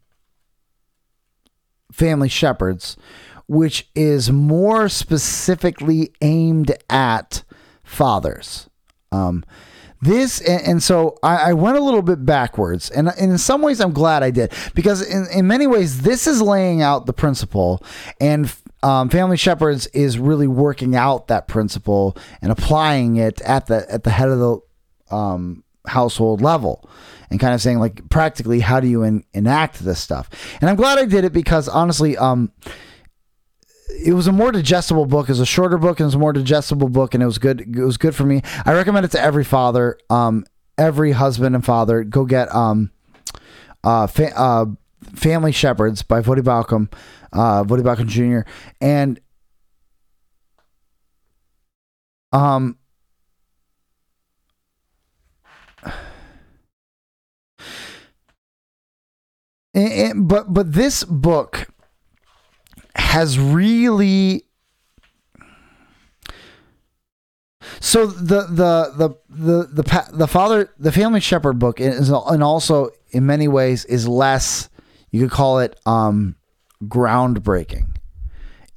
[1.90, 2.98] Family Shepherds,
[3.46, 7.44] which is more specifically aimed at
[7.82, 8.68] fathers.
[9.10, 9.42] Um,
[10.02, 13.62] this and, and so I, I, went a little bit backwards, and, and, in some
[13.62, 17.14] ways I'm glad I did because in, in many ways this is laying out the
[17.14, 17.82] principle,
[18.20, 18.55] and
[18.85, 24.05] um, Family Shepherds is really working out that principle and applying it at the at
[24.05, 26.89] the head of the um, household level
[27.31, 30.31] and kind of saying like practically how do you en- enact this stuff
[30.61, 32.51] and i'm glad i did it because honestly um
[34.02, 35.28] it was a more digestible book.
[35.28, 37.39] It was a shorter book and it was a more digestible book, and it was
[37.39, 37.61] good.
[37.61, 38.43] It was good for me.
[38.65, 40.47] I recommend it to every father, um,
[40.77, 42.02] every husband and father.
[42.02, 42.90] Go get um,
[43.85, 44.66] uh, fa- uh,
[45.15, 46.90] Family Shepherds by Voddie Baucham,
[47.35, 48.48] uh, Voddie Baucham Jr.
[48.81, 49.20] And
[52.32, 52.78] um,
[59.74, 61.69] and, and, but but this book
[62.97, 64.44] has really
[67.81, 72.90] so the the the the the the father the family shepherd book is and also
[73.11, 74.69] in many ways is less
[75.11, 76.36] you could call it um
[76.89, 77.89] groundbreaking.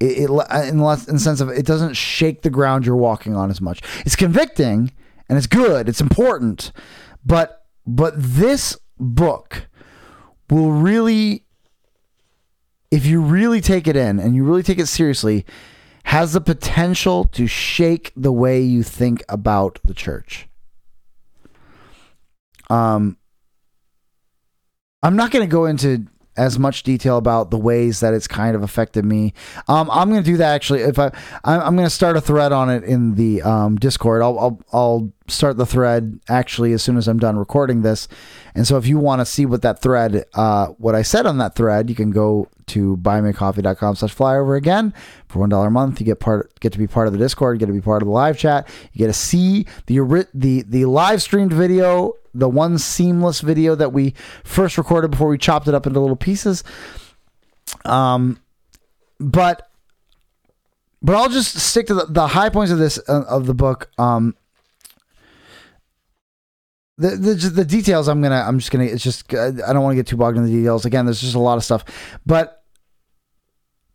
[0.00, 0.30] It, it
[0.68, 3.60] in, less, in the sense of it doesn't shake the ground you're walking on as
[3.60, 3.82] much.
[4.04, 4.92] It's convicting
[5.28, 6.72] and it's good it's important
[7.24, 9.68] but but this book
[10.50, 11.44] will really
[12.90, 15.44] if you really take it in and you really take it seriously
[16.04, 20.48] has the potential to shake the way you think about the church.
[22.70, 23.16] Um
[25.02, 26.06] i'm not going to go into
[26.38, 29.34] as much detail about the ways that it's kind of affected me.
[29.66, 30.80] Um, I'm going to do that actually.
[30.80, 31.10] If I,
[31.44, 34.22] I'm, going to start a thread on it in the um, Discord.
[34.22, 38.08] I'll, I'll, I'll start the thread actually as soon as I'm done recording this.
[38.54, 41.38] And so if you want to see what that thread, uh, what I said on
[41.38, 44.94] that thread, you can go to buymeacoffee.com slash flyover again
[45.26, 46.00] for one dollar a month.
[46.00, 48.06] You get part get to be part of the Discord, get to be part of
[48.06, 52.78] the live chat, you get to see the the the live streamed video the one
[52.78, 56.64] seamless video that we first recorded before we chopped it up into little pieces.
[57.84, 58.40] Um,
[59.18, 59.68] but
[61.02, 63.90] but I'll just stick to the, the high points of this uh, of the book.
[63.98, 64.34] Um,
[66.96, 69.96] the, the the details I'm gonna I'm just gonna it's just I don't want to
[69.96, 70.84] get too bogged in the details.
[70.84, 71.84] Again, there's just a lot of stuff,
[72.26, 72.64] but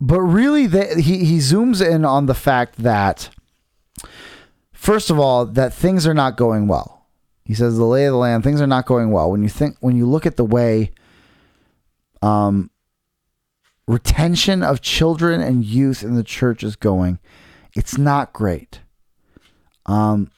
[0.00, 3.30] but really, the, he he zooms in on the fact that
[4.72, 6.93] first of all that things are not going well
[7.44, 9.30] he says the lay of the land, things are not going well.
[9.30, 10.92] When you think when you look at the way
[12.22, 12.70] um
[13.86, 17.18] retention of children and youth in the church is going,
[17.74, 18.80] it's not great.
[19.86, 20.30] Um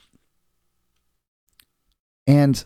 [2.25, 2.63] and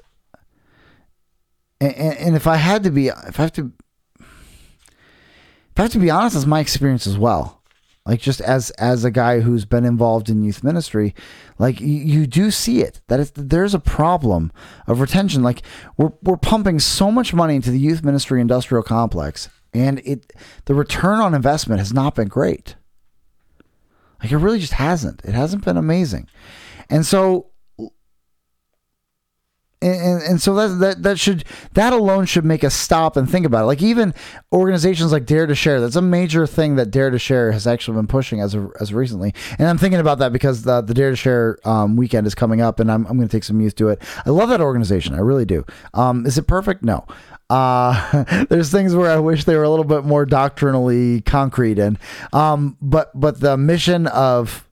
[1.79, 3.71] and, and if I had to be if I have to
[4.19, 7.60] if I have to be honest, it's my experience as well
[8.05, 11.13] like just as as a guy who's been involved in youth ministry
[11.59, 14.51] like you, you do see it that it's, there's a problem
[14.87, 15.61] of retention like
[15.97, 20.33] we're, we're pumping so much money into the youth ministry industrial complex and it
[20.65, 22.75] the return on investment has not been great
[24.21, 25.21] Like it really just hasn't.
[25.23, 26.27] It hasn't been amazing.
[26.89, 27.50] And so
[29.81, 31.43] and, and so that, that that should
[31.73, 33.65] that alone should make us stop and think about it.
[33.65, 34.13] Like even
[34.51, 37.95] organizations like Dare to Share, that's a major thing that Dare to Share has actually
[37.95, 39.33] been pushing as of, as recently.
[39.57, 42.61] And I'm thinking about that because the, the Dare to Share um, weekend is coming
[42.61, 44.01] up, and I'm I'm going to take some youth to it.
[44.25, 45.65] I love that organization, I really do.
[45.93, 46.83] Um, is it perfect?
[46.83, 47.05] No.
[47.49, 51.97] Uh, there's things where I wish they were a little bit more doctrinally concrete, and
[52.33, 54.65] um, but but the mission of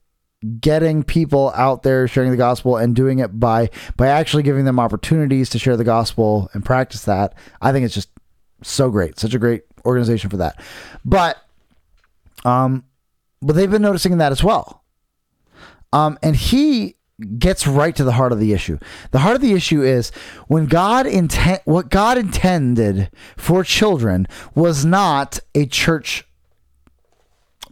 [0.60, 4.80] getting people out there sharing the gospel and doing it by by actually giving them
[4.80, 8.08] opportunities to share the gospel and practice that i think it's just
[8.62, 9.18] so great.
[9.18, 10.60] Such a great organization for that.
[11.04, 11.38] But
[12.44, 12.84] um
[13.42, 14.84] but they've been noticing that as well.
[15.92, 16.96] Um and he
[17.38, 18.78] gets right to the heart of the issue.
[19.10, 20.10] The heart of the issue is
[20.48, 26.26] when god intent what god intended for children was not a church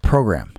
[0.03, 0.53] program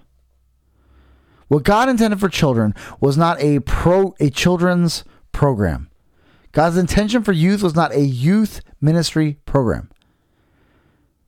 [1.49, 5.89] what God intended for children was not a pro a children's program.
[6.51, 9.89] God's intention for youth was not a youth ministry program.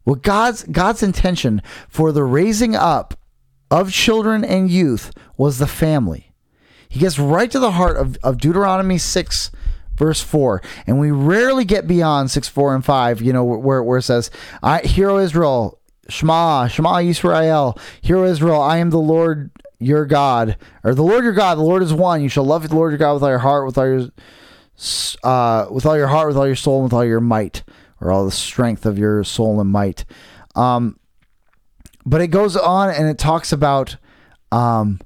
[0.04, 3.16] What God's God's intention for the raising up
[3.70, 6.32] of children and youth was the family.
[6.88, 9.52] He gets right to the heart of, of Deuteronomy 6
[9.96, 14.00] verse 4 and we rarely get beyond 6 4 and 5 you know where, where
[14.00, 14.32] it says
[14.64, 15.80] i hear O israel
[16.10, 19.52] shema shema israel hear O israel i am the lord
[19.82, 22.22] your God, or the Lord your God, the Lord is one.
[22.22, 24.10] You shall love the Lord your God with all your heart, with all your
[25.24, 27.64] uh, with all your heart, with all your soul, and with all your might,
[28.00, 30.06] or all the strength of your soul and might.
[30.56, 31.00] Um,
[32.06, 33.98] but it goes on and it talks about,
[34.52, 35.00] um,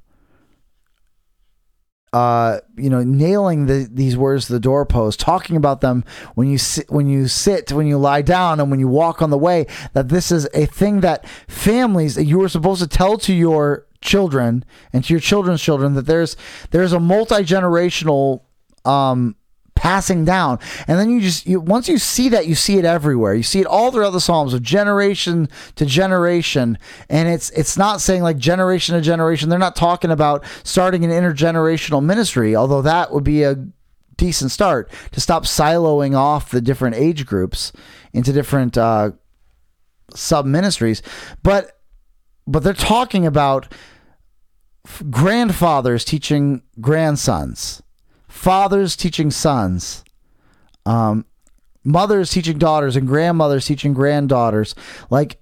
[2.13, 6.57] uh, you know, nailing the, these words to the doorpost, talking about them when you
[6.57, 9.67] sit, when you sit, when you lie down, and when you walk on the way.
[9.93, 14.63] That this is a thing that families you were supposed to tell to your children
[14.93, 16.37] and to your children's children that there's
[16.71, 18.41] there's a multi-generational
[18.85, 19.35] um
[19.75, 20.57] passing down.
[20.87, 23.35] And then you just you, once you see that you see it everywhere.
[23.35, 26.77] You see it all throughout the psalms of generation to generation.
[27.09, 29.49] And it's it's not saying like generation to generation.
[29.49, 33.55] They're not talking about starting an intergenerational ministry although that would be a
[34.17, 37.73] decent start to stop siloing off the different age groups
[38.13, 39.11] into different uh,
[40.13, 41.01] sub ministries
[41.43, 41.79] but
[42.47, 43.71] but they're talking about
[45.09, 47.81] grandfathers teaching grandsons,
[48.27, 50.03] fathers teaching sons,
[50.85, 51.25] um,
[51.83, 54.75] mothers teaching daughters, and grandmothers teaching granddaughters.
[55.09, 55.39] Like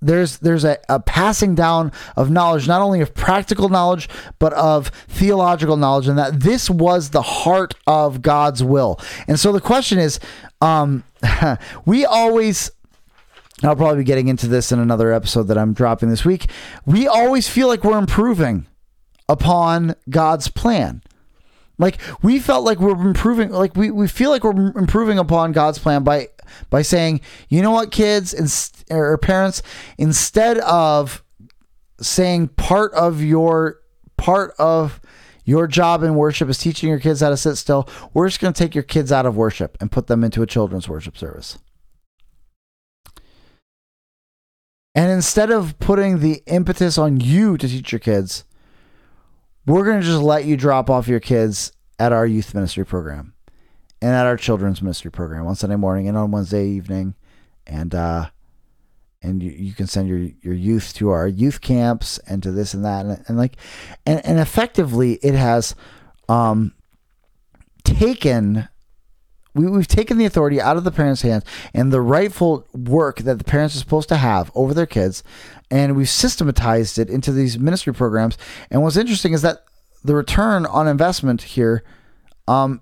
[0.00, 4.08] there's there's a, a passing down of knowledge, not only of practical knowledge,
[4.38, 9.00] but of theological knowledge, and that this was the heart of God's will.
[9.28, 10.18] And so the question is,
[10.60, 11.04] um,
[11.86, 12.70] we always
[13.62, 16.50] I'll probably be getting into this in another episode that I'm dropping this week.
[16.84, 18.66] We always feel like we're improving
[19.28, 21.02] upon God's plan.
[21.78, 25.78] Like we felt like we're improving, like we, we feel like we're improving upon God's
[25.78, 26.28] plan by
[26.70, 28.48] by saying, you know what, kids and
[28.90, 29.62] or parents,
[29.98, 31.24] instead of
[32.00, 33.80] saying part of your
[34.16, 35.00] part of
[35.44, 38.52] your job in worship is teaching your kids how to sit still, we're just going
[38.52, 41.58] to take your kids out of worship and put them into a children's worship service.
[44.94, 48.44] And instead of putting the impetus on you to teach your kids,
[49.66, 53.34] we're going to just let you drop off your kids at our youth ministry program
[54.00, 57.14] and at our children's ministry program on Sunday morning and on Wednesday evening.
[57.66, 58.30] And, uh,
[59.22, 62.74] and you, you can send your, your youth to our youth camps and to this
[62.74, 63.06] and that.
[63.06, 63.56] And, and like,
[64.04, 65.76] and, and effectively it has,
[66.28, 66.74] um,
[67.84, 68.68] taken
[69.54, 73.38] we, we've taken the authority out of the parents' hands and the rightful work that
[73.38, 75.22] the parents are supposed to have over their kids,
[75.70, 78.38] and we've systematized it into these ministry programs.
[78.70, 79.64] And what's interesting is that
[80.04, 81.84] the return on investment here
[82.48, 82.80] um,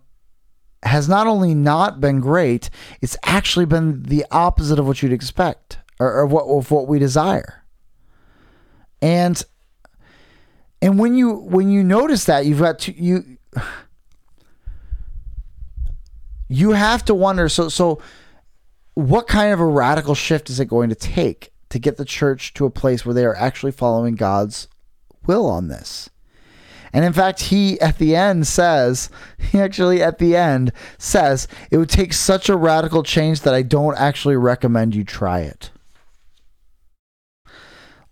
[0.82, 2.70] has not only not been great,
[3.00, 6.98] it's actually been the opposite of what you'd expect or, or what of what we
[6.98, 7.64] desire.
[9.02, 9.42] And
[10.82, 13.38] and when you when you notice that you've got to you
[16.50, 18.02] you have to wonder so so
[18.94, 22.52] what kind of a radical shift is it going to take to get the church
[22.54, 24.66] to a place where they are actually following God's
[25.26, 26.10] will on this?
[26.92, 31.78] And in fact, he at the end says, he actually at the end says, it
[31.78, 35.70] would take such a radical change that I don't actually recommend you try it.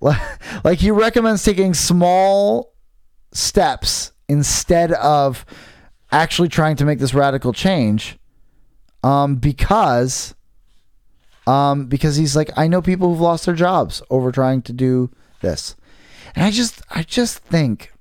[0.63, 2.73] Like he recommends taking small
[3.33, 5.45] steps instead of
[6.13, 8.17] actually trying to make this radical change
[9.03, 10.35] um, because
[11.47, 15.11] um, because he's like, I know people who've lost their jobs over trying to do
[15.41, 15.77] this.
[16.35, 17.93] And I just I just think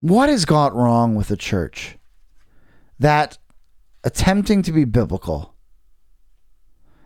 [0.00, 1.96] what has got wrong with the church
[2.98, 3.38] that
[4.04, 5.54] attempting to be biblical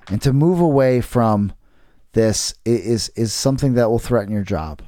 [0.08, 1.52] and to move away from
[2.12, 4.82] this is is something that will threaten your job.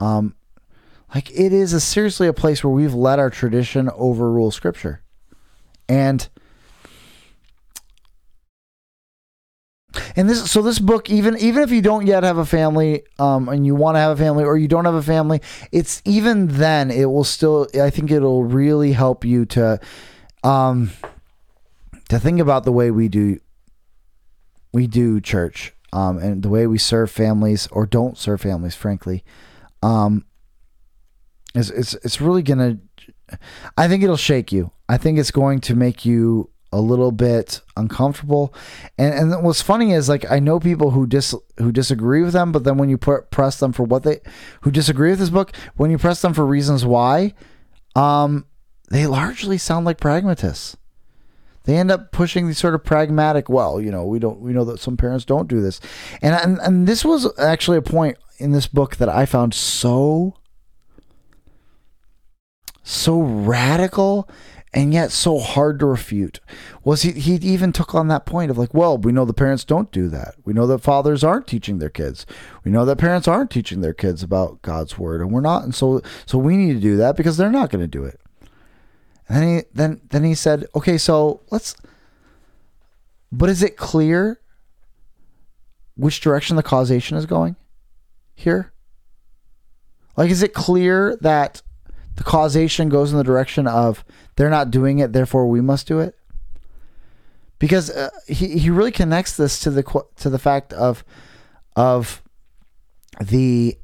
[0.00, 0.34] Um,
[1.14, 5.02] like it is a seriously a place where we've let our tradition overrule scripture,
[5.88, 6.28] and
[10.16, 13.48] and this so this book even even if you don't yet have a family um,
[13.48, 15.40] and you want to have a family or you don't have a family
[15.72, 19.78] it's even then it will still i think it'll really help you to
[20.42, 20.90] um
[22.08, 23.38] to think about the way we do
[24.72, 29.22] we do church um, and the way we serve families or don't serve families, frankly,
[29.80, 30.24] um,
[31.54, 32.78] is it's it's really gonna.
[33.76, 34.70] I think it'll shake you.
[34.88, 38.52] I think it's going to make you a little bit uncomfortable.
[38.98, 42.52] And and what's funny is like I know people who dis who disagree with them,
[42.52, 44.20] but then when you put press them for what they
[44.62, 47.34] who disagree with this book, when you press them for reasons why,
[47.94, 48.46] um,
[48.90, 50.76] they largely sound like pragmatists
[51.64, 54.64] they end up pushing these sort of pragmatic well you know we don't we know
[54.64, 55.80] that some parents don't do this
[56.22, 60.34] and and, and this was actually a point in this book that i found so
[62.84, 64.28] so radical
[64.74, 66.40] and yet so hard to refute.
[66.82, 69.64] Was he he even took on that point of like well we know the parents
[69.64, 70.34] don't do that.
[70.44, 72.26] We know that fathers aren't teaching their kids.
[72.64, 75.74] We know that parents aren't teaching their kids about god's word and we're not and
[75.74, 78.20] so so we need to do that because they're not going to do it.
[79.28, 81.76] And then he then then he said, "Okay, so let's
[83.32, 84.40] but is it clear
[85.96, 87.56] which direction the causation is going
[88.34, 88.72] here?
[90.16, 91.62] Like is it clear that
[92.16, 94.04] the causation goes in the direction of
[94.36, 96.16] they're not doing it, therefore we must do it?
[97.58, 101.04] Because uh, he he really connects this to the to the fact of
[101.76, 102.22] of
[103.20, 103.78] the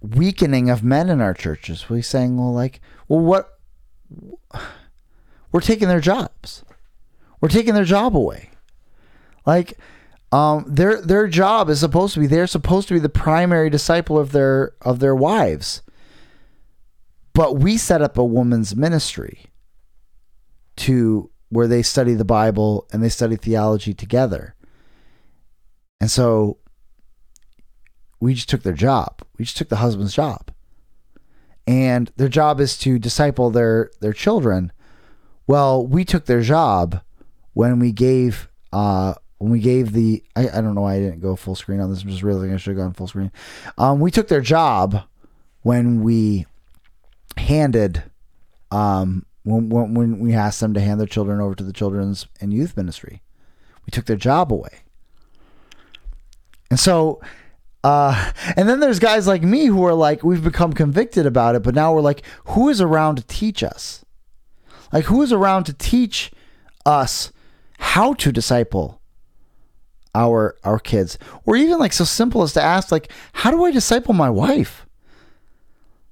[0.00, 1.88] weakening of men in our churches.
[1.88, 3.58] We're saying, well, like, well, what?
[5.52, 6.64] We're taking their jobs.
[7.40, 8.50] We're taking their job away.
[9.46, 9.78] Like,
[10.32, 14.18] um, their their job is supposed to be they're supposed to be the primary disciple
[14.18, 15.82] of their of their wives.
[17.32, 19.46] But we set up a woman's ministry
[20.76, 24.54] to where they study the Bible and they study theology together.
[26.00, 26.58] And so
[28.20, 29.22] we just took their job.
[29.36, 30.52] We just took the husband's job.
[31.66, 34.72] And their job is to disciple their their children.
[35.46, 37.00] Well, we took their job
[37.52, 41.20] when we gave uh when we gave the I, I don't know why I didn't
[41.20, 42.02] go full screen on this.
[42.02, 43.32] I'm just realizing I should have gone full screen.
[43.78, 45.02] Um, we took their job
[45.62, 46.46] when we
[47.38, 48.02] handed
[48.70, 52.26] um when, when when we asked them to hand their children over to the children's
[52.40, 53.22] and youth ministry.
[53.86, 54.80] We took their job away.
[56.70, 57.22] And so
[57.82, 61.62] uh, and then there's guys like me who are like, we've become convicted about it,
[61.62, 64.04] but now we're like, who is around to teach us?
[64.92, 66.30] Like, who is around to teach
[66.84, 67.32] us
[67.78, 68.99] how to disciple
[70.14, 71.18] our our kids?
[71.44, 74.86] Or even like so simple as to ask, like, how do I disciple my wife?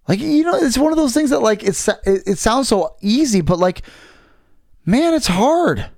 [0.06, 2.96] Like, you know, it's one of those things that like it's it, it sounds so
[3.00, 3.82] easy, but like,
[4.86, 5.90] man, it's hard.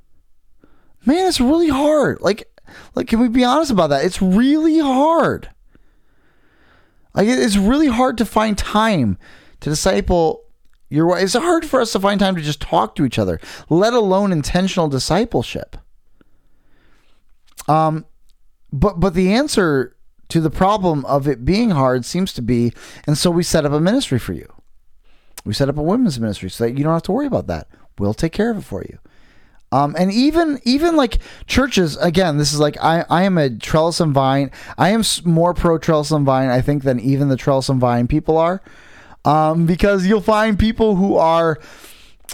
[1.07, 2.21] Man, it's really hard.
[2.21, 2.47] Like,
[2.95, 4.05] like, can we be honest about that?
[4.05, 5.49] It's really hard.
[7.15, 9.19] Like it's really hard to find time
[9.61, 10.45] to disciple
[10.89, 11.23] your wife.
[11.23, 14.33] It's hard for us to find time to just talk to each other, let alone
[14.33, 15.77] intentional discipleship.
[17.71, 18.05] Um,
[18.73, 19.97] but but the answer
[20.29, 22.73] to the problem of it being hard seems to be,
[23.07, 24.53] and so we set up a ministry for you.
[25.45, 27.69] We set up a women's ministry so that you don't have to worry about that.
[27.99, 28.99] We'll take care of it for you.
[29.73, 34.01] Um, and even even like churches again this is like I, I am a trellis
[34.01, 37.69] and vine i am more pro trellis and vine i think than even the trellis
[37.69, 38.63] and vine people are
[39.25, 41.61] um, because you'll find people who are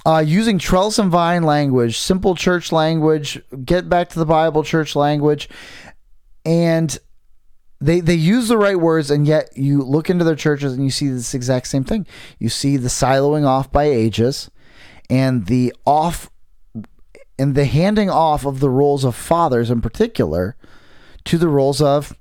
[0.05, 4.95] uh, using trellis and vine language simple church language get back to the bible church
[4.95, 5.49] language
[6.45, 6.99] and
[7.81, 10.91] they they use the right words and yet you look into their churches and you
[10.91, 12.07] see this exact same thing
[12.39, 14.51] you see the siloing off by ages
[15.09, 16.31] and the off
[17.39, 20.57] and the handing off of the roles of fathers in particular
[21.25, 22.17] to the roles of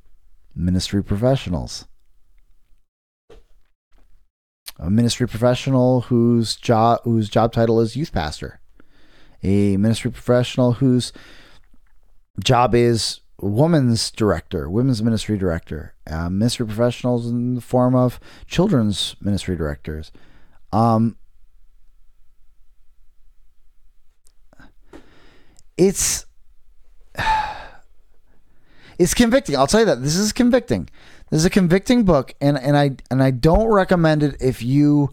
[0.55, 1.85] ministry professionals.
[4.77, 8.59] A ministry professional whose job whose job title is youth pastor.
[9.41, 11.13] A ministry professional whose
[12.43, 19.15] job is women's director, women's ministry director, uh, ministry professionals in the form of children's
[19.21, 20.11] ministry directors.
[20.73, 21.15] Um,
[25.77, 26.25] it's
[28.97, 29.55] It's convicting.
[29.57, 30.89] I'll tell you that this is convicting.
[31.29, 35.09] This is a convicting book, and and I and I don't recommend it if you,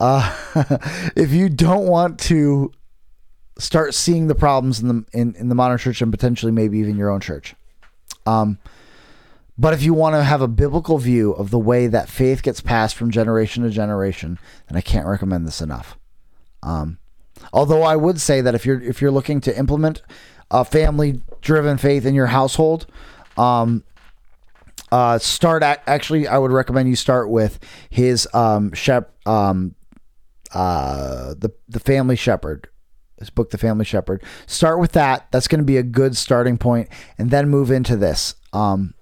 [0.00, 0.34] uh,
[1.16, 2.72] if you don't want to
[3.58, 6.96] start seeing the problems in the in, in the modern church and potentially maybe even
[6.96, 7.54] your own church.
[8.26, 8.58] Um,
[9.58, 12.60] but if you want to have a biblical view of the way that faith gets
[12.60, 15.96] passed from generation to generation, then I can't recommend this enough.
[16.62, 16.98] Um,
[17.52, 20.02] although I would say that if you're if you're looking to implement
[20.50, 22.86] a family driven faith in your household,
[23.38, 23.84] um,
[24.96, 27.58] uh, start at, actually I would recommend you start with
[27.90, 29.74] his um, shep, um,
[30.52, 32.68] uh, the the family shepherd
[33.18, 34.22] his book the family shepherd.
[34.46, 35.26] Start with that.
[35.30, 38.34] That's going to be a good starting point and then move into this.
[38.52, 38.92] Um,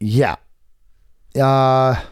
[0.00, 0.36] yeah.
[1.38, 2.02] Uh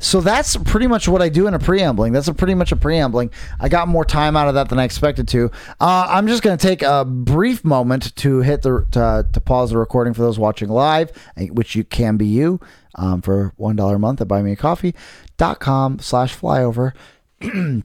[0.00, 2.14] so that's pretty much what I do in a preambling.
[2.14, 3.30] That's a pretty much a preambling.
[3.60, 5.50] I got more time out of that than I expected to.
[5.78, 9.70] Uh, I'm just going to take a brief moment to hit the to, to, pause
[9.70, 12.60] the recording for those watching live, eh, which you can be you
[12.94, 16.92] um, for one dollar a month at buymeacoffee.com slash flyover.
[17.42, 17.82] um,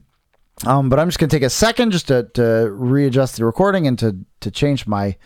[0.88, 3.98] but I'm just going to take a second just to, to readjust the recording and
[3.98, 5.16] to to change my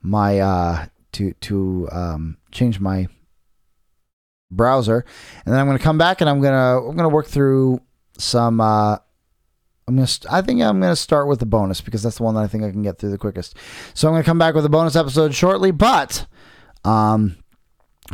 [0.00, 3.08] my uh, to to um, change my
[4.50, 5.04] browser,
[5.44, 7.26] and then I'm going to come back and I'm going to I'm going to work
[7.26, 7.80] through
[8.18, 8.60] some.
[8.60, 8.98] Uh,
[9.88, 10.08] I'm gonna.
[10.30, 12.62] I think I'm gonna start with the bonus because that's the one that I think
[12.62, 13.56] I can get through the quickest.
[13.92, 16.26] So I'm gonna come back with a bonus episode shortly, but
[16.84, 17.36] um,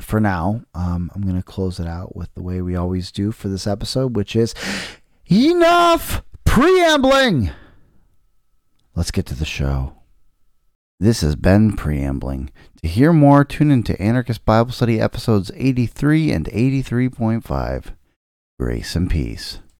[0.00, 3.48] for now, um, I'm gonna close it out with the way we always do for
[3.48, 4.54] this episode, which is
[5.30, 7.50] enough preambling.
[8.94, 9.95] Let's get to the show.
[10.98, 12.50] This has been Preambling.
[12.80, 17.94] To hear more, tune into Anarchist Bible Study episodes 83 and 83.5.
[18.58, 19.58] Grace and peace.